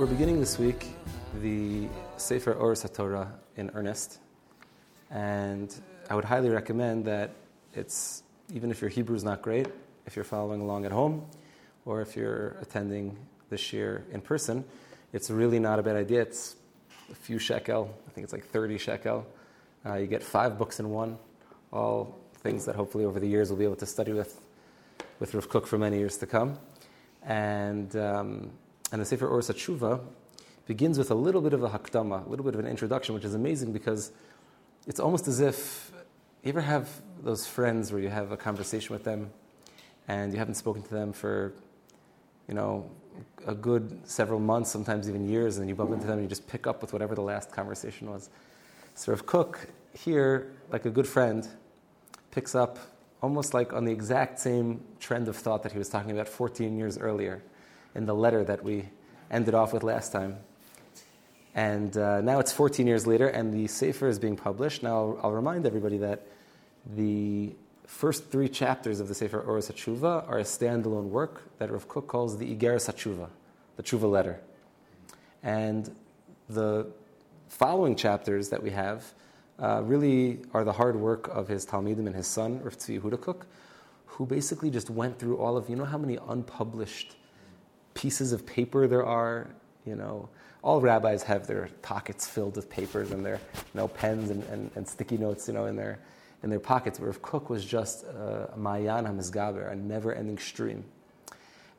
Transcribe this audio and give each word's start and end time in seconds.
we're 0.00 0.06
beginning 0.06 0.40
this 0.40 0.58
week 0.58 0.86
the 1.42 1.86
Sefer 2.16 2.54
Oros 2.54 2.82
HaTorah 2.84 3.32
in 3.56 3.70
earnest, 3.74 4.18
and 5.10 5.78
I 6.08 6.14
would 6.14 6.24
highly 6.24 6.48
recommend 6.48 7.04
that 7.04 7.32
it's 7.74 8.22
even 8.50 8.70
if 8.70 8.80
your 8.80 8.88
Hebrew 8.88 9.14
is 9.14 9.24
not 9.24 9.42
great, 9.42 9.66
if 10.06 10.16
you're 10.16 10.24
following 10.24 10.62
along 10.62 10.86
at 10.86 10.90
home, 10.90 11.26
or 11.84 12.00
if 12.00 12.16
you're 12.16 12.56
attending 12.62 13.14
this 13.50 13.74
year 13.74 14.06
in 14.10 14.22
person, 14.22 14.64
it's 15.12 15.28
really 15.30 15.58
not 15.58 15.78
a 15.78 15.82
bad 15.82 15.96
idea. 15.96 16.22
It's 16.22 16.56
a 17.12 17.14
few 17.14 17.38
shekel, 17.38 17.94
I 18.08 18.10
think 18.12 18.24
it's 18.24 18.32
like 18.32 18.46
30 18.46 18.78
shekel. 18.78 19.26
Uh, 19.84 19.96
you 19.96 20.06
get 20.06 20.22
five 20.22 20.56
books 20.56 20.80
in 20.80 20.88
one, 20.88 21.18
all 21.74 22.16
things 22.36 22.64
that 22.64 22.74
hopefully 22.74 23.04
over 23.04 23.20
the 23.20 23.28
years 23.28 23.50
we'll 23.50 23.58
be 23.58 23.66
able 23.66 23.76
to 23.76 23.84
study 23.86 24.14
with, 24.14 24.40
with 25.18 25.34
Rav 25.34 25.50
Kook 25.50 25.66
for 25.66 25.76
many 25.76 25.98
years 25.98 26.16
to 26.16 26.26
come. 26.26 26.58
And, 27.22 27.94
um, 27.96 28.50
and 28.92 29.00
the 29.00 29.04
Sefer 29.04 29.26
Oros 29.26 29.48
HaTshuva 29.48 30.00
begins 30.66 30.98
with 30.98 31.10
a 31.10 31.14
little 31.14 31.40
bit 31.40 31.52
of 31.52 31.62
a 31.62 31.68
hakdama, 31.68 32.26
a 32.26 32.28
little 32.28 32.44
bit 32.44 32.54
of 32.54 32.60
an 32.60 32.66
introduction, 32.66 33.14
which 33.14 33.24
is 33.24 33.34
amazing 33.34 33.72
because 33.72 34.12
it's 34.86 35.00
almost 35.00 35.28
as 35.28 35.40
if 35.40 35.92
you 36.42 36.50
ever 36.50 36.60
have 36.60 36.88
those 37.22 37.46
friends 37.46 37.92
where 37.92 38.00
you 38.00 38.08
have 38.08 38.32
a 38.32 38.36
conversation 38.36 38.92
with 38.92 39.04
them 39.04 39.30
and 40.08 40.32
you 40.32 40.38
haven't 40.38 40.54
spoken 40.54 40.82
to 40.82 40.90
them 40.90 41.12
for, 41.12 41.52
you 42.48 42.54
know, 42.54 42.90
a 43.46 43.54
good 43.54 44.00
several 44.04 44.40
months, 44.40 44.70
sometimes 44.70 45.08
even 45.08 45.28
years, 45.28 45.56
and 45.56 45.62
then 45.62 45.68
you 45.68 45.74
bump 45.74 45.92
into 45.92 46.06
them 46.06 46.14
and 46.14 46.22
you 46.22 46.28
just 46.28 46.46
pick 46.46 46.66
up 46.66 46.80
with 46.80 46.92
whatever 46.92 47.14
the 47.14 47.22
last 47.22 47.52
conversation 47.52 48.10
was. 48.10 48.30
So 48.94 49.12
Rav 49.12 49.26
Kook 49.26 49.68
here, 49.92 50.52
like 50.70 50.84
a 50.84 50.90
good 50.90 51.06
friend, 51.06 51.46
picks 52.30 52.54
up 52.54 52.78
almost 53.22 53.54
like 53.54 53.72
on 53.72 53.84
the 53.84 53.92
exact 53.92 54.38
same 54.38 54.82
trend 54.98 55.28
of 55.28 55.36
thought 55.36 55.62
that 55.62 55.72
he 55.72 55.78
was 55.78 55.88
talking 55.88 56.12
about 56.12 56.28
14 56.28 56.76
years 56.76 56.96
earlier 56.96 57.42
in 57.94 58.06
the 58.06 58.14
letter 58.14 58.44
that 58.44 58.62
we 58.62 58.88
ended 59.30 59.54
off 59.54 59.72
with 59.72 59.82
last 59.82 60.12
time. 60.12 60.38
And 61.54 61.96
uh, 61.96 62.20
now 62.20 62.38
it's 62.38 62.52
14 62.52 62.86
years 62.86 63.06
later, 63.06 63.28
and 63.28 63.52
the 63.52 63.66
Sefer 63.66 64.08
is 64.08 64.18
being 64.18 64.36
published. 64.36 64.82
Now, 64.82 64.96
I'll, 64.96 65.20
I'll 65.24 65.32
remind 65.32 65.66
everybody 65.66 65.98
that 65.98 66.26
the 66.94 67.52
first 67.86 68.30
three 68.30 68.48
chapters 68.48 69.00
of 69.00 69.08
the 69.08 69.14
Sefer 69.14 69.40
Oros 69.40 69.68
HaTshuva 69.68 70.28
are 70.28 70.38
a 70.38 70.44
standalone 70.44 71.08
work 71.08 71.42
that 71.58 71.70
Rav 71.70 71.88
Kook 71.88 72.06
calls 72.06 72.38
the 72.38 72.54
Igeres 72.54 72.88
HaTshuva, 72.88 73.28
the 73.76 73.82
Tshuva 73.82 74.08
letter. 74.08 74.40
And 75.42 75.94
the 76.48 76.86
following 77.48 77.96
chapters 77.96 78.48
that 78.50 78.62
we 78.62 78.70
have 78.70 79.12
uh, 79.58 79.82
really 79.82 80.38
are 80.54 80.62
the 80.62 80.72
hard 80.72 80.96
work 80.96 81.28
of 81.28 81.48
his 81.48 81.66
Talmidim 81.66 82.06
and 82.06 82.14
his 82.14 82.28
son, 82.28 82.62
Rav 82.62 82.78
Tzvi 82.78 83.00
Yehuda 83.00 83.20
Kook, 83.20 83.46
who 84.06 84.24
basically 84.24 84.70
just 84.70 84.88
went 84.88 85.18
through 85.18 85.38
all 85.38 85.56
of, 85.56 85.68
you 85.68 85.76
know 85.76 85.84
how 85.84 85.98
many 85.98 86.16
unpublished 86.28 87.16
pieces 87.94 88.32
of 88.32 88.46
paper 88.46 88.86
there 88.86 89.04
are, 89.04 89.48
you 89.84 89.96
know, 89.96 90.28
all 90.62 90.80
rabbis 90.80 91.22
have 91.22 91.46
their 91.46 91.68
pockets 91.82 92.26
filled 92.26 92.56
with 92.56 92.68
papers 92.68 93.12
and 93.12 93.24
their 93.24 93.40
you 93.54 93.62
know, 93.74 93.88
pens 93.88 94.30
and, 94.30 94.42
and, 94.44 94.70
and 94.74 94.86
sticky 94.86 95.16
notes, 95.16 95.48
you 95.48 95.54
know, 95.54 95.66
in 95.66 95.76
their, 95.76 95.98
in 96.42 96.50
their 96.50 96.60
pockets. 96.60 97.00
Where 97.00 97.08
Rav 97.08 97.22
Kook 97.22 97.48
was 97.48 97.64
just 97.64 98.04
a 98.04 98.52
Mayan 98.56 99.06
HaMisgaber, 99.06 99.72
a 99.72 99.74
never-ending 99.74 100.38
stream. 100.38 100.84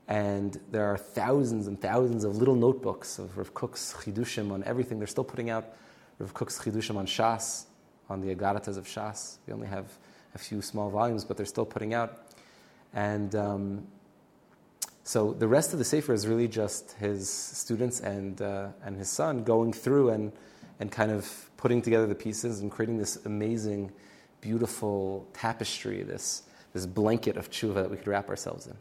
And 0.07 0.59
there 0.71 0.85
are 0.85 0.97
thousands 0.97 1.67
and 1.67 1.79
thousands 1.79 2.23
of 2.23 2.35
little 2.37 2.55
notebooks 2.55 3.19
of 3.19 3.37
Rav 3.37 3.53
Kook's 3.53 3.93
chidushim 3.93 4.51
on 4.51 4.63
everything. 4.63 4.97
They're 4.97 5.07
still 5.07 5.23
putting 5.23 5.49
out 5.49 5.75
Rav 6.17 6.33
Kook's 6.33 6.59
chidushim 6.59 6.97
on 6.97 7.05
Shas, 7.05 7.65
on 8.09 8.19
the 8.19 8.33
Agaritas 8.33 8.77
of 8.77 8.85
Shas. 8.85 9.37
We 9.45 9.53
only 9.53 9.67
have 9.67 9.85
a 10.33 10.37
few 10.37 10.61
small 10.61 10.89
volumes, 10.89 11.23
but 11.23 11.37
they're 11.37 11.45
still 11.45 11.65
putting 11.65 11.93
out. 11.93 12.23
And 12.93 13.35
um, 13.35 13.87
so 15.03 15.33
the 15.33 15.47
rest 15.47 15.73
of 15.73 15.79
the 15.79 15.85
Sefer 15.85 16.13
is 16.13 16.27
really 16.27 16.47
just 16.47 16.91
his 16.93 17.29
students 17.29 17.99
and, 17.99 18.41
uh, 18.41 18.69
and 18.83 18.95
his 18.97 19.09
son 19.09 19.43
going 19.43 19.73
through 19.73 20.09
and, 20.09 20.31
and 20.79 20.91
kind 20.91 21.11
of 21.11 21.49
putting 21.57 21.81
together 21.81 22.07
the 22.07 22.15
pieces 22.15 22.59
and 22.61 22.71
creating 22.71 22.97
this 22.97 23.17
amazing, 23.25 23.91
beautiful 24.41 25.27
tapestry, 25.33 26.03
this, 26.03 26.43
this 26.73 26.85
blanket 26.85 27.37
of 27.37 27.49
tshuva 27.49 27.75
that 27.75 27.91
we 27.91 27.97
could 27.97 28.07
wrap 28.07 28.29
ourselves 28.29 28.67
in. 28.67 28.75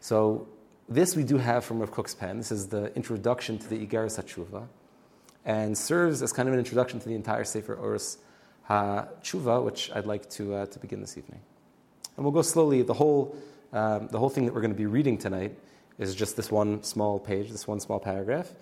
So 0.00 0.46
this 0.88 1.16
we 1.16 1.24
do 1.24 1.38
have 1.38 1.64
from 1.64 1.80
Rav 1.80 1.90
Kook's 1.90 2.14
pen. 2.14 2.36
This 2.36 2.52
is 2.52 2.68
the 2.68 2.94
introduction 2.94 3.58
to 3.58 3.68
the 3.68 3.86
Igeres 3.86 4.22
HaTshuva 4.22 4.66
and 5.44 5.76
serves 5.76 6.22
as 6.22 6.32
kind 6.32 6.48
of 6.48 6.52
an 6.52 6.58
introduction 6.58 7.00
to 7.00 7.08
the 7.08 7.14
entire 7.14 7.44
Sefer 7.44 7.74
Oros 7.74 8.18
HaTshuva, 8.68 9.64
which 9.64 9.90
I'd 9.94 10.06
like 10.06 10.28
to, 10.30 10.54
uh, 10.54 10.66
to 10.66 10.78
begin 10.78 11.00
this 11.00 11.16
evening. 11.16 11.40
And 12.16 12.24
we'll 12.24 12.32
go 12.32 12.42
slowly. 12.42 12.82
The 12.82 12.94
whole 12.94 13.36
um, 13.72 14.08
the 14.08 14.18
whole 14.18 14.28
thing 14.28 14.46
that 14.46 14.54
we're 14.54 14.60
going 14.60 14.72
to 14.72 14.76
be 14.76 14.86
reading 14.86 15.18
tonight 15.18 15.56
is 15.98 16.14
just 16.14 16.36
this 16.36 16.50
one 16.50 16.82
small 16.82 17.18
page, 17.18 17.50
this 17.50 17.66
one 17.66 17.80
small 17.80 17.98
paragraph. 17.98 18.52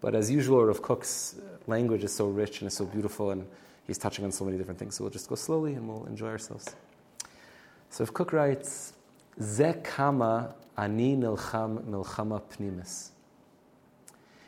But 0.00 0.14
as 0.14 0.30
usual, 0.30 0.64
Rav 0.64 0.82
Kook's 0.82 1.36
language 1.66 2.04
is 2.04 2.12
so 2.12 2.26
rich 2.26 2.60
and 2.60 2.68
is 2.68 2.74
so 2.74 2.84
beautiful, 2.84 3.30
and 3.30 3.46
he's 3.86 3.98
touching 3.98 4.24
on 4.24 4.32
so 4.32 4.44
many 4.44 4.58
different 4.58 4.78
things. 4.78 4.96
So 4.96 5.04
we'll 5.04 5.10
just 5.10 5.28
go 5.28 5.34
slowly 5.34 5.74
and 5.74 5.88
we'll 5.88 6.06
enjoy 6.06 6.28
ourselves. 6.28 6.74
So 7.90 8.04
Rav 8.04 8.14
Kook 8.14 8.32
writes, 8.32 8.94
Ze 9.40 9.74
kama 9.82 10.54
ani 10.76 11.16
nilcham 11.16 11.84
milchama 11.84 12.42
pnimis. 12.42 13.10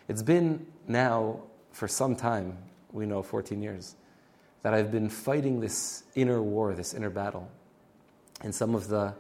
It's 0.09 0.23
been 0.23 0.67
now 0.87 1.41
for 1.73 1.89
some 1.89 2.15
time, 2.15 2.59
we 2.93 3.07
know 3.07 3.23
14 3.23 3.61
years, 3.63 3.97
that 4.63 4.75
I've 4.75 4.91
been 4.91 5.09
fighting 5.09 5.61
this 5.61 6.05
inner 6.15 6.43
war, 6.43 6.75
this 6.75 6.95
inner 6.95 7.11
battle. 7.11 7.49
And 8.43 8.55
some 8.55 8.75
of 8.75 8.89
the 8.89 9.15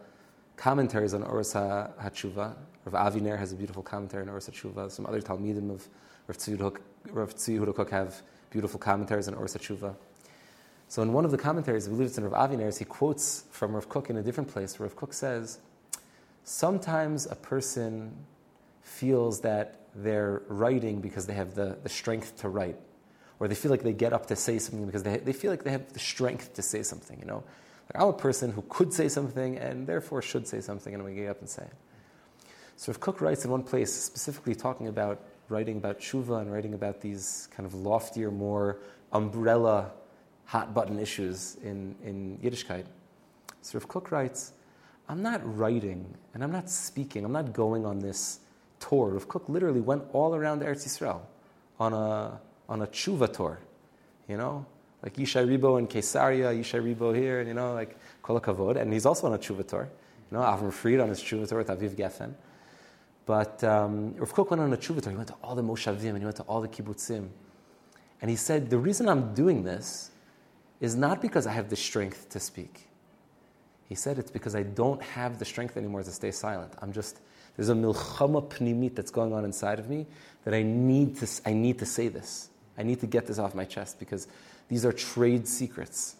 commentaries 0.56 1.14
on 1.14 1.22
Oros 1.22 1.54
HaTshuva. 1.54 2.54
Rav 2.84 3.12
Aviner 3.12 3.38
has 3.38 3.52
a 3.52 3.56
beautiful 3.56 3.82
commentary 3.82 4.22
on 4.22 4.28
Oros 4.28 4.48
HaTshuva. 4.48 4.90
Some 4.90 5.06
other 5.06 5.20
Talmidim 5.20 5.70
of 5.70 5.88
Rav 6.26 6.36
Tzvi 6.38 7.90
have 7.90 8.22
beautiful 8.50 8.78
commentaries 8.78 9.28
on 9.28 9.34
Oros 9.34 9.54
HaTshuva. 9.56 9.94
So 10.88 11.02
in 11.02 11.12
one 11.12 11.24
of 11.24 11.30
the 11.30 11.38
commentaries, 11.38 11.86
I 11.86 11.90
believe 11.90 12.08
it's 12.08 12.18
in 12.18 12.24
Rav 12.28 12.50
Aviner's, 12.50 12.78
he 12.78 12.84
quotes 12.84 13.44
from 13.50 13.74
Rav 13.74 13.88
Kook 13.88 14.10
in 14.10 14.16
a 14.16 14.22
different 14.22 14.48
place. 14.48 14.78
Rav 14.78 14.94
Kook 14.94 15.12
says, 15.12 15.58
sometimes 16.44 17.26
a 17.26 17.34
person 17.34 18.14
feels 18.82 19.40
that 19.40 19.80
they're 19.94 20.42
writing 20.48 21.00
because 21.00 21.26
they 21.26 21.34
have 21.34 21.54
the, 21.54 21.78
the 21.82 21.88
strength 21.88 22.36
to 22.38 22.48
write. 22.48 22.76
Or 23.40 23.48
they 23.48 23.54
feel 23.54 23.70
like 23.70 23.82
they 23.82 23.92
get 23.92 24.12
up 24.12 24.26
to 24.26 24.36
say 24.36 24.58
something 24.58 24.86
because 24.86 25.02
they, 25.02 25.16
they 25.18 25.32
feel 25.32 25.50
like 25.50 25.64
they 25.64 25.72
have 25.72 25.92
the 25.92 25.98
strength 25.98 26.54
to 26.54 26.62
say 26.62 26.82
something, 26.82 27.18
you 27.18 27.26
know. 27.26 27.42
I'm 27.94 28.08
a 28.08 28.12
person 28.12 28.50
who 28.50 28.62
could 28.68 28.92
say 28.92 29.08
something 29.08 29.58
and 29.58 29.86
therefore 29.86 30.22
should 30.22 30.46
say 30.46 30.60
something, 30.60 30.94
and 30.94 31.00
I'm 31.00 31.06
going 31.06 31.16
to 31.16 31.22
get 31.22 31.30
up 31.30 31.40
and 31.40 31.48
say 31.48 31.64
it. 31.64 32.46
So 32.76 32.90
if 32.90 33.00
Kook 33.00 33.20
writes 33.20 33.44
in 33.44 33.50
one 33.50 33.62
place, 33.62 33.92
specifically 33.92 34.54
talking 34.54 34.88
about 34.88 35.22
writing 35.48 35.76
about 35.76 36.00
tshuva 36.00 36.40
and 36.40 36.52
writing 36.52 36.74
about 36.74 37.00
these 37.00 37.48
kind 37.54 37.66
of 37.66 37.74
loftier, 37.74 38.30
more 38.30 38.78
umbrella, 39.12 39.92
hot 40.46 40.74
button 40.74 40.98
issues 40.98 41.56
in, 41.62 41.94
in 42.02 42.38
Yiddishkeit. 42.42 42.84
So 43.62 43.78
if 43.78 43.86
Kook 43.86 44.10
writes, 44.10 44.52
I'm 45.08 45.22
not 45.22 45.40
writing 45.56 46.14
and 46.32 46.42
I'm 46.42 46.50
not 46.50 46.68
speaking, 46.68 47.24
I'm 47.24 47.32
not 47.32 47.52
going 47.52 47.86
on 47.86 48.00
this 48.00 48.40
tour. 48.80 49.10
Rav 49.10 49.28
Kook 49.28 49.48
literally 49.48 49.80
went 49.80 50.02
all 50.12 50.34
around 50.34 50.62
Eretz 50.62 50.86
Yisrael 50.86 51.20
on 51.78 51.92
a, 51.92 52.40
on 52.68 52.82
a 52.82 52.86
tshuva 52.86 53.32
tour, 53.32 53.60
you 54.28 54.36
know? 54.36 54.66
Like 55.04 55.14
Yishai 55.14 55.46
Ribo 55.46 55.78
in 55.78 55.86
Caesarea, 55.86 56.50
Yishai 56.50 56.82
Ribo 56.82 57.14
here, 57.14 57.40
and 57.40 57.48
you 57.48 57.54
know, 57.54 57.74
like 57.74 57.96
Kol 58.22 58.40
Kavod. 58.40 58.80
And 58.80 58.90
he's 58.92 59.04
also 59.04 59.26
on 59.26 59.34
a 59.34 59.38
tshuva. 59.38 59.70
You 59.70 60.38
know, 60.38 60.40
Avram 60.40 60.72
Fried 60.72 60.98
on 60.98 61.10
his 61.10 61.20
tshuva 61.20 61.46
tour 61.46 61.58
with 61.58 61.68
Aviv 61.68 61.94
Geffen. 61.94 62.32
But 63.26 63.62
um, 63.64 64.14
Rav 64.16 64.32
Kook 64.34 64.50
went 64.50 64.62
on 64.62 64.72
a 64.72 64.76
tshuva. 64.76 65.08
He 65.08 65.16
went 65.16 65.28
to 65.28 65.34
all 65.42 65.54
the 65.54 65.62
moshavim 65.62 66.10
and 66.10 66.18
he 66.18 66.24
went 66.24 66.36
to 66.36 66.42
all 66.44 66.60
the 66.60 66.68
kibbutzim. 66.68 67.28
And 68.20 68.30
he 68.30 68.36
said, 68.36 68.70
the 68.70 68.78
reason 68.78 69.08
I'm 69.08 69.34
doing 69.34 69.64
this 69.64 70.10
is 70.80 70.96
not 70.96 71.20
because 71.20 71.46
I 71.46 71.52
have 71.52 71.68
the 71.68 71.76
strength 71.76 72.30
to 72.30 72.40
speak. 72.40 72.88
He 73.88 73.94
said 73.94 74.18
it's 74.18 74.30
because 74.30 74.54
I 74.54 74.62
don't 74.62 75.02
have 75.02 75.38
the 75.38 75.44
strength 75.44 75.76
anymore 75.76 76.02
to 76.02 76.10
stay 76.10 76.30
silent. 76.30 76.72
I'm 76.80 76.92
just, 76.92 77.20
there's 77.56 77.68
a 77.68 77.74
milchama 77.74 78.48
pnimit 78.48 78.94
that's 78.94 79.10
going 79.10 79.32
on 79.34 79.44
inside 79.44 79.78
of 79.78 79.88
me 79.88 80.06
that 80.44 80.54
I 80.54 80.62
need 80.62 81.16
to, 81.18 81.28
I 81.44 81.52
need 81.52 81.78
to 81.80 81.86
say 81.86 82.08
this. 82.08 82.48
I 82.76 82.82
need 82.82 83.00
to 83.00 83.06
get 83.06 83.26
this 83.26 83.38
off 83.38 83.54
my 83.54 83.64
chest 83.64 83.98
because 83.98 84.26
these 84.68 84.84
are 84.84 84.92
trade 84.92 85.46
secrets 85.46 86.16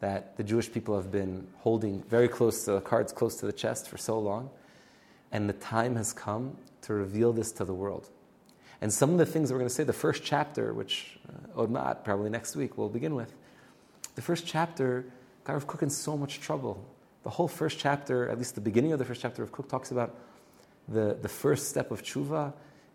that 0.00 0.36
the 0.36 0.42
Jewish 0.42 0.70
people 0.70 0.96
have 0.96 1.12
been 1.12 1.46
holding 1.58 2.02
very 2.02 2.28
close 2.28 2.64
to 2.64 2.72
the 2.72 2.80
cards, 2.80 3.12
close 3.12 3.36
to 3.36 3.46
the 3.46 3.52
chest 3.52 3.88
for 3.88 3.96
so 3.96 4.18
long. 4.18 4.50
And 5.30 5.48
the 5.48 5.54
time 5.54 5.96
has 5.96 6.12
come 6.12 6.56
to 6.82 6.92
reveal 6.92 7.32
this 7.32 7.52
to 7.52 7.64
the 7.64 7.72
world. 7.72 8.10
And 8.80 8.92
some 8.92 9.10
of 9.10 9.18
the 9.18 9.24
things 9.24 9.48
that 9.48 9.54
we're 9.54 9.60
going 9.60 9.68
to 9.68 9.74
say, 9.74 9.84
the 9.84 9.92
first 9.92 10.24
chapter, 10.24 10.74
which 10.74 11.18
uh, 11.28 11.62
Odmat, 11.62 12.02
probably 12.02 12.30
next 12.30 12.56
week, 12.56 12.76
we'll 12.76 12.88
begin 12.88 13.14
with. 13.14 13.32
The 14.16 14.22
first 14.22 14.44
chapter 14.44 15.06
got 15.44 15.52
Rav 15.52 15.68
Kook 15.68 15.82
in 15.82 15.90
so 15.90 16.16
much 16.16 16.40
trouble. 16.40 16.84
The 17.22 17.30
whole 17.30 17.46
first 17.46 17.78
chapter, 17.78 18.28
at 18.28 18.38
least 18.38 18.56
the 18.56 18.60
beginning 18.60 18.92
of 18.92 18.98
the 18.98 19.04
first 19.04 19.22
chapter 19.22 19.42
of 19.44 19.52
Kook, 19.52 19.68
talks 19.68 19.92
about 19.92 20.16
the, 20.88 21.16
the 21.22 21.28
first 21.28 21.68
step 21.68 21.92
of 21.92 22.02
tshuva 22.02 22.52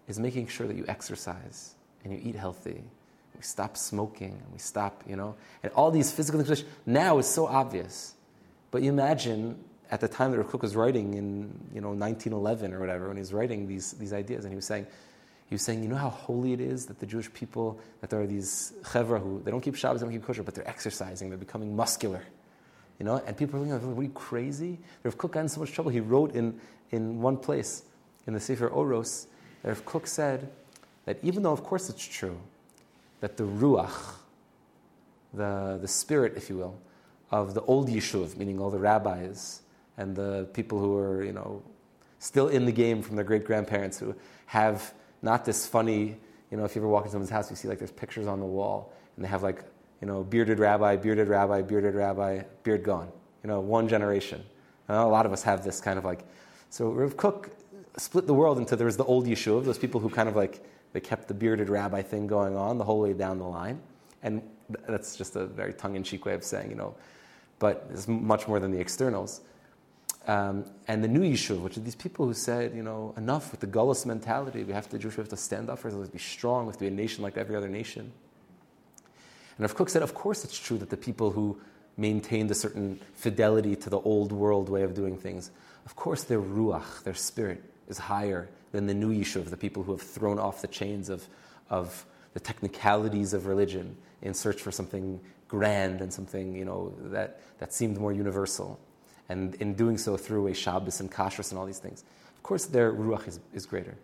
is 0.10 0.20
making 0.20 0.48
sure 0.48 0.68
that 0.68 0.76
you 0.76 0.84
exercise 0.90 1.76
and 2.04 2.12
you 2.12 2.20
eat 2.22 2.36
healthy 2.36 2.84
we 3.38 3.44
stop 3.44 3.78
smoking, 3.78 4.32
and 4.32 4.52
we 4.52 4.60
stop, 4.60 5.04
you 5.08 5.16
know, 5.16 5.36
and 5.64 5.72
all 5.74 5.92
these 5.92 6.12
physical 6.12 6.40
things. 6.40 6.50
which 6.50 6.66
Now 6.86 7.20
it's 7.20 7.28
so 7.28 7.48
obvious. 7.48 8.16
But 8.72 8.82
you 8.82 8.90
imagine 8.92 9.64
at 9.90 10.02
the 10.02 10.08
time 10.08 10.32
that 10.32 10.38
Rav 10.38 10.50
Kook 10.50 10.64
was 10.64 10.76
writing 10.76 11.14
in, 11.14 11.54
you 11.74 11.82
know, 11.82 11.90
1911 11.90 12.74
or 12.74 12.80
whatever, 12.80 13.08
when 13.08 13.18
he 13.18 13.22
was 13.22 13.34
writing 13.34 13.68
these, 13.68 13.94
these 13.94 14.12
ideas, 14.12 14.44
and 14.44 14.52
he 14.52 14.56
was 14.56 14.66
saying, 14.66 14.86
He 15.48 15.56
was 15.56 15.62
saying, 15.62 15.82
you 15.82 15.88
know 15.88 15.96
how 15.96 16.10
holy 16.10 16.54
it 16.54 16.60
is 16.60 16.88
that 16.88 17.00
the 17.00 17.06
Jewish 17.06 17.32
people, 17.34 17.80
that 18.02 18.10
there 18.10 18.22
are 18.22 18.28
these 18.28 18.74
chevra 18.84 19.22
who, 19.22 19.42
they 19.44 19.52
don't 19.52 19.62
keep 19.62 19.76
Shabbos, 19.76 20.02
they 20.02 20.06
don't 20.06 20.14
keep 20.14 20.26
kosher, 20.26 20.44
but 20.44 20.56
they're 20.56 20.68
exercising, 20.68 21.30
they're 21.30 21.38
becoming 21.38 21.76
muscular. 21.76 22.24
You 23.00 23.06
know, 23.06 23.22
and 23.26 23.38
people 23.38 23.62
are 23.62 23.78
what 23.78 24.00
are 24.00 24.04
you 24.04 24.10
crazy? 24.10 24.80
Rav 25.04 25.18
Kook 25.18 25.34
got 25.34 25.42
in 25.42 25.50
so 25.50 25.62
much 25.62 25.72
trouble. 25.72 25.92
He 25.92 26.00
wrote 26.00 26.34
in, 26.34 26.60
in 26.92 27.22
one 27.22 27.38
place, 27.38 27.84
in 28.26 28.34
the 28.34 28.40
Sefer 28.40 28.68
Oros, 28.68 29.28
that 29.62 29.70
Rav 29.70 29.86
Kook 29.86 30.08
said 30.08 30.52
that 31.06 31.18
even 31.24 31.44
though, 31.44 31.54
of 31.54 31.64
course, 31.64 31.90
it's 31.90 32.06
true, 32.06 32.38
that 33.20 33.38
the 33.38 33.44
Ruach, 33.44 34.16
the, 35.34 35.78
the 35.82 35.88
spirit, 35.88 36.34
if 36.36 36.50
you 36.50 36.58
will, 36.58 36.80
of 37.32 37.54
the 37.54 37.62
old 37.62 37.90
Yishuv, 37.90 38.38
meaning 38.38 38.60
all 38.60 38.70
the 38.70 38.80
rabbis 38.80 39.62
and 39.98 40.16
the 40.16 40.48
people 40.54 40.80
who 40.80 40.96
are, 40.98 41.24
you 41.24 41.34
know, 41.34 41.62
still 42.20 42.48
in 42.48 42.66
the 42.66 42.72
game 42.72 43.02
from 43.02 43.16
their 43.16 43.26
great 43.26 43.46
grandparents 43.46 44.00
who 44.00 44.16
have 44.48 44.94
not 45.22 45.46
this 45.46 45.68
funny, 45.68 46.18
you 46.52 46.58
know, 46.58 46.64
if 46.64 46.76
you 46.76 46.82
ever 46.82 46.88
walk 46.88 47.04
into 47.04 47.12
someone's 47.12 47.30
house, 47.30 47.50
you 47.50 47.56
see 47.56 47.68
like 47.68 47.80
there's 47.80 47.92
pictures 47.92 48.28
on 48.28 48.40
the 48.40 48.46
wall 48.46 48.94
and 49.16 49.26
they 49.26 49.30
have 49.30 49.44
like, 49.44 49.64
you 50.02 50.08
know, 50.08 50.24
bearded 50.24 50.60
rabbi, 50.60 50.96
bearded 50.96 51.28
rabbi, 51.28 51.62
bearded 51.62 51.96
rabbi, 51.96 52.42
beard 52.64 52.84
gone. 52.84 53.12
You 53.44 53.50
know, 53.50 53.60
one 53.60 53.88
generation. 53.88 54.44
a 54.90 55.06
lot 55.06 55.26
of 55.26 55.34
us 55.34 55.44
have 55.44 55.64
this 55.64 55.82
kind 55.82 55.98
of 55.98 56.06
like. 56.06 56.24
So 56.70 56.90
Rav 56.90 57.18
Kook 57.18 57.50
split 57.98 58.28
the 58.28 58.34
world 58.34 58.58
into 58.60 58.76
there 58.76 58.86
was 58.86 58.98
the 58.98 59.06
old 59.06 59.26
Yishuv, 59.26 59.66
those 59.66 59.78
people 59.78 60.00
who 60.00 60.10
kind 60.10 60.30
of 60.30 60.36
like 60.36 60.64
they 60.94 61.00
kept 61.00 61.28
the 61.28 61.34
bearded 61.34 61.70
rabbi 61.70 62.02
thing 62.02 62.28
going 62.28 62.56
on 62.56 62.78
the 62.78 62.84
whole 62.84 63.02
way 63.02 63.14
down 63.14 63.40
the 63.40 63.46
line, 63.46 63.80
and 64.24 64.42
that's 64.88 65.16
just 65.16 65.36
a 65.36 65.46
very 65.46 65.74
tongue-in-cheek 65.74 66.26
way 66.26 66.34
of 66.34 66.44
saying, 66.44 66.70
you 66.70 66.76
know, 66.76 66.96
but 67.60 67.88
it's 67.92 68.08
much 68.08 68.48
more 68.48 68.60
than 68.60 68.72
the 68.72 68.80
externals. 68.80 69.42
Um, 70.28 70.66
and 70.90 71.02
the 71.02 71.08
new 71.08 71.22
Yishuv, 71.22 71.62
which 71.62 71.78
are 71.78 71.82
these 71.82 71.96
people 71.96 72.26
who 72.26 72.34
said, 72.34 72.76
you 72.76 72.84
know, 72.84 73.14
enough 73.16 73.52
with 73.52 73.62
the 73.62 73.68
gullus 73.68 74.06
mentality. 74.06 74.66
We 74.66 74.74
have 74.74 74.90
to, 74.90 74.98
Jewish, 74.98 75.16
we 75.16 75.22
have 75.22 75.30
to 75.30 75.38
stand 75.38 75.70
up 75.70 75.80
for 75.80 75.88
ourselves, 75.88 76.10
be 76.10 76.20
strong, 76.20 76.66
we 76.66 76.72
have 76.72 76.78
to 76.78 76.82
be 76.82 76.88
a 76.88 76.92
nation 76.92 77.24
like 77.24 77.38
every 77.38 77.56
other 77.56 77.70
nation. 77.70 78.12
And 79.58 79.62
Rav 79.62 79.74
Kook 79.76 79.90
said, 79.90 80.04
of 80.04 80.14
course 80.14 80.44
it's 80.44 80.60
true 80.60 80.78
that 80.80 80.90
the 80.90 80.98
people 80.98 81.32
who 81.32 81.58
maintained 81.96 82.52
a 82.52 82.56
certain 82.56 83.00
fidelity 83.16 83.76
to 83.78 83.90
the 83.90 84.00
old 84.02 84.32
world 84.32 84.68
way 84.70 84.84
of 84.84 84.94
doing 84.94 85.18
things, 85.18 85.50
of 85.86 85.96
course 85.96 86.24
their 86.24 86.42
ruach, 86.42 87.04
their 87.04 87.16
spirit, 87.16 87.64
is 87.88 87.98
higher 87.98 88.50
than 88.72 88.88
the 88.88 88.94
new 88.94 89.14
Yishuv, 89.14 89.50
the 89.50 89.58
people 89.58 89.84
who 89.84 89.92
have 89.92 90.02
thrown 90.02 90.40
off 90.40 90.62
the 90.62 90.68
chains 90.68 91.10
of, 91.10 91.28
of 91.70 92.06
the 92.34 92.40
technicalities 92.40 93.34
of 93.34 93.46
religion 93.46 93.98
in 94.22 94.34
search 94.34 94.62
for 94.62 94.72
something 94.72 95.20
grand 95.48 96.02
and 96.02 96.12
something, 96.12 96.56
you 96.56 96.66
know, 96.66 96.94
that, 97.06 97.40
that 97.60 97.74
seemed 97.74 97.98
more 97.98 98.12
universal. 98.12 98.80
And 99.30 99.56
in 99.56 99.74
doing 99.74 99.98
so 99.98 100.18
through 100.18 100.48
a 100.48 100.54
Shabbos 100.54 101.00
and 101.00 101.12
Kashrus 101.12 101.52
and 101.52 101.60
all 101.60 101.66
these 101.66 101.80
things. 101.80 102.04
Of 102.36 102.44
course, 102.44 102.66
their 102.66 102.94
ruach 102.94 103.28
is, 103.28 103.40
is 103.54 103.66
greater. 103.66 103.98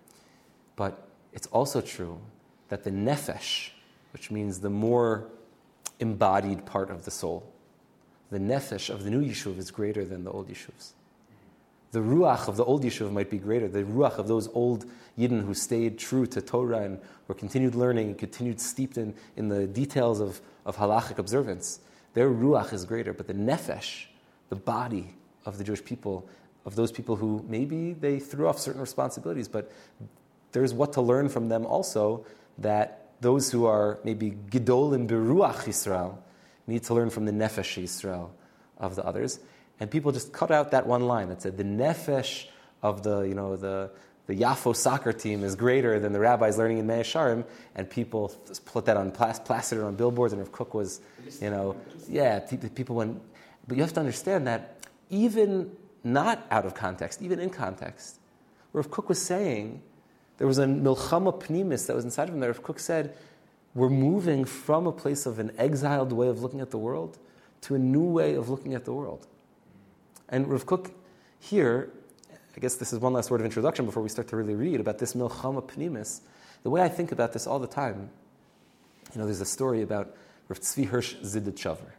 But 0.75 1.07
it's 1.31 1.47
also 1.47 1.81
true 1.81 2.19
that 2.69 2.83
the 2.83 2.91
nefesh, 2.91 3.69
which 4.11 4.31
means 4.31 4.59
the 4.59 4.69
more 4.69 5.27
embodied 5.99 6.65
part 6.65 6.89
of 6.89 7.05
the 7.05 7.11
soul. 7.11 7.51
The 8.31 8.39
nefesh 8.39 8.89
of 8.89 9.03
the 9.03 9.09
new 9.09 9.23
yishuv 9.23 9.57
is 9.57 9.71
greater 9.71 10.03
than 10.03 10.23
the 10.23 10.31
old 10.31 10.49
yishuvs. 10.49 10.93
The 11.93 11.99
ruach 11.99 12.47
of 12.47 12.57
the 12.57 12.65
old 12.65 12.83
yishuv 12.83 13.11
might 13.11 13.29
be 13.29 13.37
greater. 13.37 13.67
The 13.67 13.83
ruach 13.83 14.17
of 14.17 14.27
those 14.27 14.47
old 14.49 14.85
yidden 15.17 15.45
who 15.45 15.53
stayed 15.53 15.99
true 15.99 16.25
to 16.25 16.41
Torah 16.41 16.81
and 16.81 16.99
were 17.27 17.35
continued 17.35 17.75
learning 17.75 18.07
and 18.07 18.17
continued 18.17 18.59
steeped 18.59 18.97
in, 18.97 19.13
in 19.37 19.47
the 19.47 19.67
details 19.67 20.19
of, 20.19 20.41
of 20.65 20.75
halachic 20.75 21.19
observance, 21.19 21.81
their 22.15 22.31
ruach 22.31 22.73
is 22.73 22.83
greater. 22.83 23.13
But 23.13 23.27
the 23.27 23.35
nefesh, 23.35 24.05
the 24.49 24.55
body 24.55 25.13
of 25.45 25.59
the 25.59 25.63
Jewish 25.63 25.85
people, 25.85 26.27
of 26.65 26.75
those 26.75 26.91
people 26.91 27.15
who 27.15 27.45
maybe 27.47 27.93
they 27.93 28.17
threw 28.17 28.47
off 28.47 28.57
certain 28.57 28.81
responsibilities, 28.81 29.47
but 29.47 29.71
there's 30.51 30.73
what 30.73 30.93
to 30.93 31.01
learn 31.01 31.29
from 31.29 31.47
them 31.47 31.63
also 31.63 32.25
that 32.57 33.11
those 33.21 33.51
who 33.51 33.65
are 33.65 33.99
maybe 34.03 34.31
Gidolim 34.49 35.07
Beruach 35.07 35.67
Israel 35.67 36.23
need 36.65 36.81
to 36.85 36.95
learn 36.95 37.11
from 37.11 37.25
the 37.25 37.31
Nefesh 37.31 37.81
Israel 37.83 38.33
of 38.79 38.95
the 38.95 39.05
others. 39.05 39.39
And 39.83 39.91
people 39.91 40.13
just 40.13 40.31
cut 40.31 40.49
out 40.49 40.71
that 40.71 40.87
one 40.87 41.07
line 41.07 41.27
that 41.27 41.41
said 41.41 41.57
the 41.57 41.65
Nefesh 41.65 42.45
of 42.81 43.03
the, 43.03 43.23
you 43.23 43.33
know, 43.33 43.57
the, 43.57 43.91
the 44.27 44.33
Yafo 44.33 44.73
soccer 44.73 45.11
team 45.11 45.43
is 45.43 45.55
greater 45.55 45.99
than 45.99 46.13
the 46.13 46.21
rabbis 46.21 46.57
learning 46.57 46.77
in 46.77 46.87
Mea 46.87 47.01
Shearim, 47.01 47.43
and 47.75 47.89
people 47.89 48.29
put 48.63 48.85
that 48.85 48.95
on 48.95 49.11
plastered 49.11 49.83
on 49.83 49.95
billboards, 49.95 50.31
and 50.31 50.41
if 50.41 50.53
Kook 50.53 50.73
was, 50.73 51.01
you 51.41 51.49
know, 51.49 51.75
yeah, 52.07 52.39
people 52.39 52.95
went. 52.95 53.21
But 53.67 53.75
you 53.75 53.83
have 53.83 53.91
to 53.95 53.99
understand 53.99 54.47
that 54.47 54.87
even 55.09 55.75
not 56.01 56.47
out 56.49 56.65
of 56.65 56.75
context, 56.75 57.21
even 57.21 57.41
in 57.41 57.49
context, 57.49 58.21
where 58.71 58.79
if 58.79 58.89
Kook 58.89 59.09
was 59.09 59.21
saying 59.21 59.81
there 60.37 60.47
was 60.47 60.59
a 60.59 60.65
milchama 60.65 61.37
pnimis 61.41 61.87
that 61.87 61.95
was 61.97 62.05
inside 62.05 62.29
of 62.29 62.35
him 62.35 62.39
that 62.39 62.47
Rav 62.47 62.63
Kook 62.63 62.79
said, 62.79 63.17
we're 63.75 63.89
moving 63.89 64.45
from 64.45 64.87
a 64.87 64.93
place 64.93 65.25
of 65.25 65.39
an 65.39 65.51
exiled 65.57 66.13
way 66.13 66.29
of 66.29 66.41
looking 66.41 66.61
at 66.61 66.71
the 66.71 66.77
world 66.77 67.19
to 67.63 67.75
a 67.75 67.79
new 67.79 68.05
way 68.05 68.35
of 68.35 68.47
looking 68.47 68.75
at 68.75 68.85
the 68.85 68.93
world. 68.93 69.27
And 70.33 70.47
Rav 70.47 70.65
Kook 70.65 70.89
here, 71.39 71.91
I 72.57 72.59
guess 72.59 72.73
this 72.73 72.91
is 72.91 72.97
one 72.97 73.13
last 73.13 73.29
word 73.29 73.39
of 73.39 73.45
introduction 73.45 73.85
before 73.85 74.01
we 74.01 74.09
start 74.09 74.27
to 74.29 74.35
really 74.35 74.55
read 74.55 74.79
about 74.79 74.97
this 74.97 75.13
milchama 75.13 75.61
pnimis. 75.61 76.21
The 76.63 76.71
way 76.71 76.81
I 76.81 76.89
think 76.89 77.11
about 77.11 77.33
this 77.33 77.45
all 77.45 77.59
the 77.59 77.67
time, 77.67 78.09
you 79.13 79.19
know, 79.19 79.25
there's 79.25 79.41
a 79.41 79.45
story 79.45 79.83
about 79.83 80.15
Rav 80.47 80.59
Tzvi 80.59 80.87
Hirsch 80.87 81.17
Zidichover. 81.17 81.91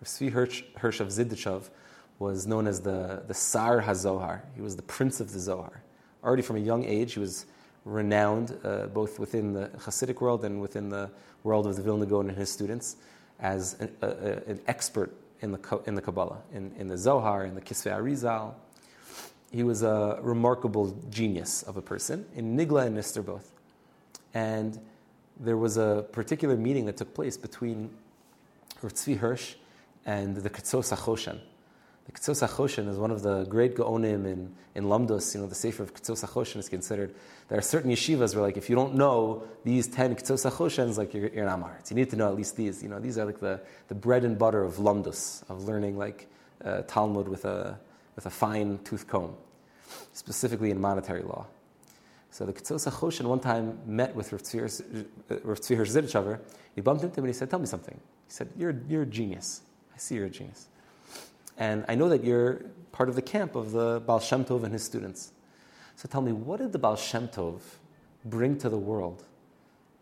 Rav 0.00 0.04
Tzvi 0.04 0.32
Hirsch, 0.32 0.64
Hirsch 0.78 0.98
of 0.98 1.70
was 2.18 2.44
known 2.44 2.66
as 2.66 2.80
the, 2.80 3.22
the 3.28 3.34
Sar 3.34 3.80
HaZohar. 3.82 4.40
He 4.56 4.62
was 4.62 4.74
the 4.74 4.82
prince 4.82 5.20
of 5.20 5.32
the 5.32 5.38
Zohar. 5.38 5.80
Already 6.24 6.42
from 6.42 6.56
a 6.56 6.60
young 6.60 6.84
age, 6.84 7.12
he 7.12 7.20
was 7.20 7.46
renowned 7.84 8.58
uh, 8.64 8.88
both 8.88 9.20
within 9.20 9.52
the 9.52 9.68
Hasidic 9.78 10.20
world 10.20 10.44
and 10.44 10.60
within 10.60 10.88
the 10.88 11.08
world 11.44 11.68
of 11.68 11.76
the 11.76 11.82
Vilna 11.82 12.06
Gaon 12.06 12.30
and 12.30 12.36
his 12.36 12.50
students 12.50 12.96
as 13.38 13.74
an, 13.78 13.94
a, 14.02 14.08
a, 14.08 14.32
an 14.48 14.60
expert 14.66 15.14
in 15.40 15.52
the, 15.52 15.80
in 15.86 15.94
the 15.94 16.02
Kabbalah, 16.02 16.38
in, 16.52 16.72
in 16.78 16.88
the 16.88 16.98
Zohar, 16.98 17.44
in 17.44 17.54
the 17.54 17.60
Kisvei 17.60 17.92
Arizal. 17.92 18.54
He 19.50 19.62
was 19.62 19.82
a 19.82 20.18
remarkable 20.22 20.96
genius 21.10 21.62
of 21.62 21.76
a 21.76 21.82
person, 21.82 22.26
in 22.34 22.56
Nigla 22.56 22.86
and 22.86 22.96
Nister 22.96 23.24
both. 23.24 23.52
And 24.34 24.78
there 25.38 25.56
was 25.56 25.76
a 25.76 26.06
particular 26.12 26.56
meeting 26.56 26.86
that 26.86 26.96
took 26.96 27.14
place 27.14 27.36
between 27.36 27.90
Tzvi 28.82 29.16
Hirsch 29.16 29.54
and 30.04 30.36
the 30.36 30.50
Ketzos 30.50 30.94
HaChoshen, 30.94 31.40
the 32.06 32.12
Ketzos 32.12 32.46
HaChoshen 32.46 32.88
is 32.88 32.98
one 32.98 33.10
of 33.10 33.22
the 33.22 33.44
great 33.44 33.74
Gaonim 33.74 34.26
in, 34.26 34.54
in 34.76 34.84
Lamdos. 34.84 35.34
You 35.34 35.40
know, 35.40 35.48
the 35.48 35.56
Sefer 35.56 35.82
of 35.82 35.92
Ketzos 35.92 36.24
HaChoshen 36.24 36.58
is 36.58 36.68
considered. 36.68 37.12
There 37.48 37.58
are 37.58 37.62
certain 37.62 37.90
yeshivas 37.90 38.34
where, 38.34 38.44
like, 38.44 38.56
if 38.56 38.70
you 38.70 38.76
don't 38.76 38.94
know 38.94 39.42
these 39.64 39.88
10 39.88 40.14
Ketzos 40.14 40.48
HaChoshens, 40.48 40.98
like, 40.98 41.14
you're, 41.14 41.28
you're 41.28 41.46
an 41.46 41.60
Amaritz. 41.60 41.90
You 41.90 41.96
need 41.96 42.10
to 42.10 42.16
know 42.16 42.28
at 42.28 42.36
least 42.36 42.56
these. 42.56 42.80
You 42.80 42.88
know, 42.88 43.00
these 43.00 43.18
are 43.18 43.24
like 43.24 43.40
the, 43.40 43.60
the 43.88 43.94
bread 43.96 44.24
and 44.24 44.38
butter 44.38 44.62
of 44.62 44.74
Lamdos, 44.74 45.42
of 45.50 45.64
learning, 45.64 45.98
like, 45.98 46.28
uh, 46.64 46.82
Talmud 46.82 47.26
with 47.26 47.44
a, 47.44 47.78
with 48.14 48.26
a 48.26 48.30
fine 48.30 48.78
tooth 48.84 49.08
comb, 49.08 49.34
specifically 50.12 50.70
in 50.70 50.80
monetary 50.80 51.22
law. 51.22 51.46
So 52.30 52.46
the 52.46 52.52
Ketzos 52.52 52.88
HaChoshen 52.88 53.24
one 53.24 53.40
time 53.40 53.80
met 53.84 54.14
with 54.14 54.30
Rav 54.32 54.42
Tzvi 54.42 54.70
Zidichover. 55.40 56.38
He 56.74 56.82
bumped 56.82 57.02
into 57.02 57.18
him 57.18 57.24
and 57.24 57.34
he 57.34 57.36
said, 57.36 57.50
Tell 57.50 57.58
me 57.58 57.66
something. 57.66 57.94
He 57.94 58.32
said, 58.32 58.50
You're, 58.56 58.80
you're 58.88 59.02
a 59.02 59.06
genius. 59.06 59.62
I 59.94 59.98
see 59.98 60.16
you're 60.16 60.26
a 60.26 60.30
genius. 60.30 60.68
And 61.58 61.84
I 61.88 61.94
know 61.94 62.08
that 62.08 62.24
you're 62.24 62.62
part 62.92 63.08
of 63.08 63.14
the 63.14 63.22
camp 63.22 63.54
of 63.54 63.72
the 63.72 64.02
Baal 64.06 64.20
Shem 64.20 64.44
Tov 64.44 64.64
and 64.64 64.72
his 64.72 64.84
students. 64.84 65.32
So 65.96 66.08
tell 66.08 66.20
me, 66.20 66.32
what 66.32 66.58
did 66.60 66.72
the 66.72 66.78
Baal 66.78 66.96
Shem 66.96 67.28
Tov 67.28 67.60
bring 68.24 68.58
to 68.58 68.68
the 68.68 68.78
world 68.78 69.24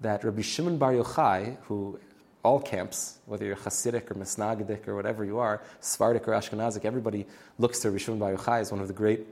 that 0.01 0.25
Rabbi 0.25 0.43
Shimon 0.43 0.79
Bar 0.79 0.93
Yochai, 0.95 1.57
who 1.63 1.99
all 2.43 2.61
camps, 2.61 3.19
whether 3.27 3.45
you're 3.45 3.57
Hasidic 3.57 4.11
or 4.11 4.15
Misnagdic 4.15 4.87
or 4.87 4.95
whatever 4.95 5.25
you 5.25 5.39
are, 5.39 5.63
Sephardic 5.81 6.29
or 6.29 6.33
Ashkenazic, 6.33 6.85
everybody 6.85 7.27
looks 7.59 7.81
to 7.81 7.91
Rabbi 7.91 7.99
Shimon 8.03 8.19
Bar 8.19 8.35
Yochai 8.35 8.61
as 8.61 8.71
one 8.71 8.81
of 8.81 8.89
the 8.89 8.95
great, 8.95 9.27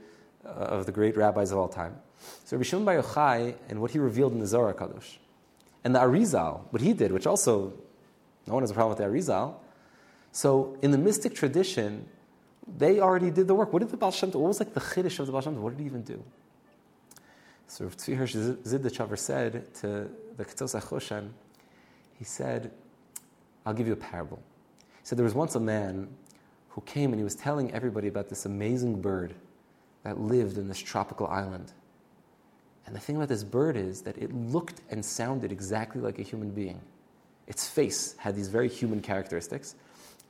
uh, 0.45 0.49
of 0.49 0.85
the 0.85 0.91
great 0.91 1.15
rabbis 1.15 1.51
of 1.51 1.57
all 1.57 1.67
time. 1.67 1.95
So 2.45 2.57
Rabbi 2.57 2.63
Shimon 2.63 2.85
Bar 2.85 3.01
Yochai 3.01 3.55
and 3.69 3.81
what 3.81 3.91
he 3.91 3.99
revealed 3.99 4.33
in 4.33 4.39
the 4.39 4.47
Zohar 4.47 4.73
Kadosh, 4.73 5.17
and 5.83 5.93
the 5.93 5.99
Arizal, 5.99 6.61
what 6.71 6.81
he 6.81 6.93
did, 6.93 7.11
which 7.11 7.27
also 7.27 7.73
no 8.47 8.53
one 8.53 8.63
has 8.63 8.71
a 8.71 8.73
problem 8.73 8.97
with 8.97 8.99
the 8.99 9.05
Arizal. 9.05 9.55
So 10.33 10.75
in 10.81 10.89
the 10.91 10.97
mystic 10.97 11.35
tradition, 11.35 12.07
they 12.77 12.99
already 12.99 13.29
did 13.29 13.47
the 13.47 13.53
work. 13.53 13.71
What 13.71 13.79
did 13.79 13.91
the 13.91 13.97
Baal 13.97 14.11
Shem 14.11 14.31
Tov, 14.31 14.39
what 14.39 14.47
was 14.47 14.59
like 14.59 14.73
the 14.73 14.81
chiddush 14.81 15.19
of 15.19 15.27
the 15.27 15.31
Baal 15.31 15.41
Shem? 15.41 15.61
What 15.61 15.77
did 15.77 15.79
he 15.79 15.85
even 15.85 16.01
do? 16.01 16.21
So 17.67 17.85
Tzvi 17.85 18.17
Hirsch 18.17 18.33
said 19.19 19.73
to 19.75 20.09
the 20.35 20.43
Ketzos 20.43 20.79
HaChoshen, 20.79 21.29
he 22.17 22.25
said, 22.25 22.71
I'll 23.65 23.75
give 23.75 23.85
you 23.87 23.93
a 23.93 23.97
parable. 23.97 24.41
He 25.01 25.05
said 25.05 25.19
there 25.19 25.23
was 25.23 25.35
once 25.35 25.53
a 25.55 25.59
man 25.59 26.09
who 26.69 26.81
came 26.81 27.11
and 27.11 27.19
he 27.19 27.23
was 27.23 27.35
telling 27.35 27.71
everybody 27.71 28.07
about 28.07 28.29
this 28.29 28.45
amazing 28.45 29.01
bird 29.01 29.35
that 30.03 30.19
lived 30.19 30.57
in 30.57 30.67
this 30.67 30.79
tropical 30.79 31.27
island. 31.27 31.71
And 32.87 32.95
the 32.95 32.99
thing 32.99 33.17
about 33.17 33.29
this 33.29 33.43
bird 33.43 33.77
is 33.77 34.01
that 34.01 34.17
it 34.17 34.33
looked 34.33 34.81
and 34.89 35.05
sounded 35.05 35.51
exactly 35.51 36.01
like 36.01 36.17
a 36.17 36.23
human 36.23 36.49
being. 36.49 36.81
Its 37.45 37.67
face 37.67 38.15
had 38.17 38.35
these 38.35 38.47
very 38.47 38.67
human 38.67 38.99
characteristics 38.99 39.75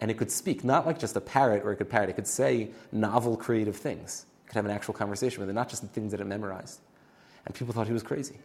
and 0.04 0.12
it 0.12 0.16
could 0.16 0.30
speak, 0.30 0.66
not 0.66 0.86
like 0.86 1.00
just 1.00 1.16
a 1.16 1.22
parrot 1.22 1.64
or 1.64 1.72
it 1.72 1.78
could 1.78 1.90
parrot, 1.90 2.10
it 2.10 2.14
could 2.18 2.28
say 2.28 2.72
novel, 2.92 3.38
creative 3.38 3.78
things. 3.78 4.26
It 4.44 4.50
could 4.50 4.56
have 4.56 4.66
an 4.66 4.72
actual 4.72 4.94
conversation 4.94 5.40
with 5.40 5.50
it, 5.50 5.54
not 5.54 5.70
just 5.70 5.82
the 5.82 5.88
things 5.88 6.12
that 6.12 6.20
it 6.20 6.26
memorized. 6.26 6.82
And 7.46 7.56
people 7.56 7.74
thought 7.74 7.88
he 7.88 7.94
was 7.94 8.04
crazy. 8.04 8.36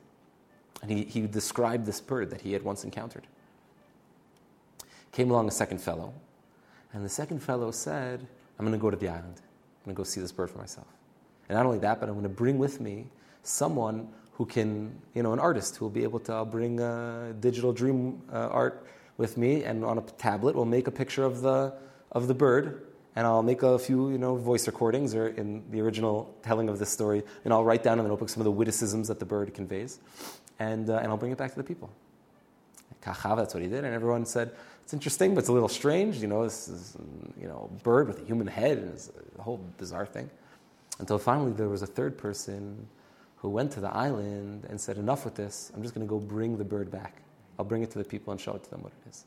And 0.82 0.90
he, 0.92 1.02
he 1.02 1.22
described 1.22 1.84
this 1.84 2.00
bird 2.00 2.30
that 2.30 2.42
he 2.42 2.52
had 2.52 2.62
once 2.62 2.84
encountered. 2.84 3.26
Came 5.10 5.32
along 5.32 5.48
a 5.48 5.50
second 5.50 5.80
fellow, 5.80 6.14
and 6.92 7.04
the 7.04 7.08
second 7.08 7.40
fellow 7.40 7.72
said, 7.72 8.24
I'm 8.56 8.64
going 8.64 8.78
to 8.78 8.80
go 8.80 8.88
to 8.88 8.96
the 8.96 9.08
island. 9.08 9.34
I'm 9.34 9.84
going 9.84 9.96
to 9.96 9.98
go 9.98 10.04
see 10.04 10.20
this 10.20 10.30
bird 10.30 10.50
for 10.50 10.58
myself. 10.58 10.86
And 11.48 11.56
not 11.56 11.66
only 11.66 11.80
that, 11.80 11.98
but 11.98 12.08
I'm 12.08 12.14
going 12.14 12.22
to 12.22 12.28
bring 12.28 12.58
with 12.58 12.80
me 12.80 13.06
someone 13.42 14.06
who 14.34 14.46
can, 14.46 14.96
you 15.12 15.24
know, 15.24 15.32
an 15.32 15.40
artist 15.40 15.74
who 15.74 15.86
will 15.86 15.90
be 15.90 16.04
able 16.04 16.20
to 16.20 16.34
I'll 16.34 16.44
bring 16.44 16.78
a 16.78 17.34
digital 17.40 17.72
dream 17.72 18.22
uh, 18.32 18.46
art 18.46 18.86
with 19.18 19.36
me, 19.36 19.64
and 19.64 19.84
on 19.84 19.98
a 19.98 20.00
tablet, 20.00 20.56
we'll 20.56 20.64
make 20.64 20.86
a 20.86 20.90
picture 20.90 21.24
of 21.24 21.42
the, 21.42 21.74
of 22.12 22.28
the 22.28 22.34
bird, 22.34 22.86
and 23.14 23.26
I'll 23.26 23.42
make 23.42 23.62
a 23.62 23.78
few, 23.78 24.10
you 24.10 24.16
know, 24.16 24.36
voice 24.36 24.66
recordings 24.66 25.14
or 25.14 25.28
in 25.28 25.70
the 25.70 25.80
original 25.82 26.34
telling 26.42 26.70
of 26.70 26.78
this 26.78 26.88
story, 26.88 27.22
and 27.44 27.52
I'll 27.52 27.64
write 27.64 27.82
down 27.82 27.98
in 27.98 28.04
the 28.04 28.08
notebook 28.08 28.30
some 28.30 28.40
of 28.40 28.44
the 28.44 28.50
witticisms 28.50 29.08
that 29.08 29.18
the 29.18 29.26
bird 29.26 29.52
conveys, 29.52 29.98
and, 30.58 30.88
uh, 30.88 30.96
and 30.96 31.08
I'll 31.08 31.18
bring 31.18 31.32
it 31.32 31.38
back 31.38 31.50
to 31.50 31.56
the 31.56 31.64
people. 31.64 31.90
Kachav, 33.02 33.36
that's 33.36 33.52
what 33.52 33.62
he 33.62 33.68
did, 33.68 33.84
and 33.84 33.92
everyone 33.92 34.24
said, 34.24 34.52
it's 34.84 34.94
interesting, 34.94 35.34
but 35.34 35.40
it's 35.40 35.48
a 35.48 35.52
little 35.52 35.68
strange, 35.68 36.16
you 36.16 36.28
know, 36.28 36.44
this 36.44 36.68
is, 36.68 36.96
you 37.38 37.46
know, 37.46 37.68
a 37.70 37.82
bird 37.82 38.08
with 38.08 38.22
a 38.22 38.24
human 38.24 38.46
head, 38.46 38.78
and 38.78 38.94
it's 38.94 39.10
a 39.38 39.42
whole 39.42 39.60
bizarre 39.76 40.06
thing. 40.06 40.30
Until 40.98 41.18
finally 41.18 41.52
there 41.52 41.68
was 41.68 41.82
a 41.82 41.86
third 41.86 42.16
person 42.16 42.88
who 43.36 43.50
went 43.50 43.70
to 43.72 43.80
the 43.80 43.94
island 43.94 44.66
and 44.68 44.80
said, 44.80 44.96
Enough 44.96 45.24
with 45.24 45.34
this, 45.34 45.70
I'm 45.74 45.82
just 45.82 45.94
going 45.94 46.06
to 46.06 46.10
go 46.10 46.18
bring 46.18 46.56
the 46.56 46.64
bird 46.64 46.90
back. 46.90 47.22
I'll 47.58 47.64
bring 47.64 47.82
it 47.82 47.90
to 47.90 47.98
the 47.98 48.04
people 48.04 48.32
and 48.32 48.40
show 48.40 48.54
it 48.54 48.64
to 48.64 48.70
them 48.70 48.82
what 48.82 48.92
it 49.04 49.10
is. 49.10 49.24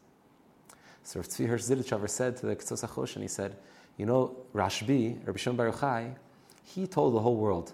So 1.04 1.20
Rav 1.20 1.28
Tzvi 1.28 1.48
Hirsch 1.48 2.12
said 2.12 2.38
to 2.38 2.46
the 2.46 2.56
Ketzos 2.56 3.16
and 3.16 3.24
he 3.24 3.28
said, 3.28 3.58
You 3.98 4.06
know, 4.06 4.36
Rashbi, 4.54 5.26
Rabbi 5.26 5.38
Shimon 5.38 5.58
Bar 5.58 5.72
Yochai, 5.72 6.16
he 6.64 6.88
told 6.88 7.16
the 7.16 7.20
whole 7.20 7.36
world 7.36 7.74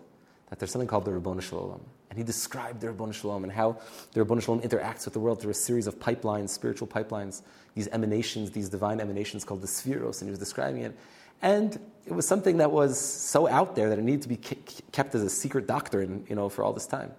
that 0.50 0.60
there's 0.60 0.72
something 0.72 0.88
called 0.88 1.06
the 1.06 1.12
Ribono 1.12 1.42
Shel 1.42 1.60
Olam. 1.60 1.82
And 2.10 2.18
he 2.18 2.24
described 2.24 2.82
the 2.82 2.88
Ribono 2.88 3.14
Shel 3.14 3.32
Olam 3.32 3.44
and 3.44 3.52
how 3.52 3.78
the 4.14 4.24
Ribono 4.24 4.42
Shel 4.42 4.58
Olam 4.58 4.66
interacts 4.68 5.06
with 5.06 5.14
the 5.14 5.20
world 5.20 5.42
through 5.42 5.52
a 5.52 5.56
series 5.56 5.88
of 5.88 6.00
pipelines, 6.00 6.50
spiritual 6.50 6.88
pipelines, 6.88 7.42
these 7.76 7.88
emanations, 7.90 8.52
these 8.52 8.70
divine 8.70 9.00
emanations 9.00 9.44
called 9.44 9.62
the 9.62 9.68
Sefiros, 9.68 10.22
and 10.22 10.28
he 10.28 10.32
was 10.32 10.40
describing 10.40 10.82
it. 10.82 10.98
And 11.42 11.80
it 12.06 12.14
was 12.14 12.28
something 12.28 12.58
that 12.58 12.72
was 12.72 13.00
so 13.00 13.48
out 13.48 13.76
there 13.76 13.90
that 13.90 14.00
it 14.00 14.04
needed 14.04 14.24
to 14.24 14.30
be 14.30 14.38
kept 14.38 15.14
as 15.14 15.22
a 15.22 15.30
secret 15.30 15.68
doctrine, 15.68 16.26
you 16.30 16.36
know, 16.36 16.50
for 16.50 16.64
all 16.64 16.74
this 16.74 16.88
time. 16.88 17.12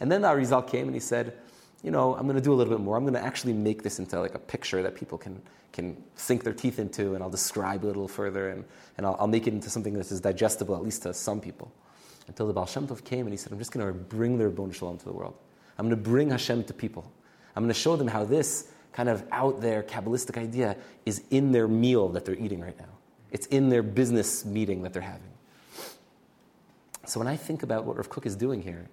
And 0.00 0.10
then 0.10 0.22
the 0.22 0.28
Arizal 0.28 0.66
came 0.66 0.86
and 0.86 0.94
he 0.94 1.00
said, 1.00 1.34
you 1.84 1.90
know, 1.90 2.16
I'm 2.16 2.22
going 2.22 2.36
to 2.36 2.42
do 2.42 2.52
a 2.52 2.56
little 2.56 2.72
bit 2.72 2.82
more. 2.82 2.96
I'm 2.96 3.04
going 3.04 3.14
to 3.14 3.22
actually 3.22 3.52
make 3.52 3.82
this 3.82 3.98
into 3.98 4.18
like 4.18 4.34
a 4.34 4.38
picture 4.38 4.82
that 4.82 4.94
people 4.94 5.18
can, 5.18 5.40
can 5.72 6.02
sink 6.16 6.42
their 6.42 6.54
teeth 6.54 6.78
into, 6.78 7.14
and 7.14 7.22
I'll 7.22 7.30
describe 7.30 7.84
a 7.84 7.86
little 7.86 8.08
further, 8.08 8.48
and, 8.48 8.64
and 8.96 9.06
I'll, 9.06 9.16
I'll 9.20 9.26
make 9.26 9.46
it 9.46 9.52
into 9.52 9.68
something 9.68 9.92
that 9.92 10.10
is 10.10 10.20
digestible, 10.22 10.74
at 10.74 10.82
least 10.82 11.02
to 11.02 11.12
some 11.12 11.42
people. 11.42 11.70
Until 12.26 12.46
the 12.46 12.54
Baal 12.54 12.64
Shem 12.64 12.88
Tov 12.88 13.04
came 13.04 13.26
and 13.26 13.30
he 13.30 13.36
said, 13.36 13.52
I'm 13.52 13.58
just 13.58 13.70
going 13.70 13.86
to 13.86 13.92
bring 13.92 14.38
the 14.38 14.44
Ribono 14.44 14.74
Shel 14.74 14.88
Olam 14.88 14.98
to 14.98 15.04
the 15.04 15.12
world. 15.12 15.36
I'm 15.78 15.86
going 15.86 16.02
to 16.02 16.02
bring 16.02 16.30
Hashem 16.30 16.64
to 16.64 16.72
people. 16.72 17.12
I'm 17.54 17.62
going 17.62 17.74
to 17.74 17.78
show 17.78 17.96
them 17.96 18.08
how 18.08 18.24
this 18.24 18.68
kind 18.94 19.10
of 19.10 19.22
out 19.30 19.60
there 19.60 19.82
Kabbalistic 19.82 20.40
idea 20.40 20.76
is 21.04 21.22
in 21.30 21.52
their 21.52 21.68
meal 21.68 22.08
that 22.10 22.24
they're 22.24 22.34
eating 22.34 22.60
right 22.60 22.78
now. 22.78 22.86
It's 23.30 23.46
in 23.48 23.68
their 23.68 23.82
business 23.82 24.44
meeting 24.46 24.82
that 24.84 24.94
they're 24.94 25.02
having. 25.02 25.28
So 27.04 27.20
when 27.20 27.28
I 27.28 27.36
think 27.36 27.62
about 27.62 27.84
what 27.84 27.96
Rav 27.96 28.08
Kook 28.08 28.24
is 28.24 28.36
doing 28.36 28.62
here, 28.62 28.88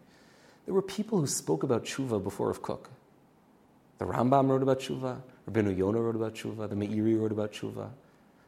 there 0.65 0.73
were 0.73 0.81
people 0.81 1.19
who 1.19 1.27
spoke 1.27 1.63
about 1.63 1.85
tshuva 1.85 2.23
before 2.23 2.47
Rav 2.47 2.61
Kook. 2.61 2.89
The 3.97 4.05
Rambam 4.05 4.49
wrote 4.49 4.63
about 4.63 4.79
tshuva, 4.79 5.21
Rabbeinu 5.49 5.77
Yonah 5.77 6.01
wrote 6.01 6.15
about 6.15 6.33
tshuva, 6.33 6.69
the 6.69 6.75
Meiri 6.75 7.19
wrote 7.19 7.31
about 7.31 7.51
tshuva. 7.51 7.89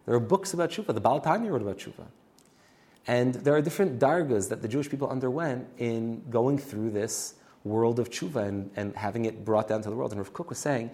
There 0.05 0.15
are 0.15 0.19
books 0.19 0.53
about 0.53 0.71
tshuva, 0.71 0.93
the 0.93 1.01
Baal 1.01 1.19
Tanya 1.19 1.51
wrote 1.51 1.61
about 1.61 1.77
tshuva. 1.77 2.05
And 3.05 3.35
there 3.35 3.55
are 3.55 3.61
different 3.61 3.99
dargas 3.99 4.49
that 4.49 4.61
the 4.61 4.67
Jewish 4.67 4.89
people 4.89 5.09
underwent 5.09 5.67
in 5.77 6.23
going 6.29 6.57
through 6.57 6.91
this 6.91 7.35
world 7.63 7.99
of 7.99 8.09
tshuva 8.09 8.47
and, 8.47 8.71
and 8.75 8.95
having 8.95 9.25
it 9.25 9.43
brought 9.43 9.67
down 9.67 9.81
to 9.81 9.89
the 9.89 9.95
world. 9.95 10.11
And 10.11 10.19
Rav 10.19 10.33
Kook 10.33 10.49
was 10.49 10.59
saying, 10.59 10.91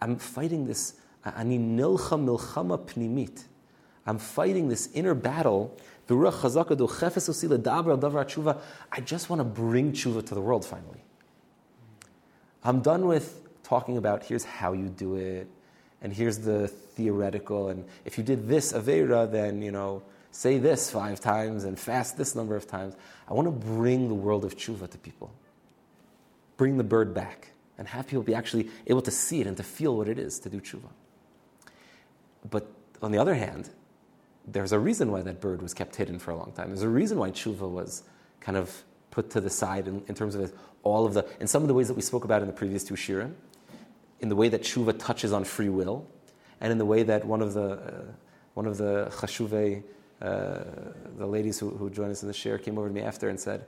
I'm 0.00 0.16
fighting 0.16 0.66
this, 0.66 0.94
ani 1.24 1.58
nilcha 1.58 2.18
milchama 2.18 2.78
pnimit. 2.78 3.44
I'm 4.06 4.18
fighting 4.18 4.68
this 4.68 4.88
inner 4.94 5.14
battle. 5.14 5.76
I 6.08 6.12
just 9.00 9.30
want 9.30 9.40
to 9.40 9.44
bring 9.44 9.92
tshuva 9.92 10.26
to 10.26 10.34
the 10.34 10.40
world 10.40 10.64
finally. 10.64 11.04
I'm 12.64 12.80
done 12.80 13.06
with 13.06 13.40
talking 13.62 13.96
about 13.96 14.24
here's 14.24 14.44
how 14.44 14.72
you 14.72 14.88
do 14.88 15.16
it, 15.16 15.48
and 16.00 16.12
here's 16.12 16.38
the 16.38 16.68
theoretical, 16.68 17.68
and 17.68 17.84
if 18.04 18.18
you 18.18 18.24
did 18.24 18.48
this 18.48 18.72
Avera, 18.72 19.30
then, 19.30 19.62
you 19.62 19.72
know, 19.72 20.02
say 20.32 20.58
this 20.58 20.90
five 20.90 21.20
times 21.20 21.64
and 21.64 21.78
fast 21.78 22.16
this 22.16 22.34
number 22.34 22.56
of 22.56 22.66
times. 22.66 22.96
I 23.28 23.34
want 23.34 23.46
to 23.46 23.52
bring 23.52 24.08
the 24.08 24.14
world 24.14 24.44
of 24.44 24.56
tshuva 24.56 24.90
to 24.90 24.98
people. 24.98 25.30
Bring 26.56 26.78
the 26.78 26.84
bird 26.84 27.14
back 27.14 27.52
and 27.78 27.86
have 27.88 28.06
people 28.06 28.22
be 28.22 28.34
actually 28.34 28.68
able 28.86 29.02
to 29.02 29.10
see 29.10 29.40
it 29.40 29.46
and 29.46 29.56
to 29.56 29.62
feel 29.62 29.96
what 29.96 30.08
it 30.08 30.18
is 30.18 30.38
to 30.40 30.48
do 30.48 30.60
tshuva. 30.60 30.88
But 32.50 32.66
on 33.00 33.12
the 33.12 33.18
other 33.18 33.34
hand, 33.34 33.70
there's 34.46 34.72
a 34.72 34.78
reason 34.78 35.10
why 35.10 35.22
that 35.22 35.40
bird 35.40 35.62
was 35.62 35.74
kept 35.74 35.96
hidden 35.96 36.18
for 36.18 36.30
a 36.30 36.36
long 36.36 36.52
time. 36.52 36.68
There's 36.68 36.82
a 36.82 36.88
reason 36.88 37.18
why 37.18 37.30
tshuva 37.30 37.68
was 37.68 38.02
kind 38.40 38.58
of 38.58 38.82
put 39.10 39.30
to 39.30 39.40
the 39.40 39.50
side 39.50 39.86
in, 39.86 40.02
in 40.08 40.14
terms 40.14 40.34
of 40.34 40.52
all 40.82 41.06
of 41.06 41.14
the, 41.14 41.26
in 41.40 41.46
some 41.46 41.62
of 41.62 41.68
the 41.68 41.74
ways 41.74 41.88
that 41.88 41.94
we 41.94 42.02
spoke 42.02 42.24
about 42.24 42.42
in 42.42 42.48
the 42.48 42.52
previous 42.52 42.82
two 42.82 42.94
shirim, 42.94 43.34
in 44.20 44.28
the 44.28 44.36
way 44.36 44.48
that 44.48 44.62
tshuva 44.62 44.98
touches 44.98 45.32
on 45.32 45.44
free 45.44 45.68
will, 45.68 46.06
and 46.60 46.72
in 46.72 46.78
the 46.78 46.84
way 46.84 47.02
that 47.02 47.24
one 47.24 47.42
of 47.42 47.54
the, 47.54 47.72
uh, 47.72 48.02
one 48.54 48.66
of 48.66 48.78
the 48.78 49.06
chashuve, 49.10 49.82
uh, 50.20 50.58
the 51.18 51.26
ladies 51.26 51.58
who, 51.58 51.70
who 51.70 51.90
joined 51.90 52.10
us 52.10 52.22
in 52.22 52.28
the 52.28 52.34
share 52.34 52.58
came 52.58 52.78
over 52.78 52.88
to 52.88 52.94
me 52.94 53.00
after 53.00 53.28
and 53.28 53.38
said, 53.38 53.66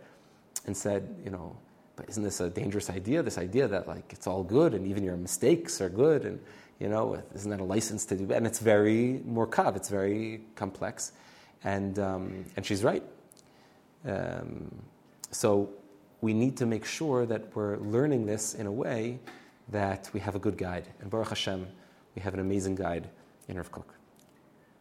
and 0.67 0.77
said, 0.77 1.15
you 1.25 1.31
know, 1.31 1.57
but 1.97 2.09
isn't 2.09 2.23
this 2.23 2.41
a 2.41 2.51
dangerous 2.51 2.91
idea? 2.91 3.23
This 3.23 3.39
idea 3.39 3.69
that 3.69 3.87
like 3.87 4.13
it's 4.13 4.27
all 4.27 4.43
good 4.43 4.75
and 4.75 4.87
even 4.87 5.05
your 5.05 5.17
mistakes 5.17 5.81
are 5.81 5.89
good 5.89 6.25
and 6.25 6.41
you 6.79 6.89
know, 6.89 7.23
isn't 7.35 7.51
that 7.51 7.61
a 7.61 7.65
license 7.65 8.05
to 8.07 8.17
do? 8.17 8.33
And 8.33 8.47
it's 8.47 8.59
very 8.59 9.23
murkav, 9.27 9.77
it's 9.77 9.89
very 9.89 10.43
complex. 10.55 11.13
And, 11.63 11.99
um, 11.99 12.45
and 12.57 12.67
she's 12.67 12.85
right. 12.85 13.03
Um, 14.07 14.71
so 15.31 15.71
we 16.21 16.35
need 16.35 16.57
to 16.59 16.67
make 16.67 16.85
sure 16.85 17.27
that 17.27 17.55
we're 17.55 17.77
learning 17.79 18.27
this 18.27 18.55
in 18.55 18.67
a 18.67 18.73
way 18.73 19.19
that 19.69 20.11
we 20.13 20.21
have 20.21 20.35
a 20.35 20.39
good 20.39 20.59
guide. 20.59 20.89
And 21.01 21.11
Baruch 21.11 21.31
Hashem, 21.31 21.67
we 22.15 22.23
have 22.23 22.35
an 22.35 22.41
amazing 22.41 22.75
guide 22.75 23.09
in 23.49 23.57
Rav 23.57 23.71
Kook. 23.73 23.95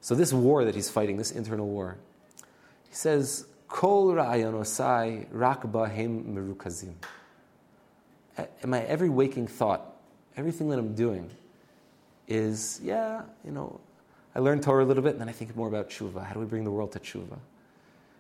So 0.02 0.16
this 0.16 0.34
war 0.34 0.66
that 0.66 0.76
he's 0.76 0.90
fighting, 0.90 1.18
this 1.18 1.32
internal 1.32 1.68
war, 1.68 1.98
he 2.90 2.96
says, 2.96 3.46
Kol 3.68 4.14
ra'ayonosai 4.14 5.28
rak 5.32 5.64
bahem 5.64 6.34
merukazim. 6.34 6.94
My 8.66 8.82
every 8.84 9.10
waking 9.10 9.48
thought, 9.48 9.96
everything 10.36 10.70
that 10.70 10.80
I'm 10.80 10.94
doing, 10.94 11.30
is, 12.28 12.80
yeah, 12.84 13.24
you 13.44 13.52
know, 13.52 13.80
I 14.36 14.40
learned 14.40 14.64
Torah 14.64 14.84
a 14.84 14.88
little 14.88 15.04
bit, 15.04 15.14
and 15.14 15.22
then 15.22 15.30
I 15.30 15.32
think 15.32 15.56
more 15.56 15.68
about 15.68 15.90
tshuva. 15.90 16.26
How 16.26 16.34
do 16.34 16.40
we 16.40 16.46
bring 16.46 16.64
the 16.64 16.72
world 16.72 16.92
to 16.94 17.00
tshuva? 17.00 17.38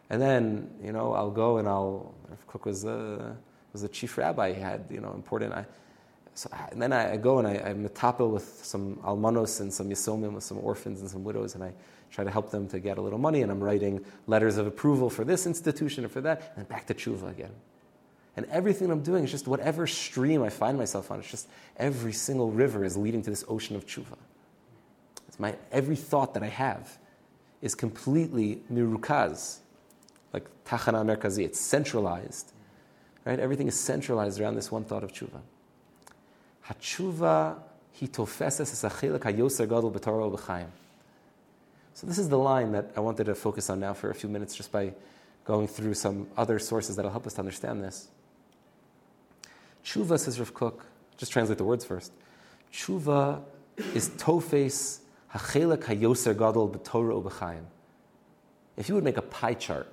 And 0.10 0.22
then, 0.22 0.70
you 0.84 0.92
know, 0.92 1.14
I'll 1.14 1.32
go 1.32 1.58
and 1.58 1.68
I'll. 1.68 2.14
If 2.32 2.46
Kook 2.48 2.66
was 2.66 2.86
a 2.86 3.36
was 3.74 3.84
a 3.84 3.90
chief 3.90 4.18
rabbi. 4.18 4.54
He 4.54 4.62
had, 4.62 4.86
you 4.90 5.02
know, 5.02 5.14
important. 5.14 5.54
I, 5.54 5.66
so, 6.36 6.50
and 6.72 6.82
then 6.82 6.94
I, 6.94 7.14
I, 7.14 7.18
go 7.18 7.40
and 7.40 7.48
I, 7.48 7.56
I'm 7.66 7.88
metapel 7.88 8.30
with 8.30 8.64
some 8.64 9.00
almanos 9.04 9.60
and 9.60 9.74
some 9.74 9.90
yisomim, 9.90 10.34
with 10.34 10.44
some 10.44 10.60
orphans 10.60 11.02
and 11.02 11.10
some 11.10 11.24
widows, 11.24 11.56
and 11.56 11.64
I 11.64 11.74
try 12.12 12.24
to 12.24 12.32
help 12.32 12.52
them 12.52 12.68
to 12.70 12.80
get 12.80 12.98
a 12.98 13.02
little 13.02 13.20
money. 13.20 13.42
And 13.42 13.52
I'm 13.52 13.64
writing 13.64 14.04
letters 14.28 14.58
of 14.58 14.68
approval 14.68 15.10
for 15.10 15.26
this 15.26 15.46
institution 15.46 16.06
or 16.06 16.10
for 16.10 16.22
that, 16.22 16.54
and 16.56 16.68
back 16.68 16.86
to 16.88 16.94
tshuva 16.94 17.30
again. 17.30 17.52
And 18.36 18.48
everything 18.48 18.90
I'm 18.90 19.02
doing 19.02 19.24
is 19.24 19.32
just 19.32 19.48
whatever 19.48 19.86
stream 19.86 20.42
I 20.42 20.50
find 20.50 20.78
myself 20.78 21.12
on. 21.12 21.20
It's 21.20 21.30
just 21.30 21.48
every 21.78 22.14
single 22.14 22.52
river 22.52 22.84
is 22.84 22.98
leading 22.98 23.22
to 23.22 23.30
this 23.30 23.46
ocean 23.48 23.76
of 23.76 23.86
tshuva. 23.86 24.18
It's 25.28 25.40
my, 25.40 25.56
every 25.72 25.96
thought 25.96 26.34
that 26.34 26.44
I 26.44 26.48
have 26.48 26.98
is 27.62 27.76
completely 27.76 28.62
mirukaz, 28.72 29.60
like 30.34 30.48
tachana 30.66 31.06
merkazi. 31.06 31.46
It's 31.46 31.60
centralized. 31.60 32.52
Right? 33.24 33.40
Everything 33.40 33.68
is 33.68 33.80
centralized 33.80 34.42
around 34.42 34.56
this 34.56 34.72
one 34.72 34.84
thought 34.84 35.04
of 35.04 35.14
tshuva. 35.14 35.42
Hatshuva 36.68 37.58
hitofeses 38.00 39.20
hayoser 39.20 39.68
gadol 39.68 39.92
b'chaim. 39.92 40.68
So 41.94 42.08
this 42.08 42.18
is 42.18 42.30
the 42.30 42.38
line 42.38 42.72
that 42.72 42.92
I 42.98 43.00
wanted 43.00 43.26
to 43.26 43.36
focus 43.36 43.70
on 43.70 43.80
now 43.80 43.94
for 43.94 44.10
a 44.10 44.16
few 44.16 44.28
minutes 44.28 44.56
just 44.56 44.72
by 44.72 44.94
going 45.46 45.68
through 45.68 45.94
some 45.94 46.28
other 46.36 46.58
sources 46.58 46.96
that 46.96 47.04
will 47.04 47.12
help 47.12 47.28
us 47.28 47.34
to 47.34 47.40
understand 47.40 47.84
this. 47.84 48.08
Tshuva, 49.84 50.20
says 50.20 50.40
Rav 50.40 50.54
Kook, 50.54 50.86
just 51.18 51.32
translate 51.32 51.58
the 51.58 51.64
words 51.64 51.86
first. 51.86 52.12
Tshuva 52.72 53.42
is 53.94 54.10
tofes 54.18 55.02
hachelek 55.34 55.84
hayoser 55.84 56.34
gadol 56.34 56.70
b'torah 56.70 57.24
ub'chaim. 57.24 57.64
If 58.78 58.90
you 58.90 58.96
would 58.96 59.04
make 59.04 59.18
a 59.18 59.22
pie 59.22 59.54
chart 59.54 59.88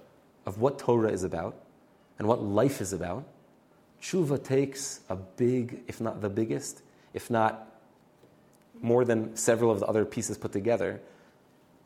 of 0.47 0.61
what 0.61 0.79
Torah 0.79 1.11
is 1.11 1.25
about 1.25 1.57
and 2.19 2.27
what 2.27 2.43
life 2.43 2.81
is 2.81 2.93
about, 2.93 3.25
tshuva 4.01 4.43
takes 4.43 5.01
a 5.09 5.17
big, 5.17 5.83
if 5.87 6.01
not 6.01 6.21
the 6.21 6.31
biggest, 6.31 6.83
if 7.13 7.31
not 7.31 7.67
more 8.81 9.05
than 9.05 9.37
several 9.37 9.71
of 9.71 9.81
the 9.81 9.87
other 9.87 10.05
pieces 10.05 10.39
put 10.39 10.53
together, 10.53 11.01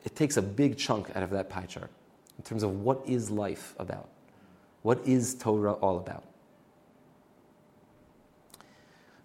it 0.05 0.15
takes 0.15 0.37
a 0.37 0.41
big 0.41 0.77
chunk 0.77 1.09
out 1.15 1.23
of 1.23 1.31
that 1.31 1.49
pie 1.49 1.65
chart 1.65 1.89
in 2.37 2.43
terms 2.43 2.63
of 2.63 2.81
what 2.81 3.01
is 3.05 3.29
life 3.29 3.73
about. 3.79 4.07
What 4.83 5.05
is 5.05 5.35
Torah 5.35 5.73
all 5.73 5.97
about? 5.97 6.23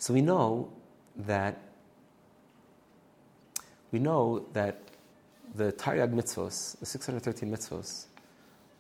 So 0.01 0.15
we 0.15 0.23
know 0.23 0.73
that 1.15 1.61
we 3.93 3.99
know 3.99 4.47
that 4.55 4.81
the 5.55 5.73
Taryag 5.73 6.15
mitzvos, 6.15 6.79
the 6.79 6.87
613 6.87 7.51
mitzvos, 7.51 8.07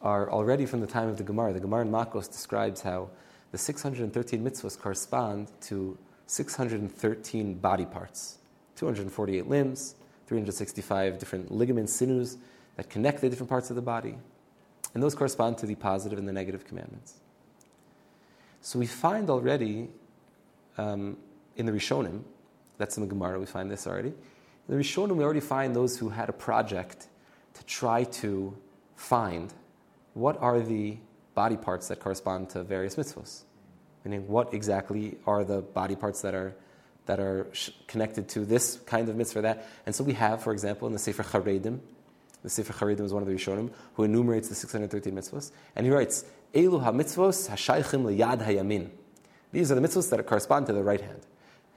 are 0.00 0.30
already 0.30 0.64
from 0.64 0.80
the 0.80 0.86
time 0.86 1.10
of 1.10 1.18
the 1.18 1.22
Gemara. 1.22 1.52
The 1.52 1.60
Gemara 1.60 1.82
in 1.82 1.90
Makos 1.90 2.26
describes 2.26 2.80
how 2.80 3.10
the 3.52 3.58
613 3.58 4.42
mitzvos 4.42 4.78
correspond 4.78 5.48
to 5.62 5.98
613 6.26 7.54
body 7.54 7.84
parts, 7.84 8.38
248 8.76 9.46
limbs, 9.46 9.96
365 10.26 11.18
different 11.18 11.52
ligaments, 11.52 11.92
sinews 11.92 12.38
that 12.76 12.88
connect 12.88 13.20
the 13.20 13.28
different 13.28 13.50
parts 13.50 13.68
of 13.68 13.76
the 13.76 13.82
body. 13.82 14.16
And 14.94 15.02
those 15.02 15.14
correspond 15.14 15.58
to 15.58 15.66
the 15.66 15.74
positive 15.74 16.18
and 16.18 16.26
the 16.26 16.32
negative 16.32 16.64
commandments. 16.64 17.16
So 18.62 18.78
we 18.78 18.86
find 18.86 19.28
already 19.28 19.90
um, 20.80 21.16
in 21.56 21.66
the 21.66 21.72
Rishonim, 21.72 22.22
that's 22.78 22.96
in 22.96 23.02
the 23.02 23.08
Gemara, 23.08 23.38
we 23.38 23.46
find 23.46 23.70
this 23.70 23.86
already. 23.86 24.08
In 24.08 24.14
the 24.68 24.82
Rishonim, 24.82 25.16
we 25.16 25.24
already 25.24 25.40
find 25.40 25.76
those 25.76 25.98
who 25.98 26.08
had 26.08 26.28
a 26.28 26.32
project 26.32 27.08
to 27.54 27.64
try 27.64 28.04
to 28.04 28.56
find 28.96 29.52
what 30.14 30.40
are 30.40 30.60
the 30.60 30.96
body 31.34 31.56
parts 31.56 31.88
that 31.88 32.00
correspond 32.00 32.50
to 32.50 32.62
various 32.62 32.96
mitzvahs. 32.96 33.42
Meaning, 34.04 34.28
what 34.28 34.54
exactly 34.54 35.18
are 35.26 35.44
the 35.44 35.60
body 35.60 35.96
parts 35.96 36.22
that 36.22 36.34
are 36.34 36.54
that 37.06 37.18
are 37.18 37.48
connected 37.88 38.28
to 38.28 38.44
this 38.44 38.78
kind 38.86 39.08
of 39.08 39.16
mitzvah, 39.16 39.42
that. 39.42 39.66
And 39.84 39.94
so 39.94 40.04
we 40.04 40.12
have, 40.12 40.42
for 40.42 40.52
example, 40.52 40.86
in 40.86 40.92
the 40.92 40.98
Sefer 40.98 41.24
Charedim, 41.24 41.80
the 42.42 42.50
Sefer 42.50 42.72
Charedim 42.72 43.00
is 43.00 43.12
one 43.12 43.22
of 43.22 43.28
the 43.28 43.34
Rishonim, 43.34 43.70
who 43.94 44.04
enumerates 44.04 44.48
the 44.48 44.54
613 44.54 45.12
mitzvahs, 45.12 45.50
and 45.74 45.86
he 45.86 45.90
writes, 45.90 46.24
Elu 46.54 46.80
ha-mitzvos 46.80 47.48
ha-shaychim 47.48 48.04
liyad 48.04 48.46
hayamin. 48.46 48.90
These 49.52 49.72
are 49.72 49.74
the 49.74 49.80
mitzvahs 49.80 50.10
that 50.10 50.24
correspond 50.26 50.66
to 50.66 50.72
the 50.72 50.82
right 50.82 51.00
hand. 51.00 51.20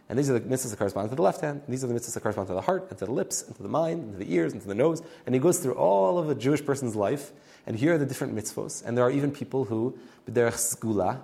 And 0.09 0.19
these 0.19 0.29
are 0.29 0.33
the 0.33 0.41
mitzvahs 0.41 0.69
that 0.69 0.77
correspond 0.77 1.09
to 1.09 1.15
the 1.15 1.21
left 1.21 1.41
hand. 1.41 1.61
These 1.67 1.83
are 1.83 1.87
the 1.87 1.93
mitzvahs 1.93 2.13
that 2.13 2.21
correspond 2.21 2.47
to 2.49 2.53
the 2.53 2.61
heart, 2.61 2.87
and 2.89 2.99
to 2.99 3.05
the 3.05 3.11
lips, 3.11 3.41
and 3.41 3.55
to 3.55 3.63
the 3.63 3.69
mind, 3.69 4.03
and 4.03 4.11
to 4.13 4.17
the 4.19 4.33
ears, 4.33 4.53
and 4.53 4.61
to 4.61 4.67
the 4.67 4.75
nose. 4.75 5.01
And 5.25 5.33
he 5.33 5.39
goes 5.39 5.59
through 5.59 5.73
all 5.73 6.19
of 6.19 6.29
a 6.29 6.35
Jewish 6.35 6.63
person's 6.63 6.95
life, 6.95 7.31
and 7.65 7.77
here 7.77 7.95
are 7.95 7.97
the 7.97 8.05
different 8.05 8.35
mitzvahs. 8.35 8.85
And 8.85 8.97
there 8.97 9.05
are 9.05 9.11
even 9.11 9.31
people 9.31 9.65
who, 9.65 9.97
b'derech 10.29 10.53
skula, 10.53 11.21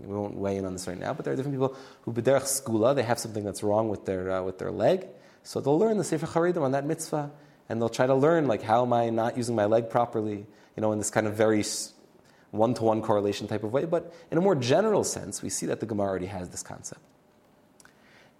we 0.00 0.14
won't 0.14 0.36
weigh 0.36 0.56
in 0.56 0.64
on 0.64 0.72
this 0.72 0.88
right 0.88 0.98
now, 0.98 1.12
but 1.12 1.24
there 1.24 1.34
are 1.34 1.36
different 1.36 1.56
people 1.56 1.76
who 2.02 2.12
b'derech 2.12 2.44
skula, 2.44 2.94
they 2.94 3.02
have 3.02 3.18
something 3.18 3.44
that's 3.44 3.62
wrong 3.62 3.88
with 3.88 4.06
their, 4.06 4.30
uh, 4.30 4.42
with 4.42 4.58
their 4.58 4.70
leg. 4.70 5.06
So 5.42 5.60
they'll 5.60 5.78
learn 5.78 5.98
the 5.98 6.04
Sefer 6.04 6.26
Charedim 6.26 6.62
on 6.62 6.72
that 6.72 6.86
mitzvah, 6.86 7.30
and 7.68 7.80
they'll 7.80 7.88
try 7.88 8.06
to 8.06 8.14
learn, 8.14 8.46
like, 8.46 8.62
how 8.62 8.84
am 8.84 8.92
I 8.92 9.10
not 9.10 9.36
using 9.36 9.54
my 9.54 9.66
leg 9.66 9.90
properly, 9.90 10.46
you 10.76 10.80
know, 10.80 10.92
in 10.92 10.98
this 10.98 11.10
kind 11.10 11.26
of 11.26 11.34
very 11.34 11.62
one-to-one 12.54 13.02
correlation 13.02 13.46
type 13.46 13.64
of 13.64 13.72
way. 13.72 13.84
But 13.84 14.14
in 14.30 14.38
a 14.38 14.40
more 14.40 14.54
general 14.54 15.04
sense, 15.04 15.42
we 15.42 15.48
see 15.48 15.66
that 15.66 15.80
the 15.80 15.86
Gemara 15.86 16.08
already 16.08 16.26
has 16.26 16.48
this 16.48 16.62
concept. 16.62 17.00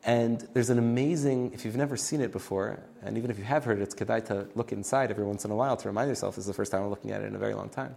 And 0.05 0.47
there's 0.53 0.71
an 0.71 0.79
amazing, 0.79 1.53
if 1.55 1.65
you've 1.65 1.77
never 1.77 1.97
seen 1.97 2.21
it 2.21 2.31
before, 2.31 2.83
and 3.03 3.17
even 3.17 3.31
if 3.31 3.39
you 3.39 3.45
have 3.45 3.65
heard 3.65 3.79
it, 3.79 3.83
it's 3.83 3.95
kedai 3.95 4.25
to 4.27 4.47
look 4.55 4.71
inside 4.71 5.11
every 5.11 5.25
once 5.25 5.45
in 5.45 5.51
a 5.51 5.57
while 5.57 5.77
to 5.79 5.89
remind 5.89 6.09
yourself 6.11 6.37
this 6.37 6.43
is 6.43 6.47
the 6.47 6.55
first 6.55 6.71
time 6.71 6.83
I'm 6.83 6.91
looking 6.91 7.11
at 7.11 7.23
it 7.23 7.27
in 7.27 7.35
a 7.35 7.39
very 7.39 7.55
long 7.55 7.71
time. 7.71 7.97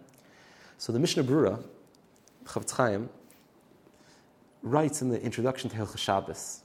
So 0.77 0.93
the 0.93 1.00
Mishnah 1.00 1.24
Brura, 1.24 1.62
Chofetz 2.45 2.71
Chaim, 2.71 3.09
writes 4.63 5.01
in 5.01 5.09
the 5.09 5.21
introduction 5.21 5.69
to 5.69 5.75
Hilchah 5.75 5.97
Shabbos 5.97 6.62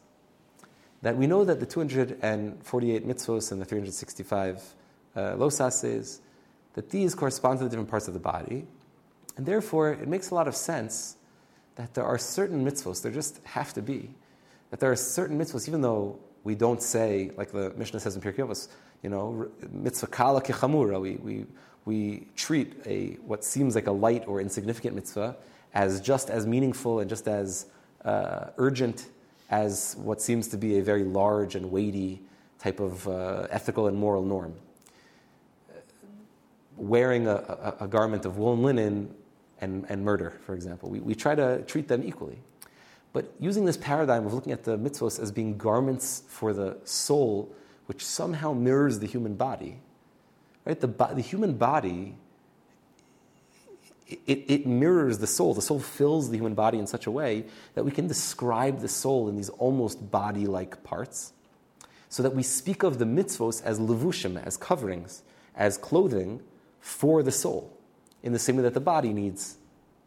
that 1.02 1.16
we 1.16 1.26
know 1.26 1.44
that 1.44 1.58
the 1.58 1.66
248 1.66 3.06
mitzvos 3.06 3.50
and 3.50 3.60
the 3.60 3.64
365 3.64 4.62
uh, 5.14 5.20
losases, 5.32 6.20
that 6.74 6.90
these 6.90 7.14
correspond 7.14 7.58
to 7.58 7.64
the 7.64 7.70
different 7.70 7.90
parts 7.90 8.06
of 8.06 8.14
the 8.14 8.20
body, 8.20 8.66
and 9.36 9.46
therefore 9.46 9.92
it 9.92 10.08
makes 10.08 10.30
a 10.30 10.34
lot 10.34 10.48
of 10.48 10.54
sense 10.56 11.16
that 11.76 11.94
there 11.94 12.04
are 12.04 12.18
certain 12.18 12.64
mitzvos, 12.64 13.02
there 13.02 13.12
just 13.12 13.40
have 13.44 13.72
to 13.74 13.82
be, 13.82 14.10
that 14.70 14.80
there 14.80 14.90
are 14.90 14.96
certain 14.96 15.38
mitzvos, 15.38 15.68
even 15.68 15.80
though 15.80 16.18
we 16.44 16.54
don't 16.54 16.82
say, 16.82 17.30
like 17.36 17.52
the 17.52 17.70
Mishnah 17.76 18.00
says 18.00 18.16
in 18.16 18.22
Pirkei 18.22 18.46
Avos, 18.46 18.68
you 19.02 19.10
know, 19.10 19.48
mitzvah 19.70 20.06
kala 20.06 20.42
kechamura, 20.42 21.00
we, 21.00 21.16
we, 21.16 21.46
we 21.84 22.28
treat 22.36 22.74
a, 22.86 23.14
what 23.24 23.44
seems 23.44 23.74
like 23.74 23.86
a 23.86 23.92
light 23.92 24.24
or 24.26 24.40
insignificant 24.40 24.94
mitzvah 24.94 25.36
as 25.74 26.00
just 26.00 26.30
as 26.30 26.46
meaningful 26.46 27.00
and 27.00 27.08
just 27.08 27.28
as 27.28 27.66
uh, 28.04 28.50
urgent 28.58 29.06
as 29.50 29.96
what 29.98 30.20
seems 30.20 30.48
to 30.48 30.56
be 30.56 30.78
a 30.78 30.82
very 30.82 31.04
large 31.04 31.54
and 31.54 31.70
weighty 31.70 32.22
type 32.58 32.80
of 32.80 33.06
uh, 33.08 33.46
ethical 33.50 33.86
and 33.86 33.96
moral 33.96 34.22
norm. 34.22 34.54
Wearing 36.76 37.26
a, 37.26 37.34
a, 37.34 37.84
a, 37.84 37.88
garment 37.88 38.24
of 38.24 38.38
wool 38.38 38.54
and 38.54 38.62
linen 38.62 39.14
and, 39.62 39.86
and 39.88 40.04
murder, 40.04 40.38
for 40.44 40.54
example, 40.54 40.90
we, 40.90 41.00
we 41.00 41.14
try 41.14 41.34
to 41.34 41.62
treat 41.62 41.88
them 41.88 42.02
equally. 42.04 42.40
But 43.12 43.32
using 43.38 43.64
this 43.64 43.76
paradigm 43.76 44.26
of 44.26 44.34
looking 44.34 44.52
at 44.52 44.64
the 44.64 44.76
mitzvos 44.76 45.20
as 45.20 45.30
being 45.30 45.56
garments 45.56 46.24
for 46.26 46.52
the 46.52 46.78
soul, 46.84 47.54
which 47.86 48.04
somehow 48.04 48.52
mirrors 48.52 48.98
the 48.98 49.06
human 49.06 49.36
body, 49.36 49.78
right? 50.64 50.78
The, 50.78 50.88
the 50.88 51.22
human 51.22 51.54
body 51.54 52.16
it, 54.26 54.44
it, 54.48 54.66
mirrors 54.66 55.18
the 55.18 55.26
soul. 55.26 55.54
The 55.54 55.62
soul 55.62 55.80
fills 55.80 56.28
the 56.28 56.36
human 56.36 56.54
body 56.54 56.78
in 56.78 56.86
such 56.86 57.06
a 57.06 57.10
way 57.10 57.46
that 57.74 57.84
we 57.84 57.90
can 57.90 58.06
describe 58.06 58.80
the 58.80 58.88
soul 58.88 59.28
in 59.30 59.36
these 59.36 59.48
almost 59.48 60.10
body 60.10 60.46
like 60.46 60.82
parts. 60.84 61.32
So 62.10 62.22
that 62.22 62.34
we 62.34 62.42
speak 62.42 62.82
of 62.82 62.98
the 62.98 63.06
mitzvos 63.06 63.62
as 63.62 63.80
levushim, 63.80 64.42
as 64.44 64.58
coverings, 64.58 65.22
as 65.56 65.78
clothing 65.78 66.42
for 66.78 67.22
the 67.22 67.32
soul. 67.32 67.74
In 68.22 68.32
the 68.32 68.38
same 68.38 68.56
way 68.56 68.62
that 68.62 68.74
the 68.74 68.80
body 68.80 69.12
needs 69.12 69.56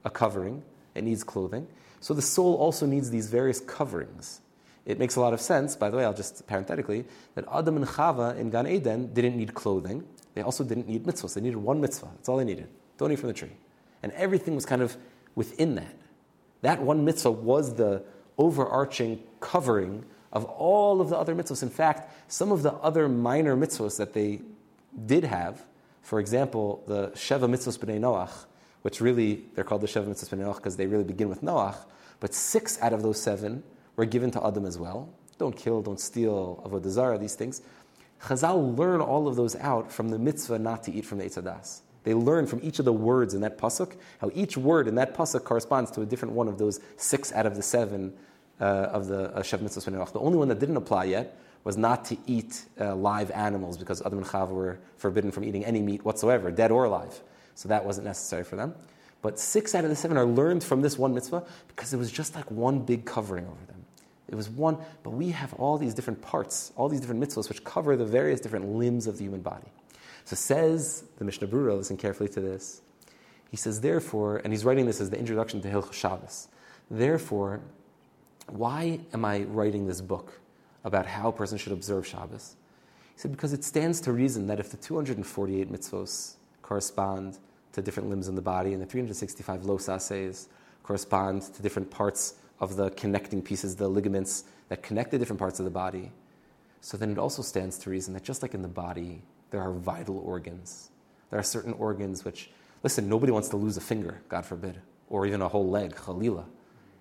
a 0.03 0.09
covering, 0.09 0.63
it 0.93 1.03
needs 1.03 1.23
clothing. 1.23 1.67
So 1.99 2.13
the 2.13 2.21
soul 2.21 2.55
also 2.55 2.85
needs 2.85 3.09
these 3.09 3.29
various 3.29 3.59
coverings. 3.59 4.41
It 4.85 4.99
makes 4.99 5.15
a 5.15 5.21
lot 5.21 5.33
of 5.33 5.41
sense, 5.41 5.75
by 5.75 5.89
the 5.89 5.97
way, 5.97 6.05
I'll 6.05 6.13
just 6.13 6.45
parenthetically, 6.45 7.05
that 7.33 7.45
Adam 7.51 7.77
and 7.77 7.85
Chava 7.85 8.37
in 8.37 8.51
Gan 8.51 8.67
Eden 8.67 9.13
didn't 9.13 9.35
need 9.35 9.53
clothing. 9.53 10.03
They 10.35 10.41
also 10.41 10.63
didn't 10.63 10.87
need 10.87 11.05
mitzvahs. 11.05 11.33
They 11.33 11.41
needed 11.41 11.57
one 11.57 11.81
mitzvah. 11.81 12.09
That's 12.15 12.29
all 12.29 12.37
they 12.37 12.45
needed. 12.45 12.67
Don't 12.97 13.11
eat 13.11 13.19
from 13.19 13.27
the 13.27 13.33
tree 13.33 13.51
and 14.05 14.13
everything 14.13 14.53
was 14.53 14.67
kind 14.67 14.83
of 14.83 14.95
within 15.33 15.73
that. 15.73 15.95
That 16.61 16.79
one 16.79 17.03
mitzvah 17.03 17.31
was 17.31 17.73
the 17.73 18.03
overarching 18.37 19.23
covering 19.39 20.05
of 20.31 20.45
all 20.45 21.01
of 21.01 21.09
the 21.09 21.17
other 21.17 21.33
mitzvahs. 21.33 21.63
In 21.63 21.71
fact, 21.71 22.31
some 22.31 22.51
of 22.51 22.61
the 22.61 22.73
other 22.73 23.09
minor 23.09 23.57
mitzvahs 23.57 23.97
that 23.97 24.13
they 24.13 24.41
did 25.07 25.23
have, 25.23 25.65
for 26.05 26.19
example, 26.19 26.83
the 26.85 27.07
Sheva 27.15 27.49
mitzvahs 27.49 27.79
b'nei 27.79 27.99
Noach, 27.99 28.45
which 28.83 29.01
really, 29.01 29.43
they're 29.55 29.63
called 29.63 29.81
the 29.81 29.87
Sheva 29.87 30.05
mitzvahs 30.05 30.29
b'nei 30.29 30.45
Noach 30.45 30.57
because 30.57 30.77
they 30.77 30.85
really 30.85 31.03
begin 31.03 31.29
with 31.29 31.41
Noach, 31.41 31.77
but 32.19 32.31
six 32.31 32.79
out 32.79 32.93
of 32.93 33.01
those 33.01 33.19
seven 33.19 33.63
were 33.95 34.05
given 34.05 34.29
to 34.29 34.45
Adam 34.45 34.67
as 34.67 34.77
well. 34.77 35.09
Don't 35.39 35.57
kill, 35.57 35.81
don't 35.81 35.99
steal, 35.99 36.61
avodah 36.63 36.89
zarah, 36.89 37.17
these 37.17 37.33
things. 37.33 37.63
Chazal 38.21 38.77
learn 38.77 39.01
all 39.01 39.27
of 39.27 39.35
those 39.35 39.55
out 39.55 39.91
from 39.91 40.09
the 40.09 40.19
mitzvah 40.19 40.59
not 40.59 40.83
to 40.83 40.93
eat 40.93 41.07
from 41.07 41.17
the 41.17 41.25
Eitz 41.25 41.41
HaDaas. 41.41 41.81
They 42.03 42.13
learn 42.13 42.45
from 42.45 42.59
each 42.61 42.77
of 42.77 42.85
the 42.85 42.93
words 42.93 43.33
in 43.33 43.41
that 43.41 43.57
pasuk 43.57 43.95
how 44.21 44.29
each 44.35 44.57
word 44.57 44.87
in 44.87 44.93
that 44.95 45.15
pasuk 45.15 45.43
corresponds 45.43 45.89
to 45.91 46.01
a 46.01 46.05
different 46.05 46.35
one 46.35 46.47
of 46.47 46.59
those 46.59 46.79
six 46.97 47.33
out 47.33 47.47
of 47.47 47.55
the 47.55 47.63
seven 47.63 48.13
uh, 48.61 48.63
of 48.63 49.07
the 49.07 49.35
uh, 49.35 49.41
Shev 49.41 49.61
Mitzvah 49.61 49.89
The 50.13 50.19
only 50.19 50.37
one 50.37 50.49
that 50.49 50.59
didn't 50.59 50.77
apply 50.77 51.05
yet 51.05 51.35
was 51.65 51.75
not 51.75 52.05
to 52.05 52.17
eat 52.27 52.63
uh, 52.79 52.95
live 52.95 53.31
animals 53.31 53.77
because 53.77 54.01
Adam 54.03 54.19
and 54.19 54.27
Chava 54.27 54.51
were 54.51 54.79
forbidden 54.97 55.31
from 55.31 55.43
eating 55.43 55.65
any 55.65 55.81
meat 55.81 56.05
whatsoever, 56.05 56.51
dead 56.51 56.71
or 56.71 56.85
alive. 56.85 57.19
So 57.55 57.67
that 57.67 57.83
wasn't 57.83 58.05
necessary 58.05 58.43
for 58.43 58.55
them. 58.55 58.75
But 59.21 59.39
six 59.39 59.73
out 59.73 59.83
of 59.83 59.89
the 59.89 59.95
seven 59.95 60.15
are 60.15 60.25
learned 60.25 60.63
from 60.63 60.81
this 60.81 60.97
one 60.97 61.13
mitzvah 61.13 61.43
because 61.67 61.91
it 61.93 61.97
was 61.97 62.11
just 62.11 62.35
like 62.35 62.49
one 62.51 62.79
big 62.79 63.05
covering 63.05 63.45
over 63.47 63.65
them. 63.65 63.83
It 64.27 64.35
was 64.35 64.47
one, 64.49 64.77
but 65.03 65.09
we 65.09 65.31
have 65.31 65.53
all 65.55 65.77
these 65.77 65.95
different 65.95 66.21
parts, 66.21 66.71
all 66.75 66.87
these 66.87 67.01
different 67.01 67.23
mitzvahs 67.23 67.49
which 67.49 67.63
cover 67.63 67.95
the 67.95 68.05
various 68.05 68.39
different 68.39 68.69
limbs 68.75 69.07
of 69.07 69.17
the 69.17 69.23
human 69.23 69.41
body. 69.41 69.67
So 70.25 70.35
says 70.35 71.03
the 71.17 71.25
Mishnah 71.25 71.47
Brura, 71.47 71.75
listen 71.75 71.97
carefully 71.97 72.29
to 72.29 72.41
this. 72.41 72.81
He 73.49 73.57
says, 73.57 73.81
therefore, 73.81 74.37
and 74.43 74.53
he's 74.53 74.65
writing 74.65 74.85
this 74.85 75.01
as 75.01 75.09
the 75.09 75.17
introduction 75.17 75.61
to 75.61 75.69
Hilch 75.69 75.93
Shabbos. 75.93 76.47
Therefore, 76.91 77.61
why 78.47 78.99
am 79.13 79.25
I 79.25 79.43
writing 79.43 79.87
this 79.87 80.01
book 80.01 80.39
about 80.85 81.05
how 81.05 81.27
a 81.27 81.33
person 81.33 81.57
should 81.57 81.73
observe 81.73 82.07
Shabbos? 82.07 82.55
He 83.13 83.19
said, 83.19 83.31
because 83.31 83.51
it 83.51 83.65
stands 83.65 83.99
to 84.01 84.13
reason 84.13 84.47
that 84.47 84.61
if 84.61 84.69
the 84.69 84.77
248 84.77 85.69
mitzvos 85.69 86.35
correspond 86.61 87.39
to 87.73 87.81
different 87.81 88.09
limbs 88.09 88.29
in 88.29 88.35
the 88.35 88.41
body, 88.41 88.71
and 88.71 88.81
the 88.81 88.85
365 88.85 89.65
los 89.65 90.47
correspond 90.83 91.41
to 91.41 91.61
different 91.61 91.91
parts 91.91 92.35
of 92.61 92.77
the 92.77 92.89
connecting 92.91 93.41
pieces, 93.41 93.75
the 93.75 93.87
ligaments 93.87 94.45
that 94.69 94.81
connect 94.81 95.11
the 95.11 95.17
different 95.17 95.39
parts 95.39 95.59
of 95.59 95.65
the 95.65 95.71
body, 95.71 96.11
so 96.85 96.97
then 96.97 97.09
it 97.09 97.17
also 97.17 97.41
stands 97.41 97.79
to 97.79 97.89
reason 97.89 98.13
that 98.13 98.23
just 98.23 98.43
like 98.43 98.53
in 98.53 98.61
the 98.61 98.67
body, 98.67 99.23
there 99.49 99.59
are 99.59 99.71
vital 99.73 100.19
organs. 100.19 100.91
There 101.31 101.39
are 101.39 101.43
certain 101.43 101.73
organs 101.73 102.23
which, 102.23 102.51
listen, 102.83 103.09
nobody 103.09 103.31
wants 103.31 103.49
to 103.49 103.57
lose 103.57 103.75
a 103.75 103.81
finger, 103.81 104.21
God 104.29 104.45
forbid, 104.45 104.79
or 105.09 105.25
even 105.25 105.41
a 105.41 105.47
whole 105.47 105.67
leg, 105.67 105.95
khalila, 105.95 106.45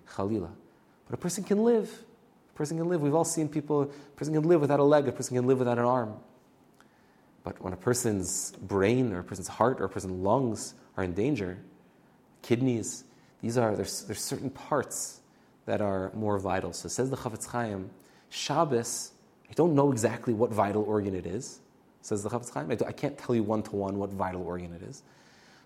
khalila. 0.09 0.49
But 1.05 1.13
a 1.13 1.17
person 1.17 1.43
can 1.43 1.63
live. 1.63 2.03
A 2.55 2.57
person 2.57 2.77
can 2.77 2.87
live. 2.87 3.01
We've 3.01 3.13
all 3.13 3.25
seen 3.25 3.49
people, 3.49 3.81
a 3.81 3.85
person 4.15 4.33
can 4.33 4.43
live 4.43 4.61
without 4.61 4.79
a 4.79 4.83
leg, 4.83 5.09
a 5.09 5.11
person 5.11 5.35
can 5.35 5.45
live 5.45 5.59
without 5.59 5.77
an 5.77 5.83
arm. 5.83 6.15
But 7.43 7.61
when 7.61 7.73
a 7.73 7.77
person's 7.77 8.53
brain 8.53 9.11
or 9.11 9.19
a 9.19 9.23
person's 9.23 9.49
heart 9.49 9.81
or 9.81 9.85
a 9.85 9.89
person's 9.89 10.13
lungs 10.13 10.73
are 10.95 11.03
in 11.03 11.13
danger, 11.13 11.57
kidneys, 12.41 13.03
these 13.41 13.57
are, 13.57 13.75
there's, 13.75 14.03
there's 14.03 14.21
certain 14.21 14.49
parts 14.49 15.19
that 15.65 15.81
are 15.81 16.11
more 16.15 16.39
vital. 16.39 16.71
So 16.71 16.87
says 16.87 17.09
the 17.09 17.17
Chafetz 17.17 17.45
Chaim, 17.45 17.89
Shabbos, 18.29 19.11
I 19.49 19.53
don't 19.53 19.75
know 19.75 19.91
exactly 19.91 20.33
what 20.33 20.49
vital 20.49 20.83
organ 20.83 21.13
it 21.13 21.25
is, 21.25 21.59
says 22.01 22.23
the 22.23 22.29
Chafetz 22.29 22.51
Chaim. 22.51 22.71
I, 22.71 22.87
I 22.87 22.93
can't 22.93 23.17
tell 23.17 23.35
you 23.35 23.43
one 23.43 23.63
to 23.63 23.75
one 23.75 23.99
what 23.99 24.11
vital 24.11 24.41
organ 24.41 24.73
it 24.73 24.81
is. 24.81 25.03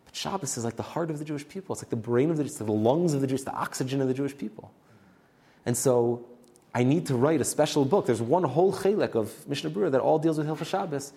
But 0.06 0.15
Shabbos 0.15 0.58
is 0.58 0.65
like 0.65 0.75
the 0.75 0.82
heart 0.82 1.12
of 1.12 1.19
the 1.19 1.25
Jewish 1.25 1.47
people. 1.47 1.73
It's 1.73 1.84
like 1.84 1.91
the 1.91 1.95
brain 1.95 2.32
of 2.32 2.38
the, 2.38 2.45
it's 2.45 2.58
the 2.58 2.63
lungs 2.63 3.13
of 3.13 3.21
the 3.21 3.28
Jewish, 3.28 3.43
the 3.43 3.54
oxygen 3.54 4.02
of 4.02 4.08
the 4.08 4.13
Jewish 4.15 4.36
people. 4.36 4.73
And 5.67 5.78
so 5.78 6.25
I 6.73 6.84
need 6.84 7.08
to 7.08 7.15
write 7.15 7.41
a 7.41 7.45
special 7.45 7.84
book. 7.86 8.05
There's 8.05 8.21
one 8.21 8.43
whole 8.43 8.73
chelek 8.73 9.15
of 9.15 9.47
Mishnah 9.47 9.71
Berurah 9.71 9.91
that 9.91 10.01
all 10.01 10.19
deals 10.19 10.38
with 10.38 10.47
Hilchah 10.47 10.65
Shabbos, 10.65 11.13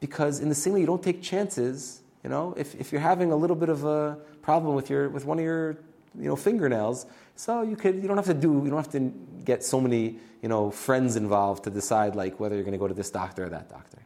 because 0.00 0.40
in 0.40 0.48
the 0.48 0.54
same 0.54 0.72
way 0.72 0.80
you 0.80 0.86
don't 0.86 1.02
take 1.02 1.22
chances. 1.22 2.00
You 2.24 2.30
know, 2.30 2.54
if, 2.56 2.74
if 2.74 2.92
you're 2.92 3.00
having 3.00 3.30
a 3.30 3.36
little 3.36 3.56
bit 3.56 3.68
of 3.68 3.84
a 3.84 4.18
problem 4.42 4.74
with 4.74 4.90
your 4.90 5.08
with 5.08 5.24
one 5.24 5.38
of 5.38 5.44
your 5.44 5.76
you 6.18 6.28
know 6.28 6.36
fingernails, 6.36 7.06
so 7.34 7.62
you 7.62 7.76
could 7.76 7.96
you 7.96 8.08
don't 8.08 8.16
have 8.16 8.26
to 8.26 8.34
do 8.34 8.62
you 8.64 8.70
don't 8.70 8.78
have 8.78 8.92
to 8.92 9.12
get 9.44 9.62
so 9.62 9.80
many 9.80 10.18
you 10.42 10.48
know 10.48 10.70
friends 10.70 11.16
involved 11.16 11.64
to 11.64 11.70
decide 11.70 12.16
like 12.16 12.40
whether 12.40 12.54
you're 12.54 12.64
going 12.64 12.72
to 12.72 12.78
go 12.78 12.88
to 12.88 12.94
this 12.94 13.10
doctor 13.10 13.44
or 13.44 13.48
that 13.50 13.68
doctor. 13.68 13.98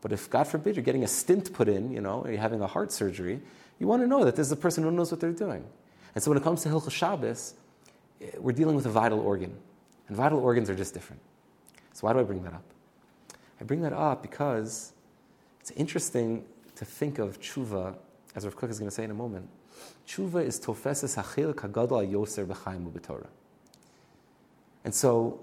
But 0.00 0.12
if 0.12 0.30
God 0.30 0.44
forbid 0.44 0.76
you're 0.76 0.84
getting 0.84 1.04
a 1.04 1.08
stent 1.08 1.52
put 1.52 1.68
in, 1.68 1.92
you 1.92 2.00
know, 2.00 2.22
or 2.22 2.30
you're 2.30 2.40
having 2.40 2.62
a 2.62 2.66
heart 2.66 2.90
surgery, 2.90 3.40
you 3.78 3.86
want 3.86 4.02
to 4.02 4.06
know 4.06 4.24
that 4.24 4.34
there's 4.34 4.50
a 4.50 4.56
person 4.56 4.82
who 4.84 4.90
knows 4.90 5.10
what 5.10 5.20
they're 5.20 5.32
doing. 5.32 5.64
And 6.14 6.24
so 6.24 6.30
when 6.30 6.38
it 6.38 6.42
comes 6.42 6.62
to 6.62 6.70
Hilchah 6.70 6.90
Shabbos, 6.90 7.54
eh, 8.20 8.30
we're 8.38 8.52
dealing 8.52 8.76
with 8.76 8.86
a 8.86 8.90
vital 8.90 9.20
organ. 9.20 9.56
And 10.10 10.16
vital 10.16 10.40
organs 10.40 10.68
are 10.68 10.74
just 10.74 10.92
different. 10.92 11.22
So 11.92 12.04
why 12.04 12.12
do 12.12 12.18
I 12.18 12.24
bring 12.24 12.42
that 12.42 12.52
up? 12.52 12.64
I 13.60 13.64
bring 13.64 13.80
that 13.82 13.92
up 13.92 14.22
because 14.22 14.92
it's 15.60 15.70
interesting 15.70 16.44
to 16.74 16.84
think 16.84 17.20
of 17.20 17.40
tshuva, 17.40 17.94
as 18.34 18.44
Rav 18.44 18.56
Kook 18.56 18.70
is 18.70 18.80
going 18.80 18.90
to 18.90 18.94
say 18.94 19.04
in 19.04 19.12
a 19.12 19.14
moment. 19.14 19.48
Tshuva 20.08 20.44
is 20.44 20.58
tofeses 20.58 21.16
hachil 21.16 21.54
kagadol 21.54 22.10
yoser 22.10 22.44
b'chaim 22.44 22.90
u'b'torah. 22.90 23.28
And 24.82 24.92
so 24.92 25.38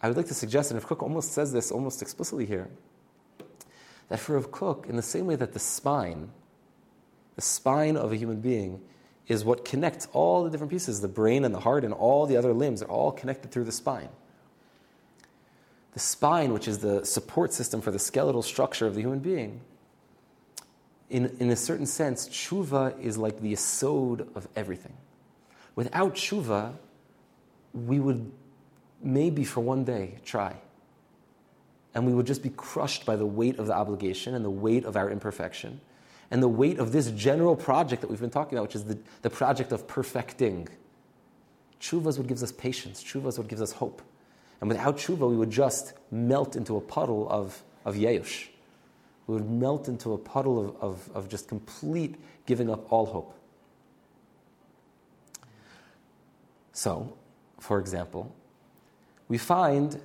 I 0.00 0.06
would 0.06 0.16
like 0.16 0.28
to 0.28 0.34
suggest, 0.34 0.70
and 0.70 0.80
Rav 0.80 0.86
Kook 0.86 1.02
almost 1.02 1.32
says 1.32 1.52
this 1.52 1.72
almost 1.72 2.00
explicitly 2.00 2.46
here, 2.46 2.70
that 4.10 4.20
for 4.20 4.34
Rav 4.34 4.52
Kook, 4.52 4.86
in 4.88 4.94
the 4.94 5.02
same 5.02 5.26
way 5.26 5.34
that 5.34 5.54
the 5.54 5.58
spine, 5.58 6.30
the 7.34 7.42
spine 7.42 7.96
of 7.96 8.12
a 8.12 8.16
human 8.16 8.40
being, 8.40 8.80
is 9.26 9.44
what 9.44 9.64
connects 9.64 10.06
all 10.12 10.44
the 10.44 10.50
different 10.50 10.70
pieces 10.70 11.00
the 11.00 11.08
brain 11.08 11.44
and 11.44 11.54
the 11.54 11.60
heart 11.60 11.84
and 11.84 11.94
all 11.94 12.26
the 12.26 12.36
other 12.36 12.52
limbs 12.52 12.82
are 12.82 12.90
all 12.90 13.10
connected 13.10 13.50
through 13.50 13.64
the 13.64 13.72
spine. 13.72 14.08
The 15.92 16.00
spine, 16.00 16.52
which 16.52 16.68
is 16.68 16.78
the 16.78 17.04
support 17.04 17.52
system 17.52 17.80
for 17.80 17.90
the 17.90 17.98
skeletal 17.98 18.42
structure 18.42 18.86
of 18.86 18.94
the 18.94 19.00
human 19.00 19.20
being, 19.20 19.60
in, 21.08 21.34
in 21.38 21.50
a 21.50 21.56
certain 21.56 21.86
sense, 21.86 22.28
tshuva 22.28 23.00
is 23.00 23.16
like 23.16 23.40
the 23.40 23.52
yesod 23.52 24.26
of 24.34 24.48
everything. 24.56 24.94
Without 25.76 26.14
tshuva, 26.14 26.74
we 27.72 28.00
would 28.00 28.30
maybe 29.02 29.44
for 29.44 29.60
one 29.60 29.84
day 29.84 30.18
try. 30.24 30.56
And 31.94 32.06
we 32.06 32.12
would 32.12 32.26
just 32.26 32.42
be 32.42 32.50
crushed 32.50 33.06
by 33.06 33.16
the 33.16 33.26
weight 33.26 33.58
of 33.58 33.66
the 33.66 33.74
obligation 33.74 34.34
and 34.34 34.44
the 34.44 34.50
weight 34.50 34.84
of 34.84 34.96
our 34.96 35.10
imperfection 35.10 35.80
and 36.30 36.42
the 36.42 36.48
weight 36.48 36.78
of 36.78 36.92
this 36.92 37.10
general 37.10 37.56
project 37.56 38.02
that 38.02 38.08
we've 38.08 38.20
been 38.20 38.30
talking 38.30 38.58
about, 38.58 38.68
which 38.68 38.76
is 38.76 38.84
the, 38.84 38.98
the 39.22 39.30
project 39.30 39.72
of 39.72 39.86
perfecting. 39.86 40.68
Tshuva 41.80 42.08
is 42.08 42.18
what 42.18 42.26
gives 42.26 42.42
us 42.42 42.52
patience. 42.52 43.02
Tshuva 43.02 43.28
is 43.28 43.38
what 43.38 43.48
gives 43.48 43.62
us 43.62 43.72
hope. 43.72 44.02
And 44.60 44.68
without 44.68 44.96
tshuva, 44.96 45.28
we 45.28 45.36
would 45.36 45.50
just 45.50 45.92
melt 46.10 46.56
into 46.56 46.76
a 46.76 46.80
puddle 46.80 47.28
of, 47.28 47.62
of 47.84 47.96
yeush. 47.96 48.48
We 49.26 49.34
would 49.34 49.50
melt 49.50 49.88
into 49.88 50.12
a 50.12 50.18
puddle 50.18 50.58
of, 50.58 50.76
of, 50.80 51.10
of 51.14 51.28
just 51.28 51.48
complete 51.48 52.16
giving 52.46 52.70
up 52.70 52.90
all 52.92 53.06
hope. 53.06 53.38
So, 56.72 57.16
for 57.60 57.78
example, 57.78 58.34
we 59.28 59.38
find 59.38 60.00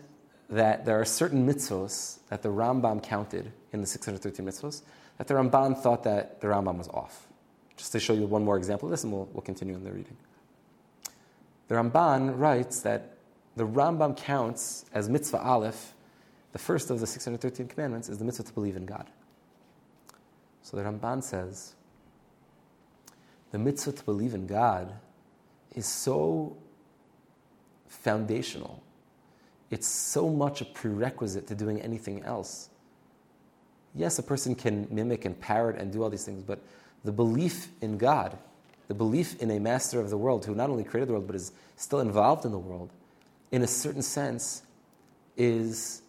that 0.50 0.86
there 0.86 1.00
are 1.00 1.06
certain 1.06 1.48
mitzvos 1.48 2.20
that 2.30 2.42
the 2.42 2.50
Rambam 2.50 3.04
counted 3.04 3.52
in 3.72 3.82
the 3.82 3.88
613 3.88 4.46
mitzvos 4.46 4.82
that 5.20 5.28
the 5.28 5.34
Ramban 5.34 5.78
thought 5.78 6.04
that 6.06 6.40
the 6.40 6.48
Rambam 6.48 6.78
was 6.78 6.88
off. 6.88 7.28
Just 7.76 7.92
to 7.92 8.00
show 8.00 8.14
you 8.14 8.26
one 8.26 8.44
more 8.44 8.58
example 8.58 8.88
of 8.88 8.92
this, 8.92 9.04
and 9.04 9.12
we'll, 9.12 9.30
we'll 9.34 9.42
continue 9.42 9.76
in 9.76 9.84
the 9.84 9.92
reading. 9.92 10.16
The 11.68 11.76
Ramban 11.76 12.40
writes 12.40 12.82
that 12.82 13.18
the 13.58 13.68
Rambam 13.68 14.16
counts 14.16 14.86
as 14.94 15.10
mitzvah 15.10 15.42
aleph, 15.42 15.94
the 16.54 16.58
first 16.58 16.90
of 16.90 17.02
the 17.02 17.06
613 17.06 17.68
commandments 17.68 18.08
is 18.08 18.18
the 18.18 18.26
mitzvah 18.26 18.44
to 18.44 18.54
believe 18.54 18.78
in 18.78 18.86
God. 18.86 19.10
So 20.62 20.78
the 20.78 20.84
Ramban 20.84 21.22
says, 21.22 21.76
the 23.52 23.60
mitzvah 23.60 23.92
to 23.92 24.04
believe 24.06 24.34
in 24.34 24.48
God 24.48 24.94
is 25.76 25.86
so 25.86 26.56
foundational. 27.88 28.82
It's 29.70 29.88
so 29.88 30.30
much 30.30 30.62
a 30.62 30.66
prerequisite 30.66 31.46
to 31.48 31.56
doing 31.56 31.82
anything 31.82 32.24
else 32.24 32.69
yes, 33.96 34.20
a 34.20 34.24
person 34.24 34.56
can 34.56 34.88
mimic 34.90 35.26
and 35.26 35.40
parrot 35.40 35.78
and 35.78 35.92
do 35.92 36.04
all 36.04 36.10
these 36.10 36.26
things, 36.26 36.44
but 36.44 36.60
the 37.04 37.12
belief 37.12 37.70
in 37.82 37.98
God, 37.98 38.38
the 38.88 38.94
belief 38.94 39.42
in 39.42 39.52
a 39.52 39.60
master 39.60 40.00
of 40.00 40.10
the 40.10 40.18
world 40.18 40.46
who 40.46 40.56
not 40.56 40.70
only 40.70 40.84
created 40.84 41.10
the 41.10 41.14
world 41.14 41.28
but 41.28 41.36
is 41.36 41.52
still 41.76 42.00
involved 42.00 42.46
in 42.46 42.52
the 42.52 42.60
world, 42.60 42.92
in 43.52 43.62
a 43.62 43.68
certain 43.68 44.02
sense, 44.02 44.64
is 45.38 46.02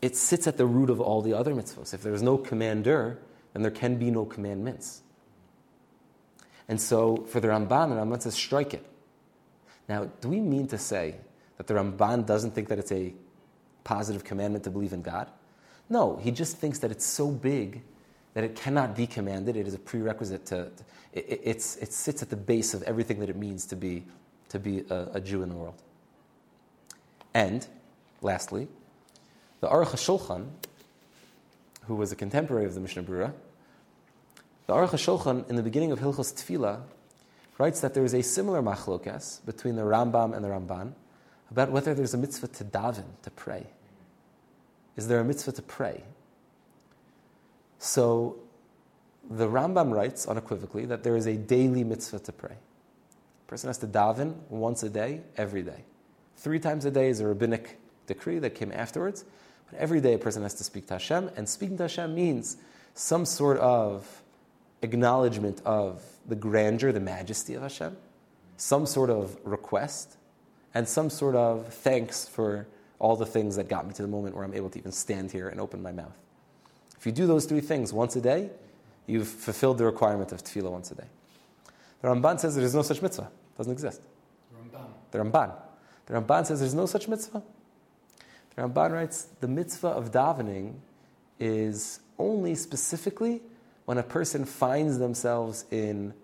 it 0.00 0.16
sits 0.16 0.46
at 0.46 0.56
the 0.56 0.66
root 0.66 0.90
of 0.90 1.00
all 1.00 1.22
the 1.22 1.32
other 1.32 1.54
mitzvahs. 1.54 1.94
If 1.94 2.02
there 2.02 2.12
is 2.12 2.22
no 2.22 2.36
commander, 2.36 3.18
then 3.52 3.62
there 3.62 3.70
can 3.70 3.96
be 3.96 4.10
no 4.10 4.24
commandments. 4.24 5.02
And 6.68 6.80
so 6.80 7.24
for 7.28 7.38
the 7.38 7.48
Ramban, 7.48 7.90
the 7.90 7.96
Ramban 7.96 8.22
says, 8.22 8.34
strike 8.34 8.74
it. 8.74 8.84
Now, 9.88 10.10
do 10.20 10.28
we 10.28 10.40
mean 10.40 10.66
to 10.68 10.78
say 10.78 11.16
that 11.56 11.66
the 11.66 11.74
Ramban 11.74 12.26
doesn't 12.26 12.52
think 12.52 12.68
that 12.68 12.78
it's 12.78 12.92
a 12.92 13.14
positive 13.84 14.24
commandment 14.24 14.64
to 14.64 14.70
believe 14.70 14.92
in 14.92 15.02
God? 15.02 15.28
No, 15.92 16.16
he 16.16 16.30
just 16.30 16.56
thinks 16.56 16.78
that 16.78 16.90
it's 16.90 17.04
so 17.04 17.30
big 17.30 17.82
that 18.32 18.44
it 18.44 18.56
cannot 18.56 18.96
be 18.96 19.06
commanded. 19.06 19.58
It 19.58 19.66
is 19.66 19.74
a 19.74 19.78
prerequisite 19.78 20.46
to, 20.46 20.70
it, 21.12 21.42
it 21.44 21.60
sits 21.60 22.22
at 22.22 22.30
the 22.30 22.36
base 22.36 22.72
of 22.72 22.82
everything 22.84 23.20
that 23.20 23.28
it 23.28 23.36
means 23.36 23.66
to 23.66 23.76
be, 23.76 24.02
to 24.48 24.58
be 24.58 24.86
a, 24.88 25.08
a 25.12 25.20
Jew 25.20 25.42
in 25.42 25.50
the 25.50 25.54
world. 25.54 25.74
And, 27.34 27.66
lastly, 28.22 28.68
the 29.60 29.68
Aruch 29.68 29.88
HaShulchan, 29.88 30.46
who 31.84 31.94
was 31.94 32.10
a 32.10 32.16
contemporary 32.16 32.64
of 32.64 32.72
the 32.72 32.80
Mishnah 32.80 33.02
Berurah, 33.02 33.34
the 34.68 34.72
Aruch 34.72 34.92
HaShulchan, 34.92 35.50
in 35.50 35.56
the 35.56 35.62
beginning 35.62 35.92
of 35.92 36.00
Hilchos 36.00 36.32
Tefillah, 36.32 36.80
writes 37.58 37.80
that 37.82 37.92
there 37.92 38.04
is 38.06 38.14
a 38.14 38.22
similar 38.22 38.62
machlokas 38.62 39.44
between 39.44 39.76
the 39.76 39.82
Rambam 39.82 40.34
and 40.34 40.42
the 40.42 40.48
Ramban 40.48 40.94
about 41.50 41.70
whether 41.70 41.92
there's 41.92 42.14
a 42.14 42.18
mitzvah 42.18 42.48
to 42.48 42.64
daven, 42.64 43.04
to 43.24 43.30
pray 43.32 43.66
is 44.96 45.08
there 45.08 45.20
a 45.20 45.24
mitzvah 45.24 45.52
to 45.52 45.62
pray? 45.62 46.02
So 47.78 48.36
the 49.30 49.48
Rambam 49.48 49.92
writes 49.92 50.26
unequivocally 50.26 50.84
that 50.86 51.02
there 51.02 51.16
is 51.16 51.26
a 51.26 51.36
daily 51.36 51.84
mitzvah 51.84 52.20
to 52.20 52.32
pray. 52.32 52.54
A 52.54 53.48
person 53.48 53.68
has 53.68 53.78
to 53.78 53.86
daven 53.86 54.34
once 54.48 54.82
a 54.82 54.90
day, 54.90 55.22
every 55.36 55.62
day. 55.62 55.84
Three 56.36 56.58
times 56.58 56.84
a 56.84 56.90
day 56.90 57.08
is 57.08 57.20
a 57.20 57.26
rabbinic 57.26 57.78
decree 58.06 58.38
that 58.40 58.54
came 58.54 58.72
afterwards, 58.72 59.24
but 59.70 59.78
every 59.78 60.00
day 60.00 60.14
a 60.14 60.18
person 60.18 60.42
has 60.42 60.54
to 60.54 60.64
speak 60.64 60.86
to 60.88 60.94
Hashem, 60.94 61.30
and 61.36 61.48
speaking 61.48 61.76
to 61.78 61.84
Hashem 61.84 62.14
means 62.14 62.56
some 62.94 63.24
sort 63.24 63.58
of 63.58 64.22
acknowledgement 64.82 65.62
of 65.64 66.02
the 66.26 66.36
grandeur, 66.36 66.92
the 66.92 67.00
majesty 67.00 67.54
of 67.54 67.62
Hashem, 67.62 67.96
some 68.56 68.86
sort 68.86 69.10
of 69.10 69.36
request, 69.44 70.16
and 70.74 70.88
some 70.88 71.10
sort 71.10 71.34
of 71.34 71.72
thanks 71.72 72.28
for 72.28 72.66
all 73.02 73.16
the 73.16 73.26
things 73.26 73.56
that 73.56 73.68
got 73.68 73.84
me 73.84 73.92
to 73.92 74.00
the 74.00 74.08
moment 74.08 74.36
where 74.36 74.44
I'm 74.44 74.54
able 74.54 74.70
to 74.70 74.78
even 74.78 74.92
stand 74.92 75.32
here 75.32 75.48
and 75.48 75.60
open 75.60 75.82
my 75.82 75.90
mouth. 75.90 76.16
If 76.96 77.04
you 77.04 77.10
do 77.10 77.26
those 77.26 77.46
three 77.46 77.60
things 77.60 77.92
once 77.92 78.14
a 78.14 78.20
day, 78.20 78.48
you've 79.08 79.26
fulfilled 79.26 79.78
the 79.78 79.84
requirement 79.84 80.30
of 80.30 80.44
tefillah 80.44 80.70
once 80.70 80.92
a 80.92 80.94
day. 80.94 81.08
The 82.00 82.08
Ramban 82.08 82.38
says 82.38 82.54
there 82.54 82.64
is 82.64 82.76
no 82.76 82.82
such 82.82 83.02
mitzvah. 83.02 83.24
It 83.24 83.58
doesn't 83.58 83.72
exist. 83.72 84.02
The 84.52 84.78
Ramban. 84.78 84.86
The 85.10 85.18
Ramban. 85.18 85.52
The 86.06 86.14
Ramban 86.14 86.46
says 86.46 86.60
there's 86.60 86.74
no 86.74 86.86
such 86.86 87.08
mitzvah. 87.08 87.42
The 88.54 88.62
Ramban 88.62 88.92
writes 88.92 89.26
the 89.40 89.48
mitzvah 89.48 89.88
of 89.88 90.12
davening 90.12 90.74
is 91.40 91.98
only 92.20 92.54
specifically 92.54 93.42
when 93.86 93.98
a 93.98 94.04
person 94.04 94.44
finds 94.44 94.98
themselves 94.98 95.64
in 95.72 96.14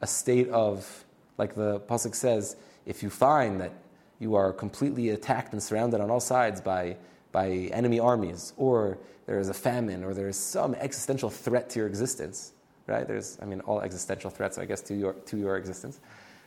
a 0.00 0.06
state 0.06 0.48
of, 0.50 1.04
like 1.38 1.56
the 1.56 1.80
pasuk 1.80 2.14
says, 2.14 2.54
if 2.86 3.02
you 3.02 3.10
find 3.10 3.60
that 3.60 3.72
you 4.20 4.36
are 4.36 4.52
completely 4.52 5.08
attacked 5.08 5.52
and 5.52 5.60
surrounded 5.60 6.00
on 6.00 6.10
all 6.10 6.20
sides 6.20 6.60
by, 6.60 6.96
by 7.32 7.48
enemy 7.72 7.98
armies, 7.98 8.52
or 8.56 8.98
there 9.26 9.40
is 9.40 9.48
a 9.48 9.54
famine, 9.54 10.04
or 10.04 10.14
there 10.14 10.28
is 10.28 10.38
some 10.38 10.74
existential 10.74 11.30
threat 11.30 11.70
to 11.70 11.80
your 11.80 11.88
existence, 11.88 12.52
right? 12.86 13.08
There's, 13.08 13.38
I 13.42 13.46
mean, 13.46 13.60
all 13.60 13.80
existential 13.80 14.30
threats, 14.30 14.58
I 14.58 14.66
guess, 14.66 14.82
to 14.82 14.94
your, 14.94 15.14
to 15.14 15.36
your 15.36 15.56
existence, 15.56 15.98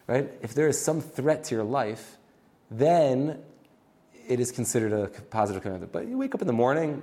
right? 0.07 0.31
If 0.41 0.53
there 0.53 0.67
is 0.67 0.79
some 0.79 1.01
threat 1.01 1.43
to 1.45 1.55
your 1.55 1.63
life, 1.63 2.17
then 2.69 3.39
it 4.27 4.39
is 4.39 4.51
considered 4.51 4.93
a 4.93 5.07
positive 5.07 5.63
commandment. 5.63 5.91
But 5.91 6.07
you 6.07 6.17
wake 6.17 6.35
up 6.35 6.41
in 6.41 6.47
the 6.47 6.53
morning, 6.53 7.01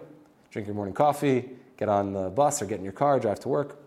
drink 0.51 0.67
your 0.69 0.77
morning 0.77 0.95
coffee, 0.95 1.51
get 1.77 1.89
on 1.89 2.13
the 2.13 2.31
bus 2.31 2.63
or 2.63 2.67
get 2.67 2.79
in 2.79 2.85
your 2.85 2.93
car, 2.93 3.19
drive 3.19 3.41
to 3.41 3.49
work. 3.49 3.79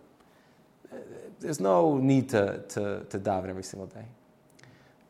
There's 1.39 1.60
no 1.60 1.98
need 1.98 2.30
to, 2.30 2.63
to, 2.69 3.06
to 3.10 3.19
daven 3.19 3.50
every 3.50 3.63
single 3.63 3.88
day. 3.88 4.06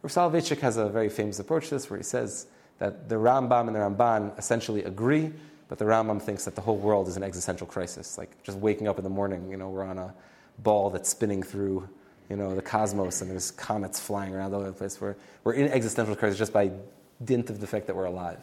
Rav 0.03 0.33
has 0.33 0.77
a 0.77 0.89
very 0.89 1.09
famous 1.09 1.39
approach 1.39 1.69
to 1.69 1.75
this 1.75 1.89
where 1.89 1.97
he 1.97 2.03
says 2.03 2.47
that 2.79 3.07
the 3.07 3.15
Rambam 3.15 3.67
and 3.67 3.75
the 3.75 3.79
Ramban 3.79 4.37
essentially 4.37 4.83
agree, 4.83 5.31
but 5.69 5.77
the 5.77 5.85
Rambam 5.85 6.21
thinks 6.21 6.43
that 6.45 6.55
the 6.55 6.61
whole 6.61 6.77
world 6.77 7.07
is 7.07 7.15
an 7.15 7.23
existential 7.23 7.65
crisis. 7.65 8.17
Like 8.17 8.43
just 8.43 8.57
waking 8.57 8.87
up 8.89 8.97
in 8.97 9.03
the 9.03 9.09
morning, 9.09 9.49
you 9.49 9.55
know, 9.55 9.69
we're 9.69 9.85
on 9.85 9.97
a 9.97 10.13
ball 10.59 10.89
that's 10.89 11.09
spinning 11.09 11.41
through, 11.41 11.87
you 12.29 12.35
know, 12.35 12.53
the 12.53 12.61
cosmos 12.61 13.21
and 13.21 13.31
there's 13.31 13.51
comets 13.51 13.99
flying 13.99 14.35
around 14.35 14.53
all 14.53 14.59
over 14.59 14.71
the 14.71 14.77
place. 14.77 14.99
We're, 14.99 15.15
we're 15.45 15.53
in 15.53 15.69
existential 15.69 16.15
crisis 16.17 16.37
just 16.37 16.51
by 16.51 16.71
dint 17.23 17.49
of 17.49 17.61
the 17.61 17.67
fact 17.67 17.87
that 17.87 17.95
we're 17.95 18.05
alive. 18.05 18.39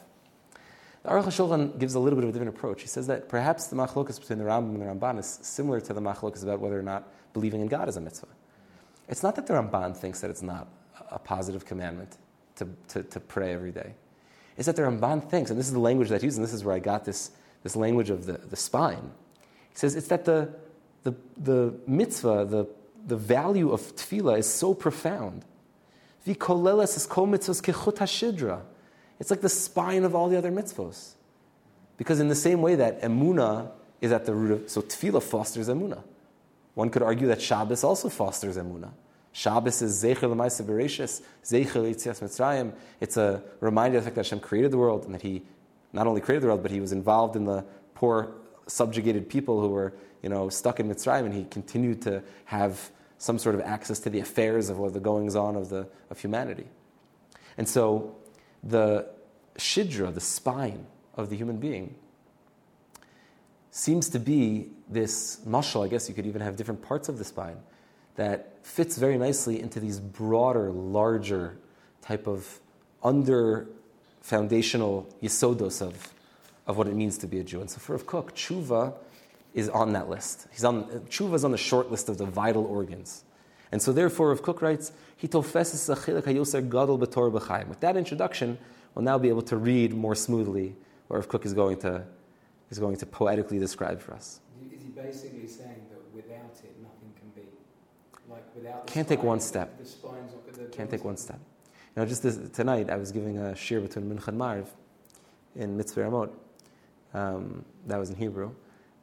The 1.03 1.11
Aruch 1.11 1.25
HaShulchan 1.25 1.79
gives 1.79 1.94
a 1.94 2.01
little 2.01 2.16
bit 2.18 2.25
of 2.25 2.31
a 2.31 2.33
different 2.33 2.57
approach. 2.57 2.81
He 2.81 2.88
says 2.88 3.07
that 3.09 3.29
perhaps 3.29 3.66
the 3.66 3.77
machlokas 3.77 4.18
between 4.18 4.38
the 4.38 4.44
Rambam 4.44 4.75
and 4.75 4.81
the 4.81 4.87
Ramban 4.87 5.18
is 5.18 5.40
similar 5.42 5.81
to 5.83 5.92
the 5.92 6.01
machlokas 6.01 6.42
about 6.42 6.61
whether 6.61 6.79
or 6.79 6.83
not 6.83 7.07
believing 7.35 7.61
in 7.61 7.68
God 7.68 7.88
is 7.88 7.96
a 7.96 8.01
mitzvah. 8.01 8.29
It's 9.09 9.23
not 9.23 9.37
that 9.37 9.46
the 9.46 9.55
Ramban 9.55 9.96
thinks 9.96 10.20
that 10.20 10.31
it's 10.31 10.42
not 10.42 10.68
a 11.11 11.18
positive 11.18 11.64
commandment 11.64 12.16
to, 12.57 12.68
to, 12.88 13.03
to 13.03 13.20
pray 13.20 13.53
every 13.53 13.73
day. 13.73 13.94
It's 14.57 14.66
that 14.66 14.77
the 14.77 14.83
Ramban 14.83 15.29
thinks, 15.31 15.51
and 15.51 15.59
this 15.59 15.66
is 15.66 15.73
the 15.73 15.81
language 15.81 16.09
that 16.11 16.20
he 16.20 16.27
uses, 16.27 16.38
and 16.38 16.46
this 16.46 16.53
is 16.53 16.64
where 16.64 16.75
I 16.75 16.79
got 16.79 17.05
this, 17.05 17.31
this 17.62 17.77
language 17.77 18.11
of 18.11 18.27
the, 18.27 18.35
the 18.35 18.57
spine. 18.57 19.11
He 19.70 19.77
says 19.77 19.96
it's 19.96 20.09
that 20.09 20.25
the, 20.25 20.51
the, 21.03 21.14
the 21.38 21.75
mitzvah, 21.87 22.44
the, 22.44 22.66
the 23.07 23.16
value 23.16 23.73
of 23.73 23.81
tefillah 23.96 24.38
is 24.38 24.53
so 24.53 24.75
profound. 24.75 25.44
It's 26.27 26.38
like 29.31 29.40
the 29.40 29.49
spine 29.49 30.05
of 30.05 30.14
all 30.14 30.29
the 30.29 30.37
other 30.37 30.53
mitzvahs. 30.53 31.14
Because 31.96 32.20
in 32.20 32.29
the 32.29 32.35
same 32.35 32.61
way 32.61 32.75
that 32.75 33.01
emuna 33.03 33.70
is 34.01 34.12
at 34.12 34.27
the 34.27 34.35
root 34.35 34.53
of, 34.53 34.70
so 34.70 34.83
tefillah 34.83 35.23
fosters 35.23 35.68
emuna. 35.68 36.03
One 36.75 36.90
could 36.90 37.03
argue 37.03 37.27
that 37.29 37.40
Shabbos 37.40 37.83
also 37.85 38.09
fosters 38.09 38.57
emuna. 38.57 38.90
Shabbos 39.33 39.81
is 39.83 40.03
Zecher 40.03 40.29
L'maisa 40.29 40.64
Bereshis, 40.64 41.23
Zecher 41.45 41.77
L'Yitzias 41.77 42.21
Mitzrayim. 42.21 42.73
It's 43.01 43.16
a 43.16 43.43
reminder 43.61 43.99
of 43.99 44.05
the 44.05 44.09
fact 44.09 44.16
that 44.16 44.27
Hashem 44.27 44.40
created 44.40 44.71
the 44.71 44.79
world 44.79 45.05
and 45.05 45.14
that 45.14 45.23
He 45.23 45.43
not 45.93 46.07
only 46.07 46.21
created 46.21 46.43
the 46.43 46.49
world, 46.49 46.62
but 46.62 46.71
He 46.71 46.81
was 46.81 46.93
involved 46.93 47.37
in 47.37 47.45
the 47.45 47.64
poor, 47.95 48.35
subjugated 48.66 49.29
people 49.29 49.61
who 49.61 49.69
were, 49.69 49.95
you 50.23 50.29
know, 50.29 50.49
stuck 50.49 50.81
in 50.81 50.88
Mitzrayim, 50.88 51.25
and 51.25 51.35
He 51.35 51.45
continued 51.45 52.03
to 52.03 52.23
have 52.47 52.90
some 53.19 53.38
sort 53.38 53.55
of 53.55 53.61
access 53.61 54.01
to 54.01 54.11
the 54.11 54.21
affairs 54.21 54.69
of 54.69 54.79
what 54.79 54.95
the 54.95 55.01
goings 55.01 55.37
on 55.37 55.55
of 55.55 55.69
the 55.69 55.87
of 56.11 56.19
humanity. 56.19 56.66
And 57.57 57.69
so, 57.69 58.16
the 58.64 59.09
shidra, 59.59 60.12
the 60.12 60.21
spine 60.21 60.87
of 61.14 61.31
the 61.31 61.37
human 61.37 61.59
being, 61.59 61.95
seems 63.71 64.09
to 64.09 64.19
be 64.19 64.71
this 64.88 65.45
muscle, 65.47 65.83
I 65.83 65.88
guess 65.88 66.09
you 66.09 66.14
could 66.14 66.27
even 66.27 66.40
have 66.40 66.57
different 66.57 66.83
parts 66.83 67.09
of 67.09 67.19
the 67.19 67.25
spine 67.25 67.59
that 68.16 68.57
fits 68.62 68.99
very 68.99 69.18
nicely 69.18 69.61
into 69.61 69.81
these 69.81 70.01
broader, 70.01 70.70
larger 70.70 71.57
type 72.03 72.27
of 72.27 72.61
under 73.03 73.66
foundational 74.20 75.09
yisodos 75.23 75.81
of, 75.81 76.12
of 76.66 76.77
what 76.77 76.87
it 76.87 76.94
means 76.94 77.18
to 77.18 77.27
be 77.27 77.40
a 77.40 77.44
Jew. 77.44 77.61
And 77.61 77.70
so 77.70 77.79
for 77.79 77.92
Rav 77.92 78.07
Kook, 78.07 78.35
tshuva 78.35 78.94
is 79.55 79.68
on 79.68 79.92
that 79.94 80.09
list. 80.09 80.46
He's 80.53 80.64
on, 80.64 80.85
tshuva 80.85 81.35
is 81.35 81.44
on 81.44 81.51
the 81.51 81.59
short 81.59 81.90
list 81.90 82.09
of 82.09 82.18
the 82.18 82.27
vital 82.27 82.64
organs. 82.64 83.25
And 83.73 83.81
so 83.81 83.92
therefore, 83.92 84.29
Rav 84.29 84.42
Kook 84.42 84.62
writes, 84.62 84.92
he 85.16 85.29
tofeses 85.29 85.88
gadol 86.70 86.99
b'tor 86.99 87.33
b'chaim. 87.33 87.68
With 87.68 87.81
that 87.81 87.96
introduction, 87.96 88.59
we'll 88.94 89.05
now 89.05 89.18
be 89.18 89.29
able 89.29 89.42
to 89.42 89.57
read 89.57 89.94
more 89.94 90.14
smoothly 90.14 90.75
what 91.09 91.16
Rav 91.16 91.29
Kook 91.29 91.44
is 91.44 91.55
going 91.55 91.79
to, 91.81 92.05
is 92.70 92.79
going 92.79 92.96
to 92.96 93.07
poetically 93.07 93.59
describe 93.59 94.01
for 94.01 94.14
us. 94.14 94.40
Is 94.73 94.83
he 94.83 94.88
basically 94.88 95.46
saying 95.46 95.87
that 95.90 96.01
without 96.14 96.57
it, 96.62 96.75
nothing 96.83 97.12
can 97.18 97.29
be? 97.35 97.49
Like 98.29 98.40
without 98.40 98.40
Can't 98.87 99.09
take 99.09 99.23
one 99.23 99.41
step. 99.41 99.79
The 99.79 99.87
spine's 99.87 100.33
not 100.33 100.53
the 100.53 100.65
Can't 100.77 100.91
take 100.91 101.05
one 101.05 101.17
step. 101.17 101.39
You 101.97 102.03
know, 102.03 102.07
just 102.07 102.23
this, 102.23 102.39
tonight 102.53 102.91
I 102.91 102.97
was 102.97 103.13
giving 103.13 103.39
a 103.39 103.55
shir 103.55 103.81
between 103.81 104.11
Mincha 104.11 104.29
and 104.29 104.39
Marv 104.39 104.71
in 105.57 105.77
Mitzpe 105.77 105.97
Ramot. 105.97 106.31
Um, 107.13 107.65
that 107.87 107.99
was 107.99 108.11
in 108.11 108.17
Hebrew. 108.17 108.53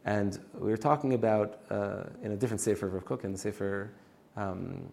And 0.06 0.40
we 0.58 0.72
were 0.72 0.78
talking 0.78 1.14
about, 1.14 1.60
uh, 1.70 2.04
in 2.24 2.32
a 2.32 2.38
different 2.38 2.62
Sefer 2.62 2.96
of 2.96 3.06
Kook, 3.06 3.26
in 3.26 3.34
the 3.34 3.38
Sefer 3.38 3.92
um, 4.38 4.88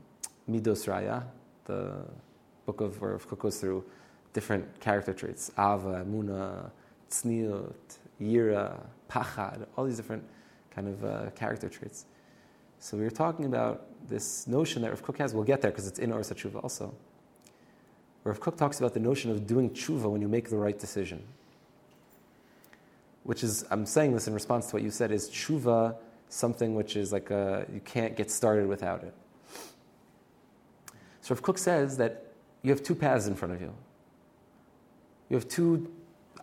Midos 0.50 0.88
Raya, 0.88 1.22
the 1.66 2.04
book 2.66 2.80
of 2.80 3.00
where 3.00 3.12
Rav 3.12 3.28
Kook 3.28 3.38
goes 3.38 3.58
through 3.58 3.84
different 4.32 4.80
character 4.80 5.12
traits 5.12 5.50
Ava, 5.56 6.04
Muna, 6.04 6.70
Tzniut, 7.10 7.98
Yira, 8.20 8.80
Pachad, 9.08 9.66
all 9.76 9.84
these 9.84 9.96
different 9.96 10.24
kind 10.74 10.88
of 10.88 11.04
uh, 11.04 11.30
character 11.30 11.68
traits. 11.68 12.06
So 12.80 12.96
we 12.96 13.04
were 13.04 13.10
talking 13.10 13.44
about 13.44 13.86
this 14.08 14.46
notion 14.46 14.82
that 14.82 14.90
Rav 14.90 15.02
Kook 15.02 15.18
has. 15.18 15.34
We'll 15.34 15.44
get 15.44 15.60
there 15.60 15.70
because 15.70 15.86
it's 15.86 15.98
in 15.98 16.12
Oros 16.12 16.30
HaTshuva 16.30 16.62
also. 16.62 16.94
Rav 18.24 18.40
Kook 18.40 18.56
talks 18.56 18.78
about 18.78 18.94
the 18.94 19.00
notion 19.00 19.30
of 19.30 19.46
doing 19.46 19.70
tshuva 19.70 20.10
when 20.10 20.20
you 20.20 20.28
make 20.28 20.48
the 20.48 20.56
right 20.56 20.78
decision. 20.78 21.22
Which 23.22 23.42
is, 23.42 23.64
I'm 23.70 23.86
saying 23.86 24.12
this 24.14 24.26
in 24.28 24.34
response 24.34 24.68
to 24.68 24.76
what 24.76 24.82
you 24.82 24.90
said, 24.90 25.10
is 25.10 25.28
tshuva 25.30 25.96
something 26.28 26.74
which 26.74 26.96
is 26.96 27.12
like 27.12 27.30
a, 27.30 27.66
you 27.72 27.80
can't 27.80 28.16
get 28.16 28.30
started 28.30 28.66
without 28.66 29.02
it. 29.04 29.14
So 31.20 31.34
Rav 31.34 31.42
Kook 31.42 31.58
says 31.58 31.96
that 31.98 32.32
you 32.62 32.70
have 32.70 32.82
two 32.82 32.94
paths 32.94 33.26
in 33.26 33.34
front 33.34 33.54
of 33.54 33.60
you. 33.60 33.72
You 35.28 35.36
have 35.36 35.48
two 35.48 35.90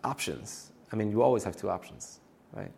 options. 0.02 0.70
I 0.92 0.96
mean, 0.96 1.10
you 1.10 1.22
always 1.22 1.44
have 1.44 1.56
two 1.56 1.70
options, 1.70 2.20
right? 2.52 2.70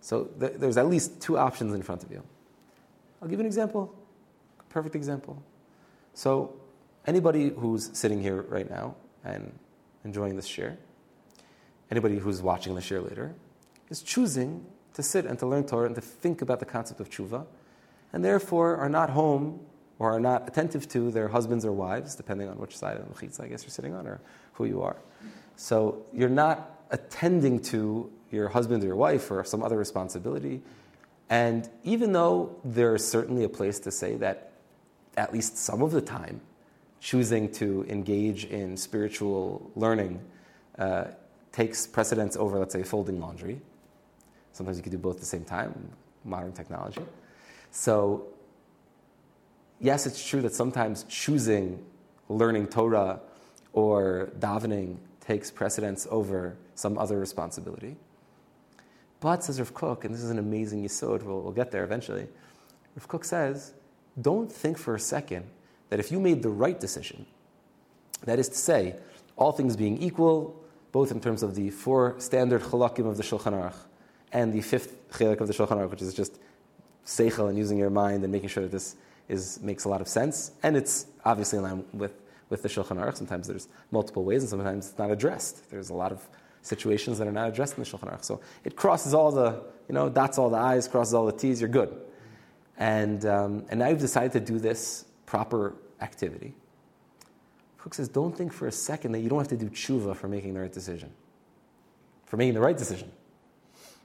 So 0.00 0.24
th- 0.38 0.54
there's 0.56 0.76
at 0.76 0.88
least 0.88 1.20
two 1.20 1.38
options 1.38 1.74
in 1.74 1.82
front 1.82 2.02
of 2.02 2.10
you. 2.10 2.22
I'll 3.22 3.28
give 3.28 3.38
you 3.38 3.44
an 3.44 3.46
example, 3.46 3.94
perfect 4.74 4.96
example. 4.96 5.40
So 6.14 6.56
anybody 7.06 7.50
who's 7.50 7.96
sitting 7.96 8.20
here 8.20 8.42
right 8.42 8.68
now 8.68 8.96
and 9.24 9.56
enjoying 10.04 10.34
this 10.34 10.46
share, 10.46 10.76
anybody 11.92 12.18
who's 12.18 12.42
watching 12.42 12.74
the 12.74 12.80
share 12.80 13.00
later, 13.00 13.36
is 13.88 14.02
choosing 14.02 14.66
to 14.94 15.02
sit 15.02 15.26
and 15.26 15.38
to 15.38 15.46
learn 15.46 15.64
Torah 15.64 15.86
and 15.86 15.94
to 15.94 16.00
think 16.00 16.42
about 16.42 16.58
the 16.58 16.66
concept 16.66 16.98
of 16.98 17.08
tshuva, 17.08 17.46
and 18.12 18.24
therefore 18.24 18.76
are 18.76 18.88
not 18.88 19.10
home 19.10 19.60
or 20.00 20.10
are 20.10 20.18
not 20.18 20.48
attentive 20.48 20.88
to 20.88 21.12
their 21.12 21.28
husbands 21.28 21.64
or 21.64 21.70
wives, 21.70 22.16
depending 22.16 22.48
on 22.48 22.58
which 22.58 22.76
side 22.76 22.96
of 22.96 23.06
the 23.06 23.14
mechitza 23.14 23.44
I 23.44 23.46
guess 23.46 23.62
you're 23.62 23.70
sitting 23.70 23.94
on 23.94 24.08
or 24.08 24.20
who 24.54 24.64
you 24.64 24.82
are. 24.82 24.96
So 25.54 26.04
you're 26.12 26.28
not 26.28 26.84
attending 26.90 27.60
to 27.70 28.10
your 28.32 28.48
husband 28.48 28.82
or 28.82 28.86
your 28.86 28.96
wife 28.96 29.30
or 29.30 29.44
some 29.44 29.62
other 29.62 29.78
responsibility. 29.78 30.62
And 31.30 31.70
even 31.84 32.12
though 32.12 32.56
there 32.64 32.96
is 32.96 33.06
certainly 33.06 33.44
a 33.44 33.48
place 33.48 33.78
to 33.80 33.92
say 33.92 34.16
that 34.16 34.50
at 35.16 35.32
least 35.32 35.56
some 35.56 35.82
of 35.82 35.90
the 35.92 36.00
time, 36.00 36.40
choosing 37.00 37.50
to 37.52 37.84
engage 37.88 38.46
in 38.46 38.76
spiritual 38.76 39.70
learning 39.76 40.20
uh, 40.78 41.04
takes 41.52 41.86
precedence 41.86 42.36
over, 42.36 42.58
let's 42.58 42.72
say, 42.72 42.82
folding 42.82 43.20
laundry. 43.20 43.60
Sometimes 44.52 44.76
you 44.76 44.82
can 44.82 44.92
do 44.92 44.98
both 44.98 45.16
at 45.16 45.20
the 45.20 45.26
same 45.26 45.44
time, 45.44 45.90
modern 46.24 46.52
technology. 46.52 47.02
So, 47.70 48.26
yes, 49.80 50.06
it's 50.06 50.26
true 50.26 50.40
that 50.42 50.54
sometimes 50.54 51.04
choosing 51.08 51.84
learning 52.28 52.68
Torah 52.68 53.20
or 53.72 54.30
davening 54.38 54.96
takes 55.20 55.50
precedence 55.50 56.06
over 56.10 56.56
some 56.74 56.98
other 56.98 57.18
responsibility. 57.18 57.96
But, 59.20 59.44
says 59.44 59.58
Rav 59.58 59.74
Kook, 59.74 60.04
and 60.04 60.14
this 60.14 60.22
is 60.22 60.30
an 60.30 60.38
amazing 60.38 60.84
yisod, 60.84 61.22
we'll, 61.22 61.40
we'll 61.40 61.52
get 61.52 61.70
there 61.70 61.84
eventually, 61.84 62.26
Rav 62.96 63.08
Kook 63.08 63.24
says, 63.24 63.72
don't 64.20 64.50
think 64.50 64.78
for 64.78 64.94
a 64.94 65.00
second 65.00 65.46
that 65.90 66.00
if 66.00 66.10
you 66.10 66.20
made 66.20 66.42
the 66.42 66.48
right 66.48 66.78
decision, 66.78 67.26
that 68.24 68.38
is 68.38 68.48
to 68.48 68.56
say, 68.56 68.96
all 69.36 69.52
things 69.52 69.76
being 69.76 70.00
equal, 70.00 70.60
both 70.92 71.10
in 71.10 71.20
terms 71.20 71.42
of 71.42 71.54
the 71.54 71.70
four 71.70 72.14
standard 72.18 72.62
chalakim 72.62 73.06
of 73.06 73.16
the 73.16 73.22
Shulchan 73.22 73.52
Aruch 73.52 73.74
and 74.32 74.52
the 74.52 74.60
fifth 74.60 75.08
chilak 75.10 75.40
of 75.40 75.48
the 75.48 75.54
Shulchan 75.54 75.76
Aruch, 75.76 75.90
which 75.90 76.02
is 76.02 76.14
just 76.14 76.38
seichel 77.04 77.48
and 77.48 77.58
using 77.58 77.78
your 77.78 77.90
mind 77.90 78.22
and 78.22 78.32
making 78.32 78.48
sure 78.48 78.62
that 78.62 78.72
this 78.72 78.96
is, 79.28 79.60
makes 79.60 79.84
a 79.84 79.88
lot 79.88 80.00
of 80.00 80.08
sense, 80.08 80.52
and 80.62 80.76
it's 80.76 81.06
obviously 81.24 81.58
in 81.58 81.64
line 81.64 81.84
with, 81.92 82.12
with 82.48 82.62
the 82.62 82.68
Shulchan 82.68 82.96
Aruch. 82.96 83.16
Sometimes 83.16 83.48
there's 83.48 83.68
multiple 83.90 84.24
ways, 84.24 84.42
and 84.42 84.50
sometimes 84.50 84.90
it's 84.90 84.98
not 84.98 85.10
addressed. 85.10 85.70
There's 85.70 85.90
a 85.90 85.94
lot 85.94 86.12
of 86.12 86.26
situations 86.62 87.18
that 87.18 87.26
are 87.26 87.32
not 87.32 87.48
addressed 87.48 87.76
in 87.76 87.84
the 87.84 87.90
Shulchan 87.90 88.10
Aruch. 88.10 88.24
So 88.24 88.40
it 88.64 88.76
crosses 88.76 89.14
all 89.14 89.30
the, 89.30 89.62
you 89.88 89.94
know, 89.94 90.08
dots 90.08 90.38
all 90.38 90.50
the 90.50 90.58
I's, 90.58 90.88
crosses 90.88 91.12
all 91.14 91.26
the 91.26 91.32
T's, 91.32 91.60
you're 91.60 91.68
good. 91.68 91.94
And, 92.78 93.24
um, 93.24 93.64
and 93.68 93.78
now 93.78 93.88
you've 93.88 94.00
decided 94.00 94.32
to 94.32 94.40
do 94.40 94.58
this 94.58 95.04
proper 95.26 95.74
activity. 96.00 96.54
Kook 97.78 97.94
says, 97.94 98.08
don't 98.08 98.36
think 98.36 98.52
for 98.52 98.66
a 98.66 98.72
second 98.72 99.12
that 99.12 99.20
you 99.20 99.28
don't 99.28 99.38
have 99.38 99.48
to 99.48 99.56
do 99.56 99.68
tshuva 99.68 100.16
for 100.16 100.26
making 100.26 100.54
the 100.54 100.60
right 100.60 100.72
decision. 100.72 101.12
For 102.24 102.36
making 102.36 102.54
the 102.54 102.60
right 102.60 102.76
decision. 102.76 103.12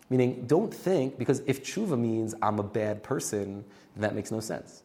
Meaning, 0.10 0.46
don't 0.48 0.74
think, 0.74 1.18
because 1.18 1.42
if 1.46 1.64
tshuva 1.64 1.98
means 1.98 2.36
I'm 2.42 2.60
a 2.60 2.64
bad 2.64 3.04
person, 3.04 3.64
then 3.96 4.02
that 4.02 4.16
makes 4.16 4.32
no 4.32 4.40
sense. 4.40 4.84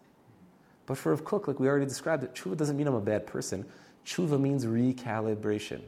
But 0.87 0.99
for 0.99 1.11
Rav 1.11 1.25
Kook, 1.25 1.49
like 1.49 1.59
we 1.59 1.67
already 1.67 1.87
described 1.87 2.25
it, 2.25 2.35
tshuva 2.35 2.57
doesn't 2.57 2.77
mean 2.77 2.87
I'm 2.87 2.95
a 2.95 3.01
bad 3.01 3.27
person. 3.27 3.65
Tshuva 4.07 4.39
means 4.39 4.67
recalibration. 4.67 5.81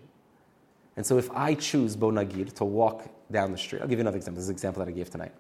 And 0.96 1.04
so 1.04 1.18
if 1.18 1.30
I 1.30 1.54
choose, 1.54 1.94
Bo 1.96 2.10
Nagid, 2.10 2.54
to 2.54 2.64
walk 2.64 3.08
down 3.30 3.52
the 3.52 3.58
street, 3.58 3.82
I'll 3.82 3.88
give 3.88 3.98
you 3.98 4.02
another 4.02 4.16
example. 4.16 4.36
This 4.36 4.44
is 4.44 4.48
an 4.48 4.54
example 4.54 4.84
that 4.84 4.90
I 4.90 4.94
gave 4.94 5.10
tonight. 5.10 5.32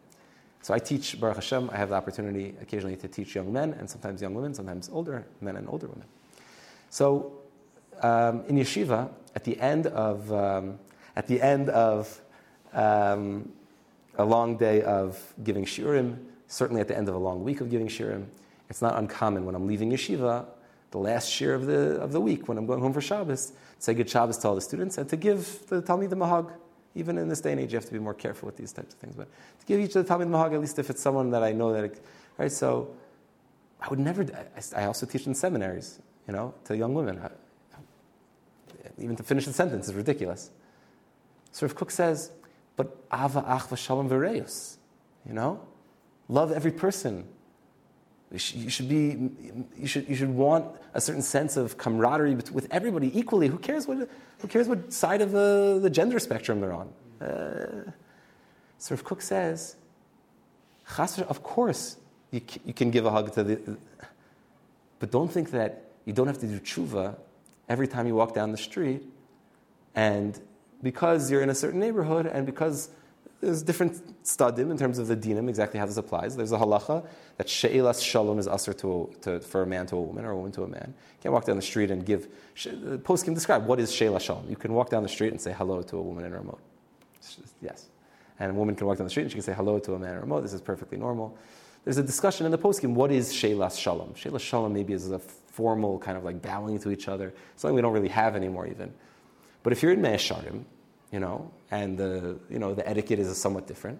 So 0.62 0.74
I 0.74 0.78
teach, 0.78 1.20
Baruch 1.20 1.36
Hashem, 1.36 1.70
I 1.72 1.76
have 1.76 1.90
the 1.90 1.94
opportunity 1.94 2.54
occasionally 2.60 2.96
to 2.96 3.08
teach 3.08 3.34
young 3.34 3.52
men 3.52 3.72
and 3.74 3.88
sometimes 3.88 4.20
young 4.20 4.34
women, 4.34 4.52
sometimes 4.52 4.88
older 4.92 5.24
men 5.40 5.56
and 5.56 5.68
older 5.68 5.86
women. 5.86 6.06
So 6.90 7.32
um, 8.02 8.44
in 8.48 8.56
yeshiva, 8.56 9.10
at 9.34 9.44
the 9.44 9.60
end 9.60 9.86
of, 9.86 10.32
um, 10.32 10.78
at 11.14 11.26
the 11.26 11.40
end 11.40 11.68
of 11.70 12.20
um, 12.72 13.52
a 14.18 14.24
long 14.24 14.56
day 14.56 14.82
of 14.82 15.34
giving 15.44 15.64
shiurim, 15.64 16.16
certainly 16.48 16.80
at 16.80 16.88
the 16.88 16.96
end 16.96 17.08
of 17.08 17.14
a 17.14 17.18
long 17.18 17.44
week 17.44 17.60
of 17.60 17.70
giving 17.70 17.88
shiurim, 17.88 18.26
it's 18.68 18.82
not 18.82 18.98
uncommon 18.98 19.44
when 19.44 19.54
I'm 19.54 19.66
leaving 19.66 19.92
yeshiva, 19.92 20.46
the 20.90 20.98
last 20.98 21.30
shir 21.30 21.54
of 21.54 21.66
the, 21.66 22.00
of 22.00 22.12
the 22.12 22.20
week, 22.20 22.48
when 22.48 22.58
I'm 22.58 22.66
going 22.66 22.80
home 22.80 22.92
for 22.92 23.00
Shabbos, 23.00 23.46
to 23.50 23.54
say 23.78 23.94
good 23.94 24.08
Shabbos 24.08 24.38
to 24.38 24.48
all 24.48 24.54
the 24.54 24.60
students 24.60 24.98
and 24.98 25.08
to 25.08 25.16
give 25.16 25.66
the 25.68 25.80
Talmud 25.80 26.10
the 26.10 26.16
Mahag. 26.16 26.50
Even 26.96 27.18
in 27.18 27.28
this 27.28 27.40
day 27.40 27.52
and 27.52 27.60
age, 27.60 27.72
you 27.72 27.76
have 27.76 27.84
to 27.84 27.92
be 27.92 27.98
more 27.98 28.14
careful 28.14 28.46
with 28.46 28.56
these 28.56 28.72
types 28.72 28.94
of 28.94 29.00
things. 29.00 29.14
But 29.14 29.28
to 29.60 29.66
give 29.66 29.78
each 29.78 29.94
of 29.94 30.04
the 30.04 30.08
Talmud 30.08 30.28
Mahag, 30.28 30.54
at 30.54 30.60
least 30.60 30.78
if 30.78 30.90
it's 30.90 31.02
someone 31.02 31.30
that 31.30 31.42
I 31.42 31.52
know 31.52 31.72
that, 31.72 31.84
it, 31.84 32.04
right? 32.38 32.50
So 32.50 32.90
I 33.80 33.88
would 33.88 33.98
never, 33.98 34.26
I, 34.74 34.84
also 34.86 35.06
teach 35.06 35.26
in 35.26 35.34
seminaries, 35.34 36.00
you 36.26 36.32
know, 36.32 36.54
to 36.64 36.76
young 36.76 36.94
women. 36.94 37.20
Even 38.98 39.14
to 39.14 39.22
finish 39.22 39.44
the 39.44 39.52
sentence 39.52 39.88
is 39.88 39.94
ridiculous. 39.94 40.50
So 41.52 41.66
if 41.66 41.74
Kook 41.74 41.90
says, 41.90 42.30
but 42.76 42.96
ava 43.12 43.42
achva 43.42 43.76
shalom 43.76 44.08
v'reus, 44.08 44.76
you 45.26 45.34
know, 45.34 45.60
love 46.28 46.50
every 46.50 46.72
person. 46.72 47.26
You 48.32 48.38
should, 48.38 48.88
be, 48.88 49.30
you 49.78 49.86
should, 49.86 50.08
you 50.08 50.16
should 50.16 50.30
want 50.30 50.66
a 50.94 51.00
certain 51.00 51.22
sense 51.22 51.56
of 51.56 51.78
camaraderie 51.78 52.34
with 52.34 52.66
everybody 52.72 53.16
equally. 53.16 53.46
Who 53.46 53.58
cares 53.58 53.86
what, 53.86 54.08
who 54.40 54.48
cares 54.48 54.66
what 54.66 54.92
side 54.92 55.22
of 55.22 55.30
the, 55.30 55.78
the 55.80 55.88
gender 55.88 56.18
spectrum 56.18 56.60
they're 56.60 56.72
on? 56.72 56.92
Uh, 57.20 57.90
so 58.78 58.94
if 58.94 59.04
Kook 59.04 59.22
says, 59.22 59.76
of 60.98 61.42
course, 61.42 61.98
you, 62.32 62.40
you 62.64 62.74
can 62.74 62.90
give 62.90 63.06
a 63.06 63.10
hug 63.10 63.32
to 63.34 63.44
the, 63.44 63.78
but 64.98 65.10
don't 65.10 65.30
think 65.30 65.50
that 65.52 65.84
you 66.04 66.12
don't 66.12 66.26
have 66.26 66.38
to 66.38 66.46
do 66.46 66.58
tshuva 66.58 67.16
every 67.68 67.86
time 67.86 68.06
you 68.06 68.14
walk 68.14 68.34
down 68.34 68.50
the 68.50 68.58
street 68.58 69.02
and 69.94 70.40
because 70.82 71.30
you're 71.30 71.42
in 71.42 71.50
a 71.50 71.54
certain 71.54 71.80
neighborhood 71.80 72.26
and 72.26 72.46
because 72.46 72.90
there's 73.40 73.62
different 73.62 74.22
stadim 74.24 74.70
in 74.70 74.78
terms 74.78 74.98
of 74.98 75.08
the 75.08 75.16
dinim, 75.16 75.48
exactly 75.48 75.78
how 75.78 75.86
this 75.86 75.96
applies. 75.96 76.36
There's 76.36 76.52
a 76.52 76.58
halacha 76.58 77.06
that 77.36 77.48
she'ilas 77.48 78.02
shalom 78.02 78.38
is 78.38 78.48
usher 78.48 78.72
to, 78.74 79.10
to, 79.22 79.40
for 79.40 79.62
a 79.62 79.66
man 79.66 79.86
to 79.88 79.96
a 79.96 80.00
woman 80.00 80.24
or 80.24 80.30
a 80.30 80.36
woman 80.36 80.52
to 80.52 80.62
a 80.62 80.68
man. 80.68 80.94
You 80.96 81.22
can't 81.22 81.32
walk 81.32 81.44
down 81.44 81.56
the 81.56 81.62
street 81.62 81.90
and 81.90 82.04
give. 82.04 82.28
The 82.64 82.98
post 82.98 83.24
can 83.24 83.34
describe 83.34 83.66
what 83.66 83.78
is 83.78 83.92
she'ilas 83.92 84.22
shalom. 84.22 84.48
You 84.48 84.56
can 84.56 84.72
walk 84.72 84.90
down 84.90 85.02
the 85.02 85.08
street 85.08 85.32
and 85.32 85.40
say 85.40 85.52
hello 85.52 85.82
to 85.82 85.96
a 85.98 86.02
woman 86.02 86.24
in 86.24 86.32
a 86.32 86.38
remote. 86.38 86.60
Yes. 87.60 87.88
And 88.38 88.52
a 88.52 88.54
woman 88.54 88.74
can 88.74 88.86
walk 88.86 88.98
down 88.98 89.06
the 89.06 89.10
street 89.10 89.24
and 89.24 89.32
she 89.32 89.36
can 89.36 89.44
say 89.44 89.54
hello 89.54 89.78
to 89.80 89.94
a 89.94 89.98
man 89.98 90.12
in 90.12 90.16
a 90.16 90.20
remote. 90.20 90.40
This 90.40 90.52
is 90.52 90.60
perfectly 90.60 90.98
normal. 90.98 91.36
There's 91.84 91.98
a 91.98 92.02
discussion 92.02 92.46
in 92.46 92.52
the 92.52 92.58
poskim. 92.58 92.94
What 92.94 93.12
is 93.12 93.32
she'ilas 93.32 93.76
shalom? 93.76 94.14
She'ilas 94.14 94.42
shalom 94.42 94.72
maybe 94.72 94.92
is 94.92 95.10
a 95.10 95.18
formal 95.18 95.98
kind 95.98 96.16
of 96.16 96.24
like 96.24 96.42
bowing 96.42 96.78
to 96.80 96.90
each 96.90 97.06
other. 97.08 97.34
Something 97.56 97.74
we 97.74 97.82
don't 97.82 97.92
really 97.92 98.08
have 98.08 98.34
anymore 98.34 98.66
even. 98.66 98.92
But 99.62 99.72
if 99.72 99.82
you're 99.82 99.92
in 99.92 100.00
Mea 100.00 100.10
Shearim, 100.10 100.64
you 101.12 101.20
know, 101.20 101.50
and 101.70 101.96
the, 101.96 102.38
you 102.50 102.58
know, 102.58 102.74
the 102.74 102.88
etiquette 102.88 103.18
is 103.18 103.36
somewhat 103.36 103.66
different. 103.66 103.98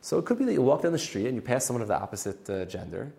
So 0.00 0.18
it 0.18 0.24
could 0.24 0.38
be 0.38 0.44
that 0.46 0.52
you 0.52 0.62
walk 0.62 0.82
down 0.82 0.92
the 0.92 0.98
street 0.98 1.26
and 1.26 1.34
you 1.34 1.42
pass 1.42 1.64
someone 1.64 1.82
of 1.82 1.88
the 1.88 2.00
opposite 2.00 2.48
uh, 2.48 2.64
gender, 2.64 3.12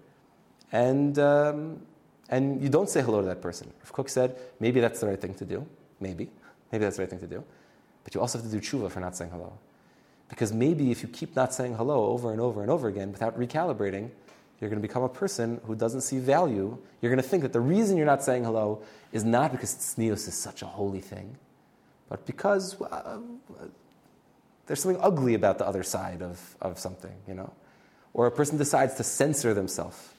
and, 0.71 1.17
um, 1.19 1.81
and 2.29 2.61
you 2.61 2.69
don't 2.69 2.89
say 2.89 3.01
hello 3.01 3.21
to 3.21 3.27
that 3.27 3.41
person. 3.41 3.71
If 3.83 3.91
Kook 3.91 4.09
said, 4.09 4.37
maybe 4.59 4.79
that's 4.79 4.99
the 4.99 5.07
right 5.07 5.19
thing 5.19 5.33
to 5.35 5.45
do, 5.45 5.65
maybe, 5.99 6.29
maybe 6.71 6.83
that's 6.83 6.97
the 6.97 7.03
right 7.03 7.09
thing 7.09 7.19
to 7.19 7.27
do, 7.27 7.43
but 8.03 8.15
you 8.15 8.21
also 8.21 8.39
have 8.39 8.49
to 8.49 8.51
do 8.51 8.59
tshuva 8.59 8.89
for 8.89 8.99
not 8.99 9.15
saying 9.15 9.31
hello. 9.31 9.53
Because 10.29 10.53
maybe 10.53 10.91
if 10.91 11.03
you 11.03 11.09
keep 11.09 11.35
not 11.35 11.53
saying 11.53 11.75
hello 11.75 12.05
over 12.05 12.31
and 12.31 12.39
over 12.39 12.61
and 12.61 12.71
over 12.71 12.87
again 12.87 13.11
without 13.11 13.37
recalibrating, 13.37 14.09
you're 14.59 14.69
going 14.69 14.81
to 14.81 14.87
become 14.87 15.03
a 15.03 15.09
person 15.09 15.59
who 15.65 15.75
doesn't 15.75 16.01
see 16.01 16.19
value. 16.19 16.77
You're 17.01 17.11
going 17.11 17.21
to 17.21 17.27
think 17.27 17.43
that 17.43 17.51
the 17.51 17.59
reason 17.59 17.97
you're 17.97 18.05
not 18.05 18.23
saying 18.23 18.45
hello 18.45 18.81
is 19.11 19.25
not 19.25 19.51
because 19.51 19.73
tznius 19.75 20.27
is 20.27 20.35
such 20.35 20.61
a 20.61 20.67
holy 20.67 21.01
thing, 21.01 21.35
but 22.11 22.25
because 22.25 22.79
uh, 22.81 23.19
there's 24.67 24.81
something 24.81 25.01
ugly 25.01 25.33
about 25.33 25.57
the 25.57 25.65
other 25.65 25.81
side 25.81 26.21
of, 26.21 26.57
of 26.59 26.77
something, 26.77 27.13
you 27.25 27.33
know? 27.33 27.53
Or 28.13 28.27
a 28.27 28.31
person 28.31 28.57
decides 28.57 28.95
to 28.95 29.03
censor 29.05 29.53
themselves 29.53 30.09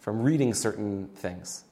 from 0.00 0.20
reading 0.20 0.52
certain 0.52 1.08
things 1.14 1.64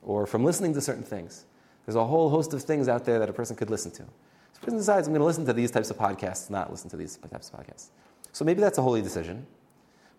or 0.00 0.26
from 0.26 0.44
listening 0.44 0.72
to 0.72 0.80
certain 0.80 1.02
things. 1.02 1.44
There's 1.84 1.94
a 1.94 2.06
whole 2.06 2.30
host 2.30 2.54
of 2.54 2.62
things 2.62 2.88
out 2.88 3.04
there 3.04 3.18
that 3.18 3.28
a 3.28 3.34
person 3.34 3.54
could 3.54 3.68
listen 3.68 3.90
to. 3.90 4.02
So 4.02 4.60
a 4.62 4.64
person 4.64 4.78
decides, 4.78 5.06
I'm 5.06 5.12
going 5.12 5.20
to 5.20 5.26
listen 5.26 5.44
to 5.44 5.52
these 5.52 5.70
types 5.70 5.90
of 5.90 5.98
podcasts, 5.98 6.48
not 6.48 6.70
listen 6.70 6.88
to 6.88 6.96
these 6.96 7.18
types 7.18 7.50
of 7.50 7.60
podcasts. 7.60 7.88
So 8.32 8.46
maybe 8.46 8.62
that's 8.62 8.78
a 8.78 8.82
holy 8.82 9.02
decision, 9.02 9.46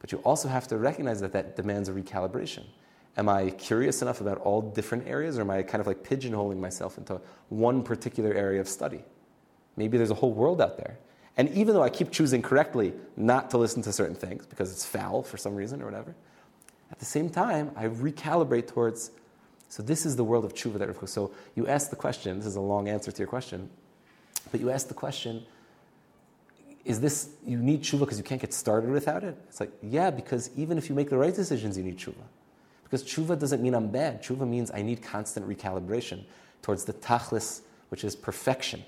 but 0.02 0.12
you 0.12 0.20
also 0.20 0.48
have 0.50 0.68
to 0.68 0.78
recognize 0.78 1.20
that 1.22 1.34
that 1.34 1.56
demands 1.56 1.90
a 1.90 1.94
recalibration. 1.94 2.66
Am 3.16 3.30
I 3.30 3.52
curious 3.52 4.02
enough 4.02 4.22
about 4.22 4.40
all 4.40 4.62
different 4.62 5.08
areas, 5.08 5.38
or 5.38 5.42
am 5.42 5.52
I 5.52 5.62
kind 5.62 5.82
of 5.82 5.88
like 5.88 6.04
pigeonholing 6.04 6.58
myself 6.58 6.98
into 6.98 7.22
one 7.50 7.84
particular 7.84 8.34
area 8.34 8.60
of 8.60 8.68
study? 8.68 9.04
Maybe 9.78 9.98
there's 9.98 10.12
a 10.12 10.16
whole 10.16 10.34
world 10.34 10.62
out 10.62 10.78
there. 10.78 10.98
And 11.38 11.50
even 11.50 11.74
though 11.74 11.84
I 11.84 11.90
keep 11.90 12.12
choosing 12.12 12.42
correctly 12.42 12.94
not 13.18 13.50
to 13.52 13.58
listen 13.58 13.82
to 13.84 13.94
certain 13.94 14.16
things 14.16 14.46
because 14.46 14.72
it's 14.72 14.86
foul 14.86 15.24
for 15.24 15.38
some 15.38 15.56
reason 15.56 15.82
or 15.82 15.86
whatever, 15.86 16.16
at 16.92 17.00
the 17.00 17.06
same 17.06 17.30
time, 17.30 17.72
I 17.76 17.88
recalibrate 17.88 18.68
towards. 18.68 19.12
So 19.70 19.82
this 19.82 20.06
is 20.06 20.16
the 20.16 20.24
world 20.24 20.46
of 20.46 20.54
tshuva 20.54 20.78
that 20.78 20.88
Rav 20.88 21.10
So 21.10 21.32
you 21.56 21.68
ask 21.68 21.90
the 21.90 21.96
question. 21.96 22.38
This 22.38 22.46
is 22.46 22.56
a 22.56 22.62
long 22.62 22.88
answer 22.88 23.12
to 23.12 23.18
your 23.18 23.28
question, 23.28 23.70
but 24.52 24.62
you 24.62 24.70
ask 24.70 24.88
the 24.88 24.94
question: 24.94 25.44
Is 26.86 27.00
this 27.02 27.30
you 27.44 27.58
need 27.58 27.82
tshuva 27.82 28.02
because 28.02 28.20
you 28.20 28.24
can't 28.24 28.40
get 28.40 28.54
started 28.54 28.92
without 28.92 29.24
it? 29.24 29.36
It's 29.50 29.60
like 29.60 29.72
yeah, 29.82 30.12
because 30.12 30.52
even 30.56 30.78
if 30.78 30.88
you 30.88 30.94
make 30.94 31.10
the 31.10 31.18
right 31.18 31.34
decisions, 31.34 31.80
you 31.80 31.84
need 31.84 31.98
tshuva. 31.98 32.26
Because 32.94 33.10
tshuva 33.10 33.40
doesn't 33.40 33.60
mean 33.60 33.74
I'm 33.74 33.88
bad. 33.88 34.22
Tshuva 34.22 34.48
means 34.48 34.70
I 34.72 34.84
need 34.84 35.02
constant 35.02 35.50
recalibration 35.50 36.26
towards 36.62 36.86
the 36.86 36.94
tachlis, 36.94 37.62
which 37.90 38.04
is 38.04 38.16
perfection, 38.16 38.84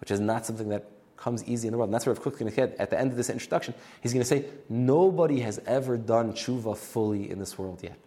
which 0.00 0.12
is 0.12 0.20
not 0.20 0.46
something 0.46 0.68
that 0.68 0.88
comes 1.16 1.42
easy 1.42 1.66
in 1.66 1.72
the 1.72 1.78
world. 1.78 1.88
And 1.88 1.94
that's 1.94 2.06
where 2.06 2.14
Rav 2.14 2.22
going 2.22 2.48
to 2.48 2.54
get 2.54 2.76
at 2.78 2.90
the 2.90 3.00
end 3.00 3.10
of 3.10 3.16
this 3.16 3.28
introduction. 3.28 3.74
He's 4.02 4.12
going 4.12 4.22
to 4.22 4.28
say, 4.28 4.44
nobody 4.68 5.40
has 5.40 5.60
ever 5.66 5.96
done 5.96 6.32
tshuva 6.32 6.76
fully 6.76 7.28
in 7.28 7.40
this 7.40 7.58
world 7.58 7.82
yet. 7.82 7.98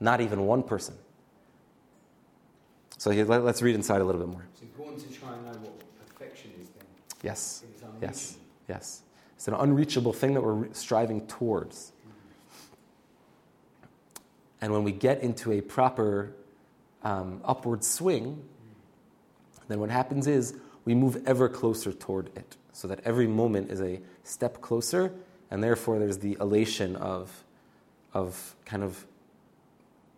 Not 0.00 0.22
even 0.22 0.46
one 0.46 0.62
person. 0.62 0.94
So 2.96 3.10
here, 3.10 3.26
let, 3.26 3.42
us 3.42 3.60
read 3.60 3.74
inside 3.74 4.00
a 4.00 4.04
little 4.04 4.22
bit 4.22 4.30
more. 4.30 4.46
It's 4.54 4.62
important 4.62 5.00
to 5.00 5.12
try 5.12 5.30
and 5.34 5.44
know 5.44 5.52
what 5.58 6.08
perfection 6.08 6.52
is 6.58 6.70
then. 6.70 6.86
Yes. 7.22 7.64
Yes. 8.00 8.38
Yes. 8.66 9.02
It's 9.34 9.46
an 9.46 9.52
unreachable 9.52 10.14
thing 10.14 10.32
that 10.32 10.40
we're 10.40 10.72
striving 10.72 11.26
towards. 11.26 11.92
And 14.60 14.72
when 14.72 14.84
we 14.84 14.92
get 14.92 15.22
into 15.22 15.52
a 15.52 15.60
proper 15.60 16.32
um, 17.02 17.40
upward 17.44 17.84
swing, 17.84 18.42
then 19.68 19.80
what 19.80 19.90
happens 19.90 20.26
is 20.26 20.54
we 20.84 20.94
move 20.94 21.22
ever 21.26 21.48
closer 21.48 21.92
toward 21.92 22.28
it, 22.36 22.56
so 22.72 22.88
that 22.88 23.00
every 23.04 23.26
moment 23.26 23.70
is 23.70 23.80
a 23.80 24.00
step 24.24 24.60
closer, 24.60 25.12
and 25.50 25.62
therefore 25.62 25.98
there's 25.98 26.18
the 26.18 26.36
elation 26.40 26.96
of, 26.96 27.44
of 28.14 28.54
kind 28.64 28.82
of 28.82 29.06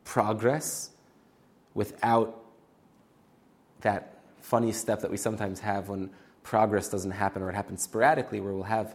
progress 0.04 0.90
without 1.74 2.44
that 3.80 4.18
funny 4.40 4.72
step 4.72 5.00
that 5.00 5.10
we 5.10 5.16
sometimes 5.16 5.60
have 5.60 5.88
when 5.88 6.10
progress 6.42 6.88
doesn't 6.88 7.10
happen 7.10 7.42
or 7.42 7.50
it 7.50 7.54
happens 7.54 7.82
sporadically, 7.82 8.40
where 8.40 8.52
we'll 8.52 8.62
have. 8.62 8.94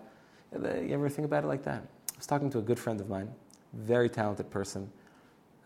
You 0.54 0.90
ever 0.92 1.10
think 1.10 1.26
about 1.26 1.44
it 1.44 1.48
like 1.48 1.64
that? 1.64 1.84
I 2.14 2.18
was 2.18 2.28
talking 2.28 2.50
to 2.52 2.60
a 2.60 2.62
good 2.62 2.80
friend 2.80 3.00
of 3.02 3.10
mine, 3.10 3.30
very 3.74 4.10
talented 4.10 4.50
person 4.50 4.92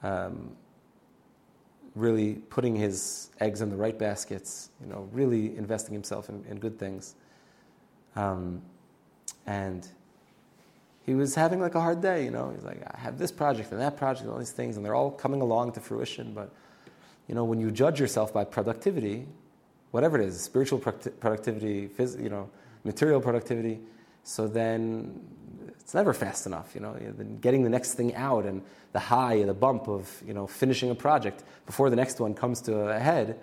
um, 0.03 0.51
really 1.95 2.35
putting 2.49 2.75
his 2.75 3.29
eggs 3.39 3.61
in 3.61 3.69
the 3.69 3.75
right 3.75 3.97
baskets, 3.97 4.69
you 4.81 4.87
know, 4.87 5.07
really 5.11 5.57
investing 5.57 5.93
himself 5.93 6.29
in, 6.29 6.43
in 6.49 6.59
good 6.59 6.77
things. 6.77 7.15
Um, 8.15 8.61
and 9.45 9.87
he 11.05 11.15
was 11.15 11.33
having 11.35 11.59
like 11.59 11.75
a 11.75 11.81
hard 11.81 12.01
day, 12.01 12.25
you 12.25 12.31
know. 12.31 12.51
He's 12.53 12.63
like, 12.63 12.81
I 12.93 12.99
have 12.99 13.17
this 13.17 13.31
project 13.31 13.71
and 13.71 13.79
that 13.81 13.97
project 13.97 14.23
and 14.23 14.31
all 14.31 14.37
these 14.37 14.51
things, 14.51 14.77
and 14.77 14.85
they're 14.85 14.95
all 14.95 15.11
coming 15.11 15.41
along 15.41 15.71
to 15.73 15.79
fruition. 15.79 16.33
But, 16.33 16.53
you 17.27 17.35
know, 17.35 17.45
when 17.45 17.59
you 17.59 17.71
judge 17.71 17.99
yourself 17.99 18.33
by 18.33 18.43
productivity, 18.43 19.25
whatever 19.91 20.19
it 20.19 20.25
is, 20.25 20.39
spiritual 20.39 20.79
productivity, 20.79 21.87
phys- 21.87 22.21
you 22.21 22.29
know, 22.29 22.49
material 22.83 23.21
productivity, 23.21 23.79
so 24.23 24.47
then 24.47 25.21
it's 25.87 25.93
never 25.93 26.13
fast 26.13 26.45
enough, 26.45 26.75
you 26.75 26.81
know. 26.81 26.97
Getting 27.39 27.63
the 27.63 27.69
next 27.69 27.93
thing 27.93 28.13
out 28.13 28.45
and 28.45 28.61
the 28.91 28.99
high, 28.99 29.41
the 29.43 29.53
bump 29.53 29.87
of 29.87 30.21
you 30.27 30.33
know 30.33 30.45
finishing 30.45 30.89
a 30.89 30.95
project 30.95 31.45
before 31.65 31.89
the 31.89 31.95
next 31.95 32.19
one 32.19 32.33
comes 32.33 32.59
to 32.63 32.77
a 32.77 32.99
head. 32.99 33.39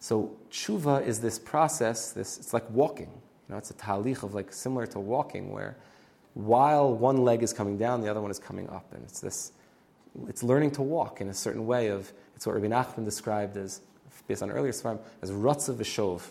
So 0.00 0.32
tshuva 0.50 1.06
is 1.06 1.20
this 1.20 1.38
process. 1.38 2.10
This 2.10 2.38
it's 2.38 2.52
like 2.52 2.68
walking. 2.70 3.06
You 3.06 3.52
know, 3.52 3.58
it's 3.58 3.70
a 3.70 3.74
talich 3.74 4.24
of 4.24 4.34
like 4.34 4.52
similar 4.52 4.88
to 4.88 4.98
walking, 4.98 5.52
where 5.52 5.76
while 6.34 6.92
one 6.92 7.18
leg 7.18 7.44
is 7.44 7.52
coming 7.52 7.78
down, 7.78 8.00
the 8.00 8.10
other 8.10 8.20
one 8.20 8.32
is 8.32 8.40
coming 8.40 8.68
up, 8.68 8.92
and 8.92 9.04
it's 9.04 9.20
this. 9.20 9.52
It's 10.26 10.42
learning 10.42 10.72
to 10.72 10.82
walk 10.82 11.20
in 11.20 11.28
a 11.28 11.34
certain 11.34 11.64
way 11.64 11.90
of. 11.90 12.12
It's 12.34 12.44
what 12.44 12.60
Rabbi 12.60 12.66
Nachman 12.66 13.04
described 13.04 13.56
as, 13.56 13.82
based 14.26 14.42
on 14.42 14.50
earlier 14.50 14.72
svarim, 14.72 14.98
as 15.22 15.30
rutzav 15.30 15.76
v'shov 15.76 16.22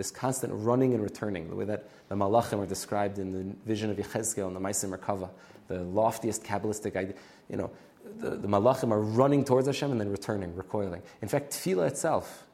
this 0.00 0.10
constant 0.10 0.50
running 0.54 0.94
and 0.94 1.02
returning, 1.02 1.50
the 1.50 1.54
way 1.54 1.66
that 1.66 1.90
the 2.08 2.14
malachim 2.14 2.58
are 2.58 2.64
described 2.64 3.18
in 3.18 3.32
the 3.32 3.54
vision 3.66 3.90
of 3.90 3.98
Yechezkel 3.98 4.46
and 4.46 4.56
the 4.56 4.60
Maaseh 4.60 4.88
Merkava, 4.88 5.28
the 5.68 5.80
loftiest 5.80 6.42
Kabbalistic 6.42 6.96
idea. 6.96 7.12
You 7.50 7.58
know, 7.58 7.70
the, 8.16 8.30
the 8.30 8.48
malachim 8.48 8.92
are 8.92 9.02
running 9.02 9.44
towards 9.44 9.66
Hashem 9.66 9.90
and 9.90 10.00
then 10.00 10.10
returning, 10.10 10.56
recoiling. 10.56 11.02
In 11.20 11.28
fact, 11.28 11.52
tefillah 11.52 11.88
itself, 11.88 12.46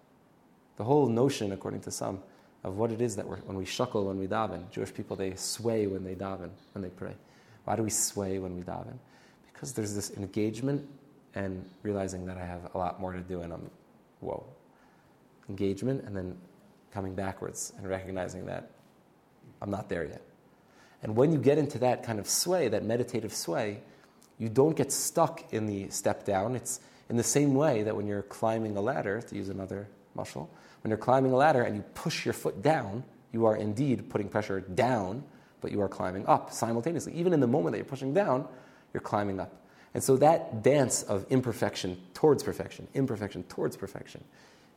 The 0.77 0.83
whole 0.83 1.07
notion, 1.07 1.53
according 1.53 1.83
to 1.83 1.93
some, 1.93 2.21
of 2.65 2.79
what 2.79 2.91
it 2.91 3.01
is 3.01 3.15
that 3.15 3.29
we're, 3.29 3.37
when 3.37 3.57
we 3.57 3.65
shuckle, 3.65 4.07
when 4.07 4.19
we 4.19 4.27
daven, 4.27 4.69
Jewish 4.73 4.93
people, 4.93 5.15
they 5.15 5.37
sway 5.37 5.87
when 5.87 6.03
they 6.03 6.17
daven, 6.17 6.51
when 6.73 6.83
they 6.83 6.89
pray. 6.89 7.15
Why 7.63 7.77
do 7.77 7.85
we 7.85 7.91
sway 7.91 8.41
when 8.41 8.57
we 8.57 8.63
daven? 8.63 8.99
Because 9.53 9.73
there's 9.73 9.95
this 9.95 10.11
engagement 10.17 10.85
and 11.37 11.65
realizing 11.85 12.27
that 12.27 12.39
I 12.39 12.45
have 12.45 12.75
a 12.75 12.79
lot 12.79 13.01
more 13.01 13.13
to 13.13 13.21
do 13.21 13.43
and 13.43 13.53
I'm, 13.53 13.71
whoa. 14.19 14.45
Engagement 15.49 16.03
and 16.07 16.17
then 16.17 16.37
coming 16.97 17.15
backwards 17.15 17.75
and 17.77 17.87
recognizing 17.87 18.47
that 18.47 18.71
I'm 19.61 19.71
not 19.71 19.91
there 19.91 20.05
yet. 20.05 20.23
And 21.03 21.15
when 21.15 21.31
you 21.31 21.39
get 21.39 21.59
into 21.59 21.79
that 21.81 22.03
kind 22.03 22.19
of 22.19 22.27
sway, 22.27 22.69
that 22.69 22.85
meditative 22.85 23.35
sway, 23.35 23.83
you 24.39 24.49
don't 24.49 24.75
get 24.75 24.91
stuck 24.91 25.53
in 25.53 25.67
the 25.67 25.91
step 25.91 26.25
down. 26.25 26.57
It's 26.57 26.81
in 27.11 27.19
the 27.19 27.23
same 27.23 27.55
way 27.55 27.83
that 27.83 27.95
when 27.95 28.07
you're 28.07 28.23
climbing 28.23 28.79
a 28.79 28.81
ladder, 28.81 29.21
to 29.21 29.37
use 29.37 29.51
another 29.51 29.87
muscle, 30.15 30.49
when 30.83 30.89
you're 30.89 30.97
climbing 30.97 31.33
a 31.33 31.37
ladder 31.37 31.65
and 31.65 31.77
you 31.77 31.83
push 31.93 32.25
your 32.25 32.33
foot 32.33 32.63
down, 32.63 33.05
you 33.31 33.45
are 33.45 33.57
indeed 33.57 34.09
putting 34.09 34.31
pressure 34.31 34.61
down, 34.61 35.23
but 35.61 35.73
you 35.73 35.83
are 35.83 35.89
climbing 35.89 36.27
up 36.27 36.51
simultaneously. 36.51 37.13
Even 37.13 37.35
in 37.35 37.41
the 37.41 37.47
moment 37.47 37.73
that 37.73 37.79
you're 37.79 37.85
pushing 37.85 38.15
down, 38.15 38.49
you're 38.95 39.03
climbing 39.03 39.39
up. 39.39 39.53
And 39.93 40.03
so 40.03 40.17
that 40.17 40.63
dance 40.63 41.03
of 41.03 41.27
imperfection 41.29 41.99
towards 42.15 42.43
perfection, 42.43 42.89
imperfection 42.95 43.43
towards 43.45 43.77
perfection, 43.77 44.25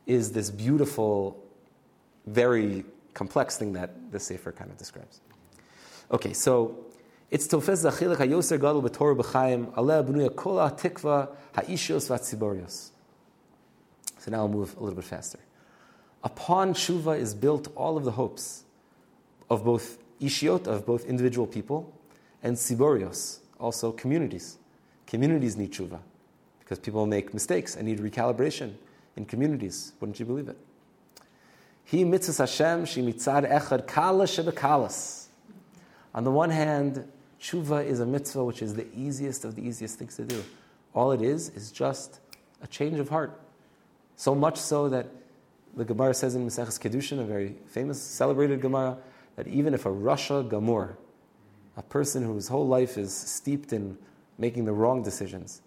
is 0.06 0.32
this 0.32 0.50
beautiful, 0.50 1.42
very 2.26 2.84
complex 3.14 3.56
thing 3.56 3.72
that 3.74 4.12
the 4.12 4.20
Sefer 4.20 4.52
kind 4.52 4.70
of 4.70 4.76
describes. 4.76 5.20
Okay, 6.10 6.32
so 6.32 6.86
it's 7.30 7.46
tofez 7.46 7.84
zachilek 7.84 8.16
hayoser 8.16 8.60
gadol 8.60 8.82
b'torah 8.82 9.16
b'chaim 9.16 9.72
aleh 9.74 10.06
b'nuya 10.06 10.34
kol 10.34 10.56
tikva 10.56 11.28
ha'ishos 11.54 12.08
v'atziborios. 12.08 12.90
So 14.18 14.30
now 14.30 14.38
I'll 14.38 14.48
move 14.48 14.76
a 14.76 14.80
little 14.80 14.96
bit 14.96 15.04
faster. 15.04 15.38
Upon 16.22 16.74
tshuva 16.74 17.18
is 17.18 17.34
built 17.34 17.68
all 17.74 17.96
of 17.96 18.04
the 18.04 18.10
hopes 18.10 18.64
of 19.48 19.64
both 19.64 19.98
ishiot, 20.20 20.66
of 20.66 20.84
both 20.84 21.06
individual 21.06 21.46
people, 21.46 21.92
and 22.42 22.56
siborios, 22.56 23.38
also 23.58 23.92
communities. 23.92 24.58
Communities 25.06 25.56
need 25.56 25.72
tshuva 25.72 26.00
because 26.58 26.78
people 26.78 27.06
make 27.06 27.32
mistakes 27.32 27.76
and 27.76 27.86
need 27.86 27.98
recalibration 27.98 28.74
in 29.16 29.24
communities. 29.24 29.92
Wouldn't 30.00 30.20
you 30.20 30.26
believe 30.26 30.48
it? 30.48 30.58
He 31.90 32.04
mitzvah 32.04 32.42
Hashem 32.42 32.84
she 32.84 33.02
mitzad 33.02 33.50
echad 33.50 33.88
kala 33.88 34.24
shebekalas. 34.24 35.26
On 36.14 36.22
the 36.22 36.30
one 36.30 36.50
hand, 36.50 37.10
tshuva 37.40 37.84
is 37.84 37.98
a 37.98 38.06
mitzvah 38.06 38.44
which 38.44 38.62
is 38.62 38.74
the 38.74 38.86
easiest 38.94 39.44
of 39.44 39.56
the 39.56 39.62
easiest 39.62 39.98
things 39.98 40.14
to 40.14 40.24
do. 40.24 40.44
All 40.94 41.10
it 41.10 41.20
is 41.20 41.48
is 41.48 41.72
just 41.72 42.20
a 42.62 42.68
change 42.68 43.00
of 43.00 43.08
heart. 43.08 43.40
So 44.14 44.36
much 44.36 44.56
so 44.56 44.88
that 44.88 45.08
the 45.76 45.84
Gemara 45.84 46.14
says 46.14 46.36
in 46.36 46.46
Maseches 46.46 46.78
Kiddushin, 46.78 47.18
a 47.18 47.24
very 47.24 47.56
famous, 47.66 48.00
celebrated 48.00 48.60
Gemara, 48.60 48.96
that 49.34 49.48
even 49.48 49.74
if 49.74 49.84
a 49.84 49.90
Rasha 49.90 50.48
Gamor, 50.48 50.94
a 51.76 51.82
person 51.82 52.22
whose 52.22 52.46
whole 52.46 52.68
life 52.68 52.98
is 52.98 53.12
steeped 53.12 53.72
in 53.72 53.98
making 54.38 54.64
the 54.64 54.72
wrong 54.72 55.02
decisions, 55.02 55.60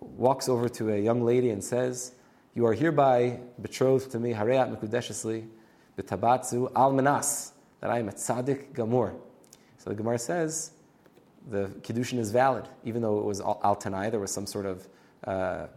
walks 0.00 0.48
over 0.48 0.68
to 0.70 0.94
a 0.94 0.98
young 0.98 1.22
lady 1.22 1.50
and 1.50 1.62
says, 1.62 2.12
You 2.60 2.66
are 2.66 2.74
hereby 2.74 3.40
betrothed 3.62 4.10
to 4.10 4.18
me, 4.18 4.34
Hareat 4.34 4.68
Mekudeshesli, 4.68 5.48
B'tabatzu 5.96 6.70
al 6.76 6.92
menas, 6.92 7.52
that 7.80 7.88
I 7.88 8.00
am 8.00 8.10
a 8.10 8.12
tzaddik 8.12 8.74
gamur. 8.74 9.14
So 9.78 9.88
the 9.88 9.96
Gemara 9.96 10.18
says, 10.18 10.70
the 11.48 11.68
Kiddushin 11.80 12.18
is 12.18 12.30
valid, 12.30 12.68
even 12.84 13.00
though 13.00 13.18
it 13.18 13.24
was 13.24 13.40
al 13.40 13.76
tanai, 13.76 14.10
there 14.10 14.20
was 14.20 14.30
some 14.30 14.44
sort 14.44 14.66
of 14.66 14.86
uh, 15.24 15.68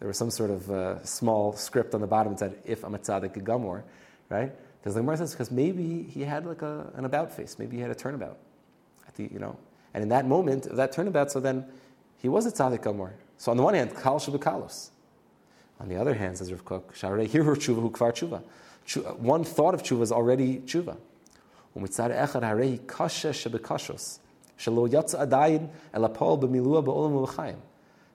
there 0.00 0.08
was 0.08 0.18
some 0.18 0.32
sort 0.32 0.50
of 0.50 0.68
uh, 0.68 1.04
small 1.04 1.52
script 1.52 1.94
on 1.94 2.00
the 2.00 2.08
bottom 2.08 2.32
that 2.32 2.38
said, 2.40 2.58
if 2.64 2.82
I'm 2.82 2.96
a 2.96 2.98
tzaddik 2.98 3.44
gamur, 3.44 3.84
right? 4.30 4.50
Because 4.80 4.94
the 4.94 5.00
Gemara 5.00 5.18
says, 5.18 5.30
because 5.30 5.52
maybe 5.52 6.02
he 6.02 6.22
had 6.22 6.44
like 6.44 6.62
a, 6.62 6.90
an 6.96 7.04
about 7.04 7.32
face, 7.32 7.56
maybe 7.56 7.76
he 7.76 7.82
had 7.82 7.92
a 7.92 7.94
turnabout. 7.94 8.38
At 9.06 9.14
the, 9.14 9.30
you 9.32 9.38
know, 9.38 9.56
and 9.94 10.02
in 10.02 10.08
that 10.08 10.26
moment 10.26 10.66
of 10.66 10.74
that 10.74 10.90
turnabout, 10.90 11.30
so 11.30 11.38
then 11.38 11.64
he 12.20 12.28
was 12.28 12.46
a 12.46 12.50
tzaddik 12.50 12.80
gamor. 12.80 13.12
So 13.38 13.52
on 13.52 13.56
the 13.56 13.62
one 13.62 13.74
hand, 13.74 13.94
kal 13.94 14.18
shabakalos. 14.18 14.90
On 15.80 15.88
the 15.88 15.96
other 15.96 16.14
hand, 16.14 16.38
says 16.38 16.52
Rav 16.52 16.64
Kook, 16.64 16.94
sharei 16.94 17.28
tshuva 17.28 17.80
hu 17.80 17.90
kvar 17.90 18.12
tshuva. 18.12 18.42
Uh, 18.96 19.14
one 19.14 19.44
thought 19.44 19.74
of 19.74 19.82
tshuva 19.82 20.02
is 20.02 20.12
already 20.12 20.58
tshuva. 20.58 20.96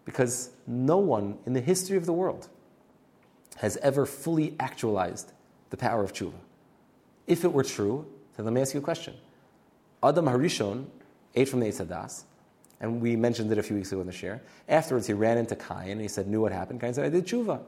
Because 0.05 0.49
no 0.67 0.97
one 0.97 1.37
in 1.45 1.53
the 1.53 1.61
history 1.61 1.97
of 1.97 2.05
the 2.05 2.13
world 2.13 2.47
has 3.57 3.77
ever 3.77 4.05
fully 4.05 4.55
actualized 4.59 5.33
the 5.69 5.77
power 5.77 6.03
of 6.03 6.13
tshuva. 6.13 6.39
If 7.27 7.43
it 7.43 7.51
were 7.51 7.63
true, 7.63 8.05
then 8.37 8.45
let 8.45 8.53
me 8.53 8.61
ask 8.61 8.73
you 8.73 8.79
a 8.79 8.83
question. 8.83 9.15
Adam 10.01 10.25
Harishon 10.25 10.85
ate 11.35 11.49
from 11.49 11.59
the 11.59 11.67
Eitz 11.67 11.85
HaDaas, 11.85 12.23
and 12.81 13.01
we 13.01 13.15
mentioned 13.15 13.51
it 13.51 13.57
a 13.57 13.63
few 13.63 13.75
weeks 13.75 13.91
ago 13.91 14.01
in 14.01 14.07
the 14.07 14.13
share. 14.13 14.41
Afterwards, 14.67 15.07
he 15.07 15.13
ran 15.13 15.37
into 15.37 15.55
Cain 15.55 15.91
and 15.91 16.01
he 16.01 16.07
said, 16.07 16.27
knew 16.27 16.41
what 16.41 16.51
happened. 16.51 16.79
Cain 16.79 16.93
said, 16.93 17.05
I 17.05 17.09
did 17.09 17.25
tshuva. 17.25 17.61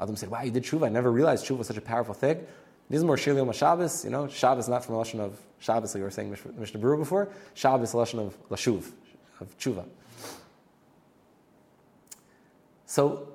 Adam 0.00 0.16
said, 0.16 0.30
wow, 0.30 0.42
you 0.42 0.50
did 0.50 0.64
tshuva. 0.64 0.86
I 0.86 0.88
never 0.88 1.10
realized 1.10 1.46
tshuva 1.46 1.58
was 1.58 1.66
such 1.66 1.76
a 1.76 1.82
powerful 1.82 2.14
thing. 2.14 2.44
This 2.90 2.98
is 2.98 3.04
more 3.04 3.16
Shili 3.16 3.36
Yom 3.36 3.52
Shabbos. 3.52 4.04
You 4.04 4.10
know, 4.10 4.28
Shabbos 4.28 4.68
not 4.68 4.84
from 4.84 4.94
a 4.94 4.98
lashon 4.98 5.20
of 5.20 5.38
Shabbos, 5.58 5.94
like 5.94 6.00
we 6.00 6.04
were 6.04 6.10
saying 6.10 6.36
Mishnah 6.56 6.80
Berurah 6.80 6.98
before. 6.98 7.28
Shabbos, 7.54 7.92
a 7.94 7.96
lashon 7.96 8.26
of 8.26 8.48
lashuv, 8.48 8.90
of 9.40 9.58
tshuva. 9.58 9.84
So 12.86 13.28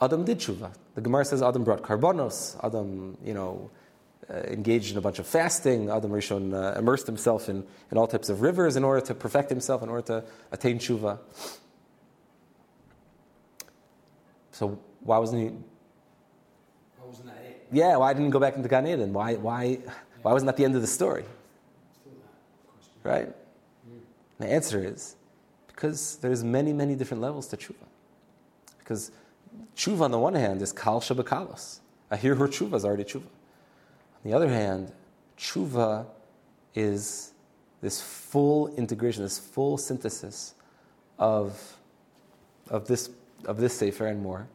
Adam 0.00 0.24
did 0.24 0.38
tshuva. 0.38 0.72
The 0.94 1.00
Gemara 1.00 1.24
says 1.24 1.42
Adam 1.42 1.64
brought 1.64 1.82
karbonos. 1.82 2.56
Adam, 2.64 3.18
you 3.22 3.34
know, 3.34 3.70
engaged 4.30 4.92
in 4.92 4.98
a 4.98 5.00
bunch 5.00 5.18
of 5.18 5.26
fasting. 5.26 5.90
Adam 5.90 6.10
Rishon 6.10 6.54
uh, 6.54 6.78
immersed 6.78 7.06
himself 7.06 7.48
in, 7.48 7.64
in 7.90 7.98
all 7.98 8.06
types 8.06 8.28
of 8.28 8.40
rivers 8.40 8.76
in 8.76 8.84
order 8.84 9.00
to 9.00 9.14
perfect 9.14 9.50
himself, 9.50 9.82
in 9.82 9.88
order 9.88 10.06
to 10.06 10.24
attain 10.52 10.78
tshuva. 10.78 11.18
So 14.52 14.78
why 15.00 15.18
wasn't 15.18 15.42
he? 15.42 15.48
Why 15.48 17.06
wasn't 17.06 17.26
that 17.26 17.44
it? 17.44 17.66
Yeah, 17.72 17.96
why 17.96 18.12
didn't 18.12 18.26
he 18.26 18.30
go 18.30 18.40
back 18.40 18.56
into 18.56 18.68
Gan 18.68 18.86
Eden? 18.86 19.12
Why, 19.12 19.34
why, 19.34 19.80
why 20.22 20.32
wasn't 20.32 20.46
that 20.46 20.56
the 20.56 20.64
end 20.64 20.76
of 20.76 20.80
the 20.80 20.86
story? 20.86 21.24
Still 21.92 22.12
that 22.12 22.72
question. 22.72 22.92
Right? 23.02 23.34
The 24.38 24.46
answer 24.46 24.82
is 24.84 25.16
because 25.66 26.16
there's 26.16 26.42
many, 26.44 26.72
many 26.72 26.94
different 26.94 27.20
levels 27.20 27.48
to 27.48 27.56
tshuva. 27.56 27.74
Because 28.78 29.10
tshuva 29.76 30.02
on 30.02 30.10
the 30.10 30.18
one 30.18 30.34
hand 30.34 30.62
is 30.62 30.72
kal 30.72 31.00
shabakalos. 31.00 31.80
I 32.10 32.16
hear 32.16 32.34
her 32.34 32.48
tshuva 32.48 32.74
is 32.74 32.84
already 32.84 33.04
tshuva. 33.04 33.26
On 34.24 34.30
the 34.30 34.36
other 34.36 34.48
hand, 34.48 34.90
tshuva 35.36 36.06
is 36.74 37.32
this 37.82 38.00
full 38.00 38.68
integration, 38.76 39.22
this 39.22 39.38
full 39.38 39.76
synthesis 39.76 40.54
of, 41.18 41.76
of, 42.70 42.86
this, 42.86 43.10
of 43.44 43.58
this 43.58 43.76
Sefer 43.76 44.06
and 44.06 44.22
more 44.22 44.48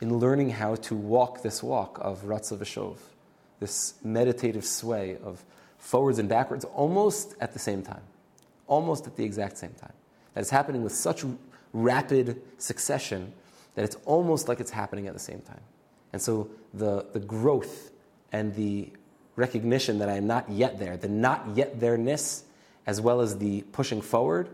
in 0.00 0.18
learning 0.18 0.50
how 0.50 0.74
to 0.74 0.94
walk 0.96 1.42
this 1.42 1.62
walk 1.62 1.98
of 2.02 2.24
Ratzav 2.24 2.58
Veshov, 2.58 2.96
this 3.60 3.94
meditative 4.02 4.64
sway 4.64 5.16
of 5.22 5.44
forwards 5.78 6.18
and 6.18 6.28
backwards 6.28 6.64
almost 6.64 7.36
at 7.40 7.52
the 7.52 7.58
same 7.58 7.82
time, 7.82 8.02
almost 8.66 9.06
at 9.06 9.16
the 9.16 9.24
exact 9.24 9.56
same 9.56 9.72
time. 9.74 9.92
That 10.34 10.40
is 10.40 10.50
happening 10.50 10.82
with 10.82 10.92
such 10.92 11.24
rapid 11.72 12.42
succession 12.58 13.32
that 13.76 13.84
it's 13.84 13.96
almost 14.04 14.48
like 14.48 14.58
it's 14.58 14.70
happening 14.70 15.06
at 15.06 15.14
the 15.14 15.20
same 15.20 15.40
time. 15.40 15.60
And 16.12 16.20
so 16.20 16.50
the, 16.74 17.06
the 17.12 17.20
growth 17.20 17.92
and 18.32 18.54
the 18.54 18.90
recognition 19.36 19.98
that 19.98 20.08
I 20.08 20.14
am 20.16 20.26
not 20.26 20.50
yet 20.50 20.78
there, 20.78 20.96
the 20.96 21.08
not 21.08 21.46
yet 21.54 21.80
there 21.80 21.96
ness, 21.96 22.44
as 22.86 23.00
well 23.00 23.20
as 23.20 23.38
the 23.38 23.62
pushing 23.72 24.00
forward, 24.00 24.48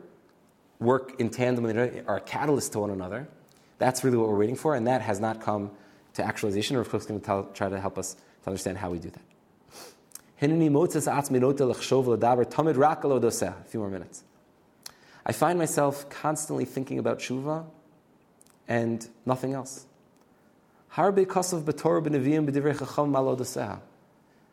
work 0.80 1.20
in 1.20 1.30
tandem, 1.30 1.64
are 2.06 2.16
a 2.16 2.20
catalyst 2.20 2.72
to 2.72 2.80
one 2.80 2.90
another. 2.90 3.28
That's 3.78 4.04
really 4.04 4.16
what 4.16 4.28
we're 4.28 4.38
waiting 4.38 4.56
for, 4.56 4.74
and 4.74 4.86
that 4.86 5.02
has 5.02 5.20
not 5.20 5.40
come 5.40 5.70
to 6.14 6.24
actualization. 6.24 6.76
Rav 6.76 6.88
Kook's 6.88 7.06
going 7.06 7.20
to 7.20 7.26
tell, 7.26 7.44
try 7.54 7.68
to 7.68 7.80
help 7.80 7.98
us 7.98 8.14
to 8.14 8.46
understand 8.46 8.78
how 8.78 8.90
we 8.90 8.98
do 8.98 9.10
that. 9.10 9.22
A 13.60 13.64
few 13.68 13.78
more 13.78 13.90
minutes. 13.90 14.24
I 15.24 15.30
find 15.30 15.56
myself 15.56 16.10
constantly 16.10 16.64
thinking 16.64 16.98
about 16.98 17.20
tshuva 17.20 17.64
and 18.66 19.06
nothing 19.24 19.52
else. 19.52 19.86
Harbe 20.94 21.26
kasav 21.26 21.62
b'torah 21.62 22.04
b'neviim 22.06 22.46
b'divrei 22.48 22.78
chacham 22.78 23.12
malodaseh. 23.12 23.80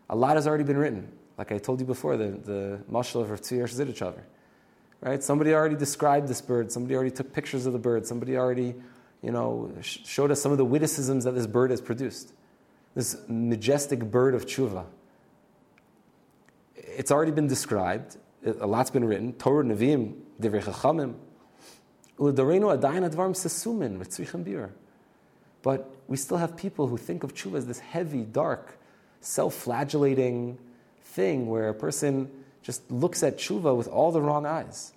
A 0.10 0.16
lot 0.16 0.36
has 0.36 0.48
already 0.48 0.64
been 0.64 0.78
written. 0.78 1.12
Like 1.38 1.52
I 1.52 1.58
told 1.58 1.80
you 1.80 1.86
before, 1.86 2.18
the, 2.18 2.32
the 2.32 2.80
mashal 2.92 3.22
of 3.22 3.30
Rav 3.30 3.42
Tzvi. 3.42 4.14
Right? 5.02 5.24
Somebody 5.24 5.54
already 5.54 5.76
described 5.76 6.28
this 6.28 6.42
bird. 6.42 6.72
Somebody 6.72 6.96
already 6.96 7.12
took 7.12 7.32
pictures 7.32 7.66
of 7.66 7.74
the 7.74 7.80
bird. 7.80 8.06
Somebody 8.06 8.38
already, 8.38 8.76
you 9.22 9.32
know, 9.32 9.72
sh- 9.82 10.00
showed 10.06 10.32
us 10.32 10.42
some 10.42 10.52
of 10.52 10.58
the 10.58 10.66
witticisms 10.66 11.24
that 11.24 11.32
this 11.32 11.48
bird 11.48 11.72
has 11.72 11.80
produced. 11.80 12.34
This 12.96 13.16
majestic 13.30 14.00
bird 14.00 14.36
of 14.36 14.46
tshuva. 14.46 14.86
It's 16.76 17.12
already 17.12 17.32
been 17.32 17.48
described. 17.48 18.18
A 18.46 18.68
lot's 18.68 18.90
been 18.90 19.06
written. 19.06 19.34
Torah, 19.34 19.64
Nevi'im, 19.64 20.16
Divrei 20.42 20.62
Chachamim. 20.62 21.16
But 25.62 25.99
we 26.10 26.18
still 26.18 26.38
have 26.38 26.58
people 26.58 26.88
who 26.88 26.98
think 26.98 27.24
of 27.24 27.36
tshuva 27.36 27.56
as 27.56 27.68
this 27.68 27.80
heavy, 27.80 28.24
dark, 28.24 28.80
self 29.22 29.54
flagellating 29.54 30.58
thing 31.04 31.48
where 31.48 31.70
a 31.70 31.74
person 31.74 32.30
just 32.64 32.90
looks 32.92 33.22
at 33.22 33.38
tshuva 33.38 33.78
with 33.78 33.88
all 33.88 34.12
the 34.12 34.20
wrong 34.20 34.48
eyes. 34.48 34.92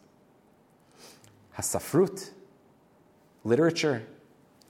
Hasafrut, 1.58 2.30
literature, 3.44 4.02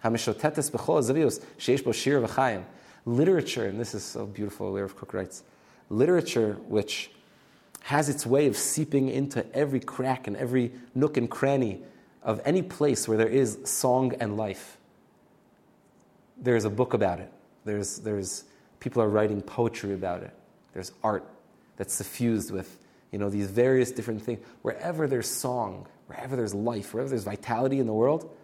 Hamishotetes 0.05 0.71
b'chol 0.73 1.85
bo 1.85 1.93
shir. 1.93 2.65
Literature, 3.05 3.67
and 3.67 3.81
this 3.81 3.95
is 3.95 4.05
so 4.05 4.27
beautiful, 4.27 4.73
Rav 4.73 4.97
Kook 4.97 5.15
writes, 5.15 5.45
literature 5.91 6.55
which 6.67 7.11
has 7.83 8.09
its 8.09 8.27
way 8.27 8.47
of 8.47 8.57
seeping 8.57 9.09
into 9.09 9.45
every 9.55 9.81
crack 9.81 10.27
and 10.27 10.37
every 10.37 10.73
nook 10.95 11.17
and 11.17 11.31
cranny 11.31 11.83
of 12.23 12.41
any 12.45 12.63
place 12.63 13.07
where 13.07 13.19
there 13.19 13.29
is 13.29 13.59
song 13.65 14.13
and 14.19 14.37
life. 14.37 14.79
There's 16.43 16.65
a 16.65 16.71
book 16.71 16.93
about 16.93 17.21
it. 17.21 17.33
There's, 17.65 17.99
there's 17.99 18.45
people 18.81 19.03
are 19.03 19.09
writing 19.09 19.41
poetry 19.41 19.95
about 19.95 20.23
it. 20.23 20.35
There's 20.75 20.93
art 21.03 21.25
that's 21.77 21.95
suffused 21.95 22.51
with 22.51 22.79
you 23.13 23.19
know, 23.19 23.31
these 23.31 23.47
various 23.47 23.93
different 23.93 24.23
things. 24.23 24.45
Wherever 24.63 25.07
there's 25.07 25.29
song, 25.29 25.87
wherever 26.07 26.35
there's 26.35 26.55
life, 26.55 26.93
wherever 26.93 27.09
there's 27.09 27.25
vitality 27.25 27.79
in 27.79 27.87
the 27.87 27.93
world, 27.93 28.35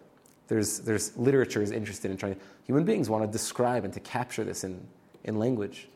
there's, 0.47 0.79
there's 0.79 1.15
literature 1.17 1.61
is 1.61 1.71
interested 1.71 2.09
in 2.09 2.17
trying. 2.17 2.37
Human 2.65 2.85
beings 2.85 3.09
want 3.09 3.23
to 3.23 3.31
describe 3.31 3.83
and 3.83 3.93
to 3.93 3.99
capture 3.99 4.43
this 4.43 4.63
in, 4.63 4.87
in 5.23 5.37
language. 5.37 5.89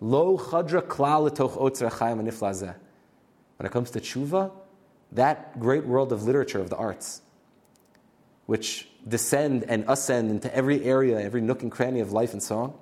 Lo 0.00 0.36
chadra 0.38 0.82
klal 0.82 1.24
When 3.56 3.66
it 3.66 3.72
comes 3.72 3.90
to 3.90 4.00
tshuva, 4.00 4.52
that 5.12 5.58
great 5.58 5.86
world 5.86 6.12
of 6.12 6.24
literature, 6.24 6.60
of 6.60 6.70
the 6.70 6.76
arts, 6.76 7.22
which 8.50 8.88
descend 9.06 9.64
and 9.68 9.84
ascend 9.86 10.28
into 10.28 10.52
every 10.52 10.82
area, 10.82 11.20
every 11.20 11.40
nook 11.40 11.62
and 11.62 11.70
cranny 11.70 12.00
of 12.00 12.10
life 12.10 12.32
and 12.32 12.42
so 12.42 12.58
on, 12.58 12.74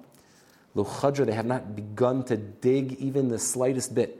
Luchadra, 0.75 1.27
they 1.27 1.35
have 1.35 1.45
not 1.45 1.77
begun 1.77 2.25
to 2.25 2.39
dig 2.39 2.95
even 2.95 3.29
the 3.29 3.39
slightest 3.39 3.95
bit 3.95 4.19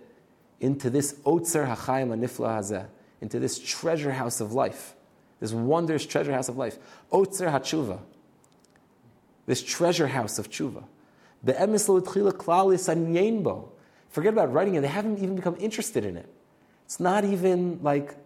into 0.61 0.91
this 0.91 1.15
otzer 1.25 1.65
hachayim 1.67 2.09
anifla 2.09 2.59
hazeh, 2.59 2.87
into 3.23 3.41
this 3.41 3.59
treasure 3.59 4.13
house 4.13 4.43
of 4.43 4.53
life, 4.53 4.95
this 5.41 5.53
wondrous 5.53 6.05
treasure 6.05 6.35
house 6.35 6.51
of 6.51 6.59
life, 6.59 6.77
otzer 7.11 7.51
hatshuva, 7.51 7.99
this 9.47 9.63
treasure 9.63 10.09
house 10.09 10.39
of 10.39 10.51
tshuva. 10.51 10.85
Forget 14.11 14.33
about 14.35 14.53
writing 14.53 14.75
it. 14.75 14.83
They 14.83 14.89
haven't 14.89 15.17
even 15.17 15.37
become 15.37 15.57
interested 15.59 16.05
in 16.05 16.19
it. 16.19 16.29
It's 16.85 17.01
not 17.01 17.25
even 17.25 17.83
like, 17.83 18.17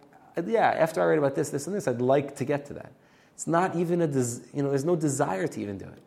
yeah, 0.45 0.71
after 0.71 1.01
I 1.01 1.05
write 1.05 1.19
about 1.19 1.35
this, 1.35 1.51
this, 1.51 1.67
and 1.67 1.75
this, 1.75 1.87
I'd 1.87 2.01
like 2.01 2.35
to 2.35 2.43
get 2.43 2.65
to 2.65 2.73
that. 2.73 2.91
It's 3.33 3.47
not 3.47 3.75
even 3.75 4.01
a, 4.01 4.07
des- 4.07 4.41
you 4.53 4.63
know, 4.63 4.69
there's 4.69 4.85
no 4.85 4.95
desire 4.95 5.47
to 5.47 5.61
even 5.61 5.77
do 5.77 5.85
it. 5.85 6.01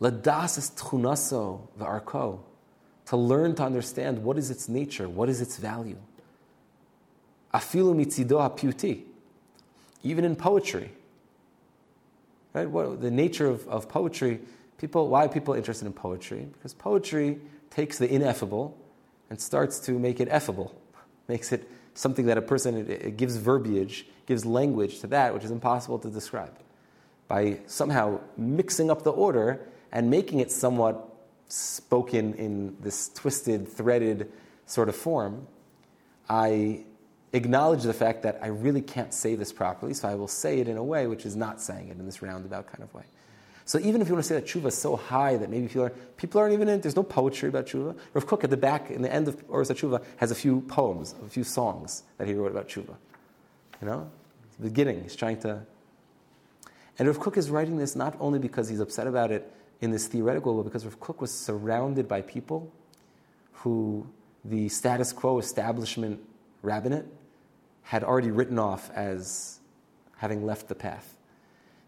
Ladas 0.00 0.58
is 0.58 0.70
tchunaso. 0.70 2.40
To 3.06 3.16
learn 3.16 3.54
to 3.56 3.64
understand 3.64 4.22
what 4.22 4.38
is 4.38 4.50
its 4.50 4.68
nature, 4.68 5.08
what 5.08 5.28
is 5.28 5.40
its 5.40 5.56
value. 5.56 5.98
Afilu 7.52 7.94
mitzido 7.94 8.38
hapiuti. 8.38 9.02
Even 10.02 10.24
in 10.24 10.36
poetry. 10.36 10.92
Right? 12.52 12.70
What, 12.70 13.00
the 13.00 13.10
nature 13.10 13.46
of, 13.46 13.66
of 13.68 13.88
poetry 13.88 14.40
People, 14.80 15.08
why 15.08 15.26
are 15.26 15.28
people 15.28 15.52
interested 15.52 15.84
in 15.84 15.92
poetry? 15.92 16.48
Because 16.54 16.72
poetry 16.72 17.38
takes 17.68 17.98
the 17.98 18.10
ineffable 18.10 18.78
and 19.28 19.38
starts 19.38 19.78
to 19.80 19.98
make 19.98 20.20
it 20.20 20.30
effable, 20.30 20.72
makes 21.28 21.52
it 21.52 21.70
something 22.00 22.26
that 22.26 22.38
a 22.38 22.42
person, 22.42 22.76
it, 22.76 22.88
it 22.90 23.16
gives 23.18 23.36
verbiage, 23.36 24.06
gives 24.24 24.46
language 24.46 25.00
to 25.00 25.06
that 25.08 25.34
which 25.34 25.44
is 25.44 25.50
impossible 25.50 25.98
to 25.98 26.08
describe. 26.08 26.56
By 27.28 27.60
somehow 27.66 28.20
mixing 28.36 28.90
up 28.90 29.02
the 29.02 29.12
order 29.12 29.68
and 29.92 30.08
making 30.08 30.40
it 30.40 30.50
somewhat 30.50 31.06
spoken 31.48 32.34
in 32.34 32.76
this 32.80 33.10
twisted, 33.10 33.68
threaded 33.68 34.32
sort 34.66 34.88
of 34.88 34.96
form, 34.96 35.46
I 36.28 36.84
acknowledge 37.34 37.82
the 37.82 37.92
fact 37.92 38.22
that 38.22 38.38
I 38.40 38.46
really 38.46 38.80
can't 38.80 39.12
say 39.12 39.34
this 39.34 39.52
properly, 39.52 39.92
so 39.92 40.08
I 40.08 40.14
will 40.14 40.28
say 40.28 40.58
it 40.60 40.68
in 40.68 40.78
a 40.78 40.84
way 40.84 41.06
which 41.06 41.26
is 41.26 41.36
not 41.36 41.60
saying 41.60 41.88
it 41.88 41.98
in 41.98 42.06
this 42.06 42.22
roundabout 42.22 42.66
kind 42.66 42.82
of 42.82 42.92
way. 42.94 43.04
So 43.64 43.78
even 43.78 44.00
if 44.00 44.08
you 44.08 44.14
want 44.14 44.24
to 44.24 44.28
say 44.28 44.34
that 44.34 44.46
tshuva 44.46 44.66
is 44.66 44.76
so 44.76 44.96
high 44.96 45.36
that 45.36 45.50
maybe 45.50 45.68
people, 45.68 45.84
are, 45.84 45.90
people 46.16 46.40
aren't 46.40 46.54
even 46.54 46.68
in, 46.68 46.80
there's 46.80 46.96
no 46.96 47.02
poetry 47.02 47.48
about 47.48 47.66
tshuva. 47.66 47.96
Rav 48.14 48.26
Kook 48.26 48.42
at 48.44 48.50
the 48.50 48.56
back, 48.56 48.90
in 48.90 49.02
the 49.02 49.12
end 49.12 49.28
of 49.28 49.42
Oros 49.48 49.70
tshuva, 49.70 50.02
has 50.16 50.30
a 50.30 50.34
few 50.34 50.62
poems, 50.62 51.14
a 51.24 51.28
few 51.28 51.44
songs 51.44 52.02
that 52.18 52.26
he 52.26 52.34
wrote 52.34 52.50
about 52.50 52.68
tshuva. 52.68 52.96
You 53.80 53.88
know, 53.88 54.10
the 54.58 54.68
beginning, 54.68 55.02
he's 55.02 55.16
trying 55.16 55.38
to. 55.40 55.62
And 56.98 57.08
Rav 57.08 57.18
Kook 57.18 57.36
is 57.36 57.50
writing 57.50 57.78
this 57.78 57.96
not 57.96 58.16
only 58.20 58.38
because 58.38 58.68
he's 58.68 58.80
upset 58.80 59.06
about 59.06 59.30
it 59.30 59.50
in 59.80 59.90
this 59.90 60.06
theoretical, 60.06 60.54
but 60.56 60.64
because 60.64 60.84
Rav 60.84 61.00
Kook 61.00 61.20
was 61.20 61.32
surrounded 61.32 62.06
by 62.06 62.22
people 62.22 62.70
who 63.52 64.06
the 64.44 64.68
status 64.68 65.12
quo 65.12 65.38
establishment 65.38 66.20
rabbinate 66.62 67.06
had 67.82 68.04
already 68.04 68.30
written 68.30 68.58
off 68.58 68.90
as 68.94 69.60
having 70.16 70.44
left 70.44 70.68
the 70.68 70.74
path. 70.74 71.16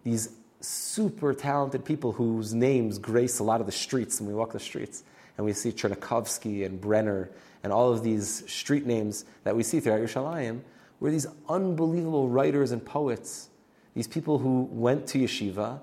These 0.04 0.30
super 0.64 1.34
talented 1.34 1.84
people 1.84 2.12
whose 2.12 2.54
names 2.54 2.98
grace 2.98 3.38
a 3.38 3.44
lot 3.44 3.60
of 3.60 3.66
the 3.66 3.72
streets 3.72 4.20
when 4.20 4.28
we 4.28 4.34
walk 4.34 4.52
the 4.52 4.60
streets. 4.60 5.04
And 5.36 5.46
we 5.46 5.52
see 5.52 5.72
Chernikovsky 5.72 6.64
and 6.64 6.80
Brenner 6.80 7.30
and 7.62 7.72
all 7.72 7.92
of 7.92 8.02
these 8.02 8.48
street 8.50 8.86
names 8.86 9.24
that 9.44 9.56
we 9.56 9.62
see 9.62 9.80
throughout 9.80 10.00
Yerushalayim 10.00 10.60
were 11.00 11.10
these 11.10 11.26
unbelievable 11.48 12.28
writers 12.28 12.70
and 12.70 12.84
poets, 12.84 13.48
these 13.94 14.06
people 14.06 14.38
who 14.38 14.68
went 14.70 15.06
to 15.08 15.18
yeshiva 15.18 15.80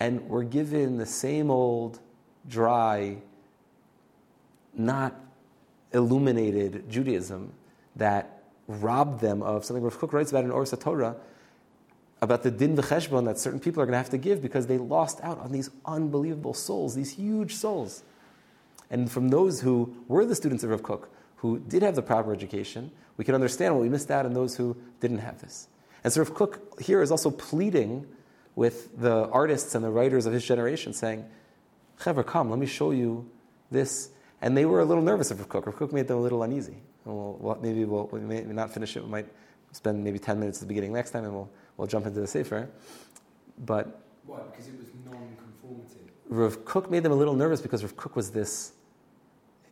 and 0.00 0.28
were 0.28 0.42
given 0.42 0.98
the 0.98 1.06
same 1.06 1.50
old, 1.50 2.00
dry, 2.48 3.16
not 4.74 5.14
illuminated 5.92 6.88
Judaism 6.90 7.52
that 7.96 8.42
robbed 8.66 9.20
them 9.20 9.42
of 9.42 9.64
something 9.64 9.82
Rav 9.82 9.98
Kook 9.98 10.12
writes 10.12 10.30
about 10.30 10.44
in 10.44 10.50
Or 10.50 10.64
Torah 10.66 11.16
about 12.22 12.44
the 12.44 12.50
din 12.52 12.76
v'cheshbon 12.76 13.24
that 13.24 13.36
certain 13.36 13.58
people 13.58 13.82
are 13.82 13.84
going 13.84 13.92
to 13.92 13.98
have 13.98 14.08
to 14.10 14.16
give 14.16 14.40
because 14.40 14.68
they 14.68 14.78
lost 14.78 15.20
out 15.22 15.38
on 15.40 15.50
these 15.50 15.68
unbelievable 15.84 16.54
souls, 16.54 16.94
these 16.94 17.10
huge 17.10 17.54
souls. 17.56 18.04
And 18.90 19.10
from 19.10 19.28
those 19.28 19.60
who 19.60 19.96
were 20.06 20.24
the 20.24 20.36
students 20.36 20.62
of 20.62 20.70
Rav 20.70 20.84
Kook, 20.84 21.10
who 21.36 21.58
did 21.58 21.82
have 21.82 21.96
the 21.96 22.02
proper 22.02 22.32
education, 22.32 22.92
we 23.16 23.24
can 23.24 23.34
understand 23.34 23.74
what 23.74 23.82
we 23.82 23.88
missed 23.88 24.10
out 24.10 24.24
on 24.24 24.34
those 24.34 24.56
who 24.56 24.76
didn't 25.00 25.18
have 25.18 25.40
this. 25.40 25.66
And 26.04 26.12
so 26.12 26.20
Rav 26.20 26.32
Kook 26.32 26.80
here 26.80 27.02
is 27.02 27.10
also 27.10 27.30
pleading 27.30 28.06
with 28.54 29.00
the 29.00 29.28
artists 29.30 29.74
and 29.74 29.84
the 29.84 29.90
writers 29.90 30.24
of 30.24 30.32
his 30.32 30.44
generation, 30.44 30.92
saying, 30.92 31.24
Chaver, 31.98 32.24
come, 32.24 32.50
let 32.50 32.58
me 32.58 32.66
show 32.66 32.92
you 32.92 33.28
this. 33.70 34.10
And 34.40 34.56
they 34.56 34.64
were 34.64 34.80
a 34.80 34.84
little 34.84 35.02
nervous 35.02 35.32
of 35.32 35.40
Rav 35.40 35.48
Kook. 35.48 35.66
Rav 35.66 35.74
Kook 35.74 35.92
made 35.92 36.06
them 36.06 36.18
a 36.18 36.20
little 36.20 36.44
uneasy. 36.44 36.76
We'll, 37.04 37.36
we'll, 37.40 37.58
maybe 37.60 37.84
we'll, 37.84 38.06
we 38.12 38.20
may 38.20 38.42
not 38.42 38.72
finish 38.72 38.96
it. 38.96 39.02
We 39.02 39.10
might 39.10 39.26
spend 39.72 40.04
maybe 40.04 40.20
10 40.20 40.38
minutes 40.38 40.58
at 40.58 40.60
the 40.60 40.68
beginning 40.68 40.92
next 40.92 41.10
time 41.10 41.24
and 41.24 41.32
we'll 41.32 41.50
we'll 41.76 41.86
jump 41.86 42.06
into 42.06 42.20
the 42.20 42.26
Sefer. 42.26 42.68
But. 43.64 44.00
Why? 44.26 44.38
Because 44.50 44.68
it 44.68 44.78
was 44.78 44.88
non 45.04 45.36
conformative. 45.36 46.10
Rav 46.28 46.64
Kook 46.64 46.90
made 46.90 47.02
them 47.02 47.12
a 47.12 47.16
little 47.16 47.34
nervous 47.34 47.60
because 47.60 47.82
Rav 47.82 47.96
Kook 47.96 48.16
was 48.16 48.30
this. 48.30 48.72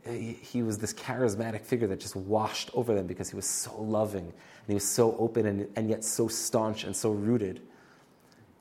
He, 0.06 0.62
was 0.62 0.78
this 0.78 0.94
charismatic 0.94 1.60
figure 1.60 1.86
that 1.86 2.00
just 2.00 2.16
washed 2.16 2.70
over 2.72 2.94
them 2.94 3.06
because 3.06 3.28
he 3.28 3.36
was 3.36 3.44
so 3.44 3.82
loving 3.82 4.24
and 4.24 4.66
he 4.66 4.72
was 4.74 4.88
so 4.88 5.14
open 5.18 5.44
and, 5.44 5.68
and 5.76 5.90
yet 5.90 6.02
so 6.02 6.26
staunch 6.26 6.84
and 6.84 6.96
so 6.96 7.10
rooted 7.10 7.60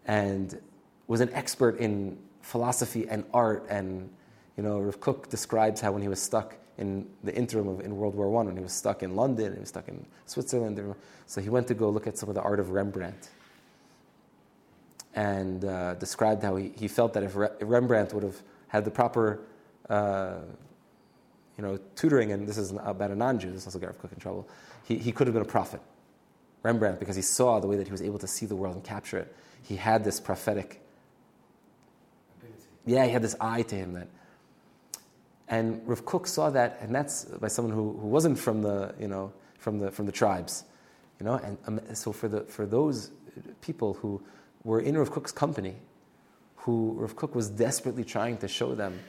and 0.05 0.59
was 1.07 1.21
an 1.21 1.29
expert 1.33 1.79
in 1.79 2.17
philosophy 2.41 3.07
and 3.07 3.23
art 3.33 3.65
and 3.69 4.09
you 4.57 4.63
know 4.63 4.79
Rav 4.79 4.99
Kook 4.99 5.29
describes 5.29 5.79
how 5.79 5.93
when 5.93 6.01
he 6.01 6.09
was 6.09 6.21
stuck 6.21 6.57
in 6.79 7.05
the 7.25 7.35
interim 7.35 7.67
of 7.67 7.81
in 7.81 7.95
World 7.97 8.15
War 8.15 8.29
One 8.29 8.47
when 8.47 8.55
he 8.55 8.63
was 8.63 8.71
stuck 8.71 9.03
in 9.03 9.15
London, 9.15 9.53
he 9.53 9.59
was 9.59 9.69
stuck 9.69 9.87
in 9.89 10.05
Switzerland. 10.25 10.95
So 11.27 11.41
he 11.41 11.49
went 11.49 11.67
to 11.67 11.73
go 11.73 11.89
look 11.89 12.07
at 12.07 12.17
some 12.17 12.29
of 12.29 12.35
the 12.35 12.41
art 12.41 12.59
of 12.59 12.71
Rembrandt 12.71 13.29
and 15.13 15.65
uh, 15.65 15.95
described 15.95 16.41
how 16.41 16.55
he, 16.55 16.71
he 16.77 16.87
felt 16.87 17.13
that 17.13 17.23
if, 17.23 17.35
Re- 17.35 17.49
Rembrandt 17.59 18.13
would 18.13 18.23
have 18.23 18.41
had 18.69 18.85
the 18.85 18.91
proper, 18.91 19.41
uh, 19.89 20.35
you 21.57 21.63
know, 21.63 21.77
tutoring, 21.95 22.31
and 22.31 22.47
this 22.47 22.57
is 22.57 22.71
about 22.71 23.11
a 23.11 23.15
non-Jew, 23.15 23.51
this 23.51 23.65
also 23.65 23.79
got 23.79 23.87
Rav 23.87 23.99
Kook 23.99 24.13
in 24.13 24.19
trouble, 24.19 24.47
he, 24.87 24.97
he 24.97 25.11
could 25.11 25.27
have 25.27 25.33
been 25.33 25.43
a 25.43 25.45
prophet. 25.45 25.81
Rembrandt, 26.63 26.99
because 26.99 27.15
he 27.15 27.21
saw 27.21 27.59
the 27.59 27.67
way 27.67 27.75
that 27.75 27.87
he 27.87 27.91
was 27.91 28.01
able 28.01 28.19
to 28.19 28.27
see 28.27 28.45
the 28.45 28.55
world 28.55 28.75
and 28.75 28.83
capture 28.83 29.17
it. 29.17 29.35
He 29.63 29.75
had 29.75 30.03
this 30.03 30.19
prophetic, 30.19 30.81
ability. 32.37 32.63
yeah, 32.85 33.05
he 33.05 33.11
had 33.11 33.21
this 33.21 33.35
eye 33.41 33.63
to 33.63 33.75
him 33.75 33.93
that. 33.93 34.07
And 35.49 35.81
Rav 35.87 36.05
Kook 36.05 36.27
saw 36.27 36.51
that, 36.51 36.77
and 36.81 36.93
that's 36.93 37.25
by 37.25 37.47
someone 37.47 37.73
who, 37.73 37.97
who 37.97 38.07
wasn't 38.07 38.37
from 38.37 38.61
the, 38.61 38.93
you 38.99 39.07
know, 39.07 39.33
from 39.57 39.79
the, 39.79 39.91
from 39.91 40.05
the 40.05 40.11
tribes. 40.11 40.63
You 41.19 41.25
know, 41.25 41.33
and 41.33 41.57
um, 41.65 41.81
so 41.95 42.13
for, 42.13 42.27
the, 42.27 42.41
for 42.41 42.65
those 42.65 43.11
people 43.61 43.95
who 43.95 44.21
were 44.63 44.79
in 44.79 44.97
Rav 44.97 45.11
Kook's 45.11 45.31
company, 45.31 45.75
who 46.55 46.93
Rav 46.97 47.15
Kook 47.15 47.35
was 47.35 47.49
desperately 47.49 48.03
trying 48.03 48.37
to 48.37 48.47
show 48.47 48.75
them 48.75 48.99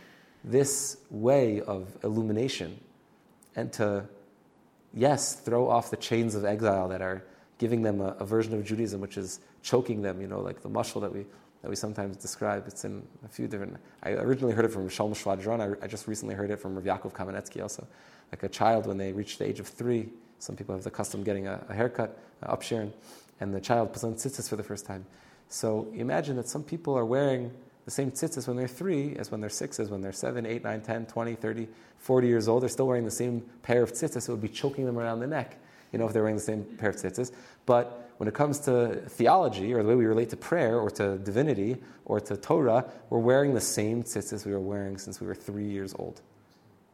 this 0.43 0.97
way 1.11 1.61
of 1.61 1.97
illumination 2.03 2.81
and 3.55 3.73
to, 3.75 4.07
yes, 4.95 5.35
throw 5.35 5.69
off 5.69 5.91
the 5.91 5.97
chains 5.97 6.35
of 6.35 6.45
exile 6.45 6.89
that 6.89 7.03
are 7.03 7.23
giving 7.59 7.83
them 7.83 8.01
a, 8.01 8.17
a, 8.19 8.25
version 8.25 8.55
of 8.55 8.65
Judaism 8.65 9.01
which 9.01 9.19
is 9.19 9.41
choking 9.63 10.01
them, 10.01 10.21
you 10.21 10.27
know, 10.27 10.41
like 10.41 10.63
the 10.63 10.71
mushal 10.71 11.03
that 11.03 11.13
we, 11.13 11.27
that 11.63 11.69
we 11.69 11.77
sometimes 11.77 12.17
describe. 12.17 12.65
It's 12.67 12.85
in 12.85 13.03
a 13.25 13.29
few 13.29 13.47
different. 13.47 13.77
I 14.03 14.13
originally 14.13 14.55
heard 14.55 14.65
it 14.65 14.73
from 14.73 14.89
Shalom 14.89 15.15
Shvadron. 15.15 15.61
I, 15.61 15.85
I 15.85 15.87
just 15.87 16.09
recently 16.09 16.35
heard 16.35 16.51
it 16.51 16.59
from 16.59 16.75
Rav 16.75 16.85
Yaakov 16.85 17.13
Kamenetsky 17.13 17.63
also. 17.63 17.87
Like 18.33 18.43
a 18.43 18.49
child, 18.49 18.87
when 18.87 18.97
they 18.97 19.13
reach 19.13 19.39
the 19.39 19.47
age 19.47 19.61
of 19.61 19.67
three, 19.67 20.09
some 20.39 20.57
people 20.57 20.75
have 20.75 20.85
the 20.85 20.91
custom 20.91 21.23
getting 21.23 21.47
a, 21.47 21.65
a 21.69 21.75
haircut, 21.75 22.19
uh, 22.43 22.55
upsherin, 22.55 22.93
and 23.41 23.55
the 23.55 23.61
child 23.61 23.93
puts 23.93 24.05
on 24.05 24.15
tzitzis 24.15 24.49
for 24.49 24.57
the 24.57 24.63
first 24.63 24.87
time. 24.87 25.05
So 25.49 25.89
imagine 25.95 26.37
that 26.37 26.49
some 26.49 26.63
people 26.63 26.97
are 26.97 27.05
wearing 27.05 27.51
the 27.85 27.91
same 27.91 28.11
tzitzis 28.11 28.47
when 28.47 28.57
they're 28.57 28.69
three 28.69 29.17
as 29.17 29.31
when 29.31 29.41
they're 29.41 29.51
six, 29.51 29.81
as 29.81 29.91
when 29.91 30.01
they're 30.01 30.13
seven, 30.13 30.47
eight, 30.47 30.63
nine, 30.63 30.81
10, 30.81 31.07
20, 31.07 31.35
30, 31.35 31.69
40 31.99 32.29
years 32.29 32.49
old. 32.49 32.63
They're 32.63 32.69
still 32.69 32.87
wearing 32.87 33.05
the 33.05 33.11
same 33.11 33.43
pair 33.63 33.83
of 33.83 33.93
tzitzis. 33.93 34.29
It 34.29 34.33
would 34.33 34.41
be 34.41 34.49
choking 34.49 34.87
them 34.87 34.99
around 34.99 35.21
the 35.21 35.27
neck, 35.27 35.59
you 35.93 35.99
know, 35.99 36.07
if 36.07 36.13
they're 36.13 36.23
wearing 36.23 36.37
the 36.37 36.43
same 36.43 36.65
pair 36.65 36.91
of 36.91 36.97
tzitzis. 36.97 37.33
But 37.67 38.10
when 38.21 38.29
it 38.29 38.35
comes 38.35 38.59
to 38.59 38.97
theology 39.09 39.73
or 39.73 39.83
the 39.83 39.89
way 39.89 39.95
we 39.95 40.05
relate 40.05 40.29
to 40.29 40.37
prayer 40.37 40.79
or 40.79 40.91
to 40.91 41.17
divinity 41.17 41.79
or 42.05 42.21
to 42.21 42.37
Torah, 42.37 42.85
we're 43.09 43.19
wearing 43.19 43.55
the 43.55 43.63
same 43.63 44.03
tzitzis 44.03 44.45
we 44.45 44.53
were 44.53 44.61
wearing 44.61 44.99
since 44.99 45.23
we 45.23 45.27
were 45.27 45.35
three 45.35 45.71
years 45.71 45.95
old 45.99 46.21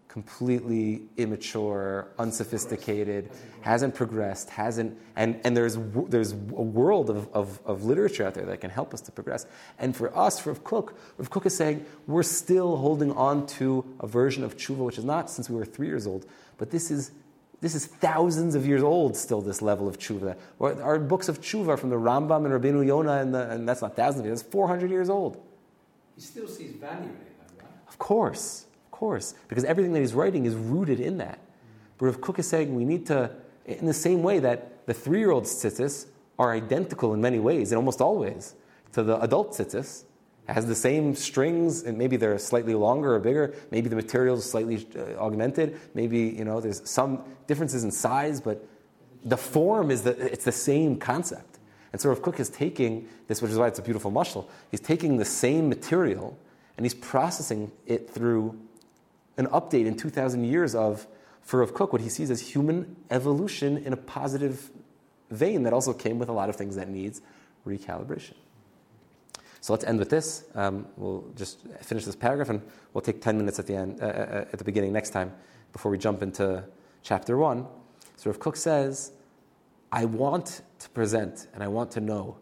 completely 0.08 1.02
immature, 1.18 2.08
unsophisticated, 2.18 3.28
hasn't 3.60 3.94
progressed, 3.94 4.48
hasn't, 4.48 4.96
and, 5.16 5.38
and 5.44 5.54
there's, 5.54 5.76
there's 6.08 6.32
a 6.32 6.36
world 6.36 7.10
of, 7.10 7.28
of, 7.34 7.60
of, 7.66 7.84
literature 7.84 8.26
out 8.26 8.32
there 8.32 8.46
that 8.46 8.62
can 8.62 8.70
help 8.70 8.94
us 8.94 9.02
to 9.02 9.12
progress. 9.12 9.44
And 9.78 9.94
for 9.94 10.16
us, 10.16 10.40
for 10.40 10.52
Rav 10.52 10.64
Kook, 10.64 10.98
Rav 11.18 11.28
Kook 11.28 11.44
is 11.44 11.54
saying 11.54 11.84
we're 12.06 12.22
still 12.22 12.78
holding 12.78 13.12
on 13.12 13.46
to 13.58 13.84
a 14.00 14.06
version 14.06 14.42
of 14.42 14.56
tshuva, 14.56 14.78
which 14.78 14.96
is 14.96 15.04
not 15.04 15.28
since 15.28 15.50
we 15.50 15.56
were 15.56 15.66
three 15.66 15.88
years 15.88 16.06
old, 16.06 16.24
but 16.56 16.70
this 16.70 16.90
is, 16.90 17.10
this 17.66 17.74
is 17.74 17.86
thousands 17.86 18.54
of 18.54 18.64
years 18.64 18.82
old 18.82 19.16
still, 19.16 19.40
this 19.40 19.60
level 19.60 19.88
of 19.88 19.98
tshuva. 19.98 20.36
Our 20.60 21.00
books 21.00 21.28
of 21.28 21.40
tshuva 21.40 21.76
from 21.78 21.90
the 21.90 21.96
Rambam 21.96 22.46
and 22.46 22.54
Rabbeinu 22.54 22.86
Yonah, 22.86 23.18
and, 23.18 23.34
the, 23.34 23.50
and 23.50 23.68
that's 23.68 23.82
not 23.82 23.96
thousands 23.96 24.20
of 24.20 24.26
years, 24.26 24.42
that's 24.42 24.52
400 24.52 24.88
years 24.88 25.10
old. 25.10 25.42
He 26.14 26.20
still 26.20 26.46
sees 26.46 26.72
value 26.76 27.02
in 27.02 27.10
it, 27.10 27.36
though, 27.58 27.64
right? 27.64 27.72
Of 27.88 27.98
course 27.98 28.66
of 28.86 28.92
course, 28.92 29.34
because 29.48 29.64
everything 29.64 29.92
that 29.92 30.00
he's 30.00 30.14
writing 30.14 30.46
is 30.46 30.54
rooted 30.54 31.00
in 31.00 31.18
that. 31.18 31.38
But 31.98 32.06
Rav 32.06 32.20
Kook 32.20 32.38
is 32.38 32.48
saying 32.48 32.74
we 32.74 32.84
need 32.84 33.04
to, 33.06 33.30
in 33.66 33.84
the 33.84 33.92
same 33.92 34.22
way 34.22 34.38
that 34.38 34.86
the 34.86 34.94
three 34.94 35.18
year 35.18 35.32
old 35.32 35.44
tzitzis 35.44 36.06
are 36.38 36.52
identical 36.52 37.12
in 37.14 37.20
many 37.20 37.38
ways, 37.38 37.72
and 37.72 37.76
almost 37.76 38.00
always, 38.00 38.54
to 38.92 39.02
the 39.02 39.20
adult 39.20 39.50
tzitzis, 39.50 40.04
has 40.48 40.66
the 40.66 40.74
same 40.74 41.14
strings, 41.14 41.82
and 41.82 41.98
maybe 41.98 42.16
they're 42.16 42.38
slightly 42.38 42.74
longer 42.74 43.14
or 43.14 43.18
bigger. 43.18 43.54
Maybe 43.70 43.88
the 43.88 43.96
material 43.96 44.36
is 44.36 44.48
slightly 44.48 44.86
uh, 44.96 45.18
augmented. 45.18 45.80
Maybe 45.94 46.20
you 46.20 46.44
know 46.44 46.60
there's 46.60 46.88
some 46.88 47.24
differences 47.46 47.84
in 47.84 47.90
size, 47.90 48.40
but 48.40 48.66
the 49.24 49.36
form 49.36 49.90
is 49.90 50.02
the 50.02 50.10
it's 50.10 50.44
the 50.44 50.52
same 50.52 50.98
concept. 50.98 51.58
And 51.92 52.00
so 52.00 52.10
Rav 52.10 52.22
Kook 52.22 52.38
is 52.40 52.50
taking 52.50 53.08
this, 53.26 53.40
which 53.40 53.50
is 53.50 53.58
why 53.58 53.68
it's 53.68 53.78
a 53.78 53.82
beautiful 53.82 54.12
mushal. 54.12 54.46
He's 54.70 54.80
taking 54.80 55.16
the 55.16 55.24
same 55.24 55.68
material 55.68 56.38
and 56.76 56.84
he's 56.84 56.94
processing 56.94 57.72
it 57.86 58.10
through 58.10 58.58
an 59.38 59.46
update 59.46 59.86
in 59.86 59.96
2,000 59.96 60.44
years 60.44 60.74
of, 60.74 61.06
for 61.42 61.60
Rav 61.60 61.74
Kook, 61.74 61.92
what 61.92 62.02
he 62.02 62.08
sees 62.08 62.30
as 62.30 62.40
human 62.40 62.96
evolution 63.10 63.78
in 63.78 63.92
a 63.92 63.96
positive 63.96 64.70
vein 65.30 65.62
that 65.62 65.72
also 65.72 65.92
came 65.92 66.18
with 66.18 66.28
a 66.28 66.32
lot 66.32 66.48
of 66.48 66.56
things 66.56 66.76
that 66.76 66.88
needs 66.88 67.20
recalibration. 67.66 68.34
So 69.66 69.72
let's 69.72 69.84
end 69.84 69.98
with 69.98 70.10
this. 70.10 70.44
Um, 70.54 70.86
we'll 70.96 71.24
just 71.34 71.58
finish 71.80 72.04
this 72.04 72.14
paragraph 72.14 72.50
and 72.50 72.62
we'll 72.94 73.02
take 73.02 73.20
10 73.20 73.36
minutes 73.36 73.58
at 73.58 73.66
the 73.66 73.74
end, 73.74 74.00
uh, 74.00 74.04
uh, 74.04 74.08
uh, 74.08 74.44
at 74.52 74.58
the 74.58 74.64
beginning 74.64 74.92
next 74.92 75.10
time 75.10 75.32
before 75.72 75.90
we 75.90 75.98
jump 75.98 76.22
into 76.22 76.62
chapter 77.02 77.36
1. 77.36 77.66
So 78.14 78.30
Rav 78.30 78.38
Kook 78.38 78.54
says, 78.54 79.10
I 79.90 80.04
want 80.04 80.62
to 80.78 80.88
present 80.90 81.48
and 81.52 81.64
I 81.64 81.66
want 81.66 81.90
to 81.90 82.00
know 82.00 82.36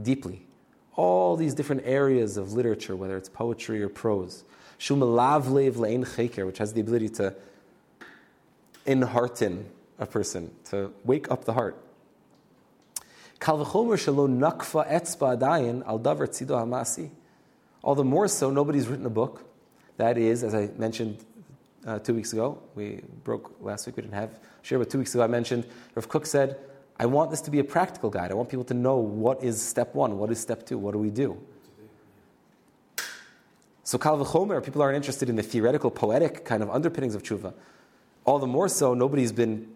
deeply 0.00 0.46
all 0.94 1.34
these 1.34 1.52
different 1.52 1.82
areas 1.84 2.36
of 2.36 2.52
literature, 2.52 2.94
whether 2.94 3.16
it's 3.16 3.28
poetry 3.28 3.82
or 3.82 3.88
prose, 3.88 4.44
Shumalavlev 4.78 5.72
le'en 5.72 6.04
cheker, 6.04 6.46
which 6.46 6.58
has 6.58 6.74
the 6.74 6.80
ability 6.80 7.08
to 7.08 7.34
enhearten 8.86 9.64
a 9.98 10.06
person, 10.06 10.52
to 10.66 10.92
wake 11.04 11.28
up 11.28 11.44
the 11.44 11.54
heart. 11.54 11.76
Kal 13.31 13.31
v'chomer 13.31 13.31
shelo 13.31 13.31
nakfa 13.31 13.31
etzba 13.31 13.31
adayin 13.31 13.31
al 13.31 13.31
davar 13.31 13.31
tzido 13.31 13.31
hamasi. 13.31 13.31
All 17.82 17.96
the 17.96 18.04
more 18.04 18.28
so, 18.28 18.52
nobody's 18.52 18.86
written 18.86 19.04
a 19.04 19.10
book 19.10 19.44
that 19.96 20.16
is, 20.16 20.44
as 20.44 20.54
I 20.54 20.70
mentioned 20.78 21.24
uh, 21.84 21.98
two 21.98 22.14
weeks 22.14 22.32
ago, 22.32 22.62
we 22.76 23.00
broke 23.24 23.56
last 23.60 23.84
week, 23.84 23.96
we 23.96 24.02
didn't 24.02 24.14
have 24.14 24.38
share, 24.62 24.78
but 24.78 24.90
two 24.90 24.98
weeks 24.98 25.12
ago 25.12 25.24
I 25.24 25.26
mentioned, 25.26 25.66
Rav 25.96 26.08
Kook 26.08 26.24
said, 26.24 26.56
I 27.00 27.06
want 27.06 27.32
this 27.32 27.40
to 27.40 27.50
be 27.50 27.58
a 27.58 27.64
practical 27.64 28.10
guide. 28.10 28.30
I 28.30 28.34
want 28.34 28.48
people 28.48 28.62
to 28.66 28.74
know 28.74 28.98
what 28.98 29.42
is 29.42 29.60
step 29.60 29.92
one, 29.92 30.18
what 30.18 30.30
is 30.30 30.38
step 30.38 30.64
two, 30.64 30.78
what 30.78 30.92
do 30.92 30.98
we 30.98 31.10
do? 31.10 31.36
So 33.82 33.98
Kal 33.98 34.24
v'chomer, 34.24 34.64
people 34.64 34.82
aren't 34.82 34.94
interested 34.94 35.28
in 35.28 35.34
the 35.34 35.42
theoretical, 35.42 35.90
poetic 35.90 36.44
kind 36.44 36.62
of 36.62 36.70
underpinnings 36.70 37.16
of 37.16 37.24
tshuva. 37.24 37.54
All 38.24 38.38
the 38.38 38.46
more 38.46 38.68
so, 38.68 38.94
nobody's 38.94 39.32
been 39.32 39.66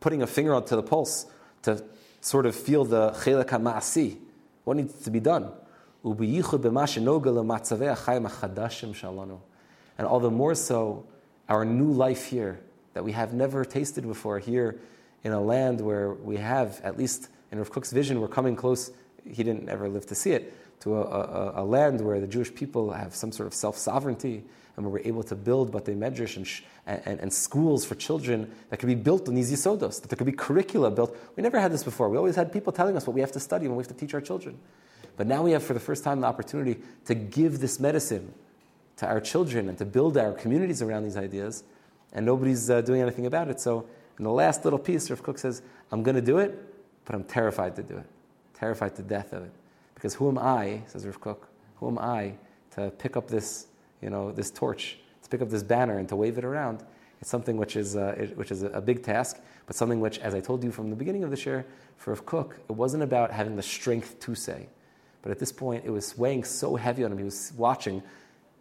putting 0.00 0.20
a 0.20 0.26
finger 0.26 0.54
onto 0.54 0.76
the 0.76 0.82
pulse 0.82 1.24
to 1.62 1.82
sort 2.24 2.46
of 2.46 2.56
feel 2.56 2.86
the 2.86 3.10
chelak 3.10 3.50
ha'ma'asi. 3.50 4.16
What 4.64 4.78
needs 4.78 4.94
to 5.04 5.10
be 5.10 5.20
done? 5.20 5.52
And 6.02 6.18
all 10.06 10.20
the 10.20 10.30
more 10.30 10.54
so, 10.54 11.04
our 11.48 11.64
new 11.66 11.92
life 11.92 12.26
here 12.26 12.60
that 12.94 13.04
we 13.04 13.12
have 13.12 13.34
never 13.34 13.64
tasted 13.64 14.06
before, 14.06 14.38
here 14.38 14.80
in 15.22 15.32
a 15.32 15.40
land 15.40 15.82
where 15.82 16.14
we 16.14 16.36
have, 16.36 16.80
at 16.82 16.96
least 16.96 17.28
in 17.52 17.58
Rav 17.58 17.70
Kook's 17.70 17.92
vision, 17.92 18.20
we're 18.20 18.28
coming 18.28 18.56
close. 18.56 18.90
He 19.28 19.42
didn't 19.42 19.68
ever 19.68 19.88
live 19.88 20.06
to 20.06 20.14
see 20.14 20.32
it 20.32 20.52
to 20.80 20.96
a, 20.96 21.02
a, 21.02 21.62
a, 21.62 21.64
land 21.64 22.00
where 22.00 22.20
the 22.20 22.26
Jewish 22.26 22.54
people 22.54 22.92
have 22.92 23.14
some 23.14 23.32
sort 23.32 23.46
of 23.46 23.54
self 23.54 23.78
sovereignty 23.78 24.44
and 24.76 24.84
where 24.84 24.92
we're 24.92 25.08
able 25.08 25.22
to 25.22 25.34
build 25.34 25.72
batei 25.72 25.96
medrash 25.96 26.36
and, 26.36 26.46
sh- 26.46 26.62
and, 26.86 27.20
and, 27.20 27.32
schools 27.32 27.84
for 27.84 27.94
children 27.94 28.52
that 28.70 28.78
could 28.78 28.88
be 28.88 28.94
built 28.94 29.28
on 29.28 29.34
these 29.34 29.50
yisodos, 29.52 30.00
that 30.00 30.10
there 30.10 30.16
could 30.16 30.26
be 30.26 30.32
curricula 30.32 30.90
built. 30.90 31.16
We 31.36 31.42
never 31.42 31.60
had 31.60 31.72
this 31.72 31.84
before. 31.84 32.08
We 32.08 32.16
always 32.16 32.36
had 32.36 32.52
people 32.52 32.72
telling 32.72 32.96
us 32.96 33.06
what 33.06 33.14
we 33.14 33.20
have 33.20 33.32
to 33.32 33.40
study 33.40 33.66
and 33.66 33.76
we 33.76 33.82
have 33.82 33.88
to 33.88 33.94
teach 33.94 34.14
our 34.14 34.20
children. 34.20 34.58
But 35.16 35.26
now 35.26 35.42
we 35.42 35.52
have, 35.52 35.62
for 35.62 35.74
the 35.74 35.80
first 35.80 36.02
time, 36.02 36.20
the 36.20 36.26
opportunity 36.26 36.80
to 37.06 37.14
give 37.14 37.60
this 37.60 37.78
medicine 37.78 38.34
to 38.96 39.06
our 39.06 39.20
children 39.20 39.68
and 39.68 39.78
to 39.78 39.84
build 39.84 40.16
our 40.16 40.32
communities 40.32 40.82
around 40.82 41.04
these 41.04 41.16
ideas, 41.16 41.64
and 42.12 42.26
nobody's 42.26 42.70
uh, 42.70 42.80
doing 42.80 43.00
anything 43.00 43.26
about 43.26 43.48
it. 43.48 43.60
So, 43.60 43.86
in 44.18 44.24
the 44.24 44.30
last 44.30 44.64
little 44.64 44.78
piece, 44.78 45.10
Rav 45.10 45.22
Kook 45.22 45.38
says, 45.38 45.62
I'm 45.90 46.02
going 46.02 46.14
to 46.14 46.22
do 46.22 46.38
it, 46.38 46.56
but 47.04 47.14
I'm 47.14 47.24
terrified 47.24 47.74
to 47.76 47.82
do 47.82 47.96
it, 47.96 48.06
terrified 48.64 48.96
to 48.96 49.02
death 49.02 49.34
of 49.34 49.42
it. 49.44 49.52
Because 49.94 50.14
who 50.14 50.26
am 50.26 50.38
I, 50.38 50.80
says 50.86 51.04
Rav 51.04 51.20
Kook, 51.20 51.48
who 51.76 51.86
am 51.86 51.98
I 51.98 52.32
to 52.76 52.90
pick 53.02 53.14
up 53.14 53.28
this, 53.28 53.66
you 54.00 54.08
know, 54.08 54.32
this 54.32 54.50
torch, 54.50 54.98
to 55.22 55.28
pick 55.28 55.42
up 55.42 55.50
this 55.50 55.62
banner 55.62 55.98
and 55.98 56.08
to 56.08 56.16
wave 56.16 56.38
it 56.38 56.46
around? 56.46 56.82
It's 57.20 57.28
something 57.28 57.58
which 57.58 57.76
is, 57.76 57.94
uh, 57.94 58.26
which 58.36 58.50
is 58.50 58.62
a 58.62 58.80
big 58.80 59.02
task, 59.02 59.40
but 59.66 59.76
something 59.76 60.00
which, 60.00 60.18
as 60.18 60.34
I 60.34 60.40
told 60.40 60.64
you 60.64 60.72
from 60.72 60.88
the 60.88 60.96
beginning 60.96 61.24
of 61.24 61.30
the 61.30 61.36
share, 61.36 61.66
for 61.98 62.14
Rav 62.14 62.24
Kook, 62.24 62.58
it 62.70 62.72
wasn't 62.72 63.02
about 63.02 63.30
having 63.30 63.54
the 63.54 63.62
strength 63.62 64.18
to 64.20 64.34
say. 64.34 64.66
But 65.20 65.30
at 65.30 65.38
this 65.38 65.52
point, 65.52 65.84
it 65.84 65.90
was 65.90 66.16
weighing 66.16 66.42
so 66.44 66.74
heavy 66.76 67.04
on 67.04 67.12
him. 67.12 67.18
He 67.18 67.24
was 67.24 67.52
watching 67.56 68.02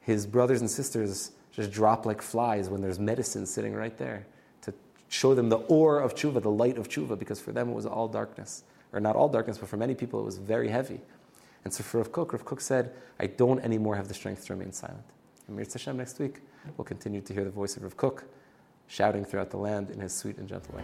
his 0.02 0.26
brothers 0.28 0.60
and 0.60 0.70
sisters 0.70 1.32
just 1.54 1.72
drop 1.72 2.06
like 2.06 2.22
flies 2.22 2.70
when 2.70 2.82
there's 2.82 3.00
medicine 3.00 3.46
sitting 3.46 3.74
right 3.74 3.98
there 3.98 4.26
to 4.64 4.74
show 5.08 5.34
them 5.34 5.48
the 5.48 5.64
ore 5.80 6.00
of 6.02 6.14
tshuva, 6.14 6.42
the 6.42 6.52
light 6.52 6.78
of 6.78 6.90
tshuva, 6.90 7.18
because 7.18 7.40
for 7.40 7.54
them 7.54 7.70
it 7.70 7.74
was 7.74 7.86
all 7.86 8.10
darkness. 8.10 8.64
Or 8.94 9.00
not 9.00 9.16
all 9.16 9.28
darkness, 9.28 9.58
but 9.58 9.68
for 9.70 9.78
many 9.78 9.96
people 9.96 10.20
it 10.20 10.24
was 10.24 10.38
very 10.38 10.70
heavy. 10.70 11.02
And 11.66 11.74
so 11.74 11.84
for 11.84 11.98
Rav 11.98 12.12
Kook, 12.12 12.34
Rav 12.34 12.46
Kook 12.46 12.62
said, 12.62 12.94
I 13.20 13.28
don't 13.28 13.60
anymore 13.60 13.96
have 13.96 14.08
the 14.08 14.14
strength 14.14 14.46
to 14.46 14.54
remain 14.54 14.72
silent. 14.72 15.04
And 15.48 15.56
Mir 15.56 15.66
Hashem 15.72 15.98
next 15.98 16.20
week, 16.20 16.42
we'll 16.78 16.86
continue 16.86 17.22
to 17.22 17.34
hear 17.34 17.44
the 17.44 17.50
voice 17.50 17.76
of 17.76 17.84
Rav 17.84 17.98
Kook 17.98 18.26
shouting 18.88 19.26
throughout 19.26 19.50
the 19.50 19.58
land 19.58 19.90
in 19.90 20.00
his 20.00 20.14
sweet 20.14 20.38
and 20.38 20.48
gentle 20.48 20.76
way. 20.76 20.84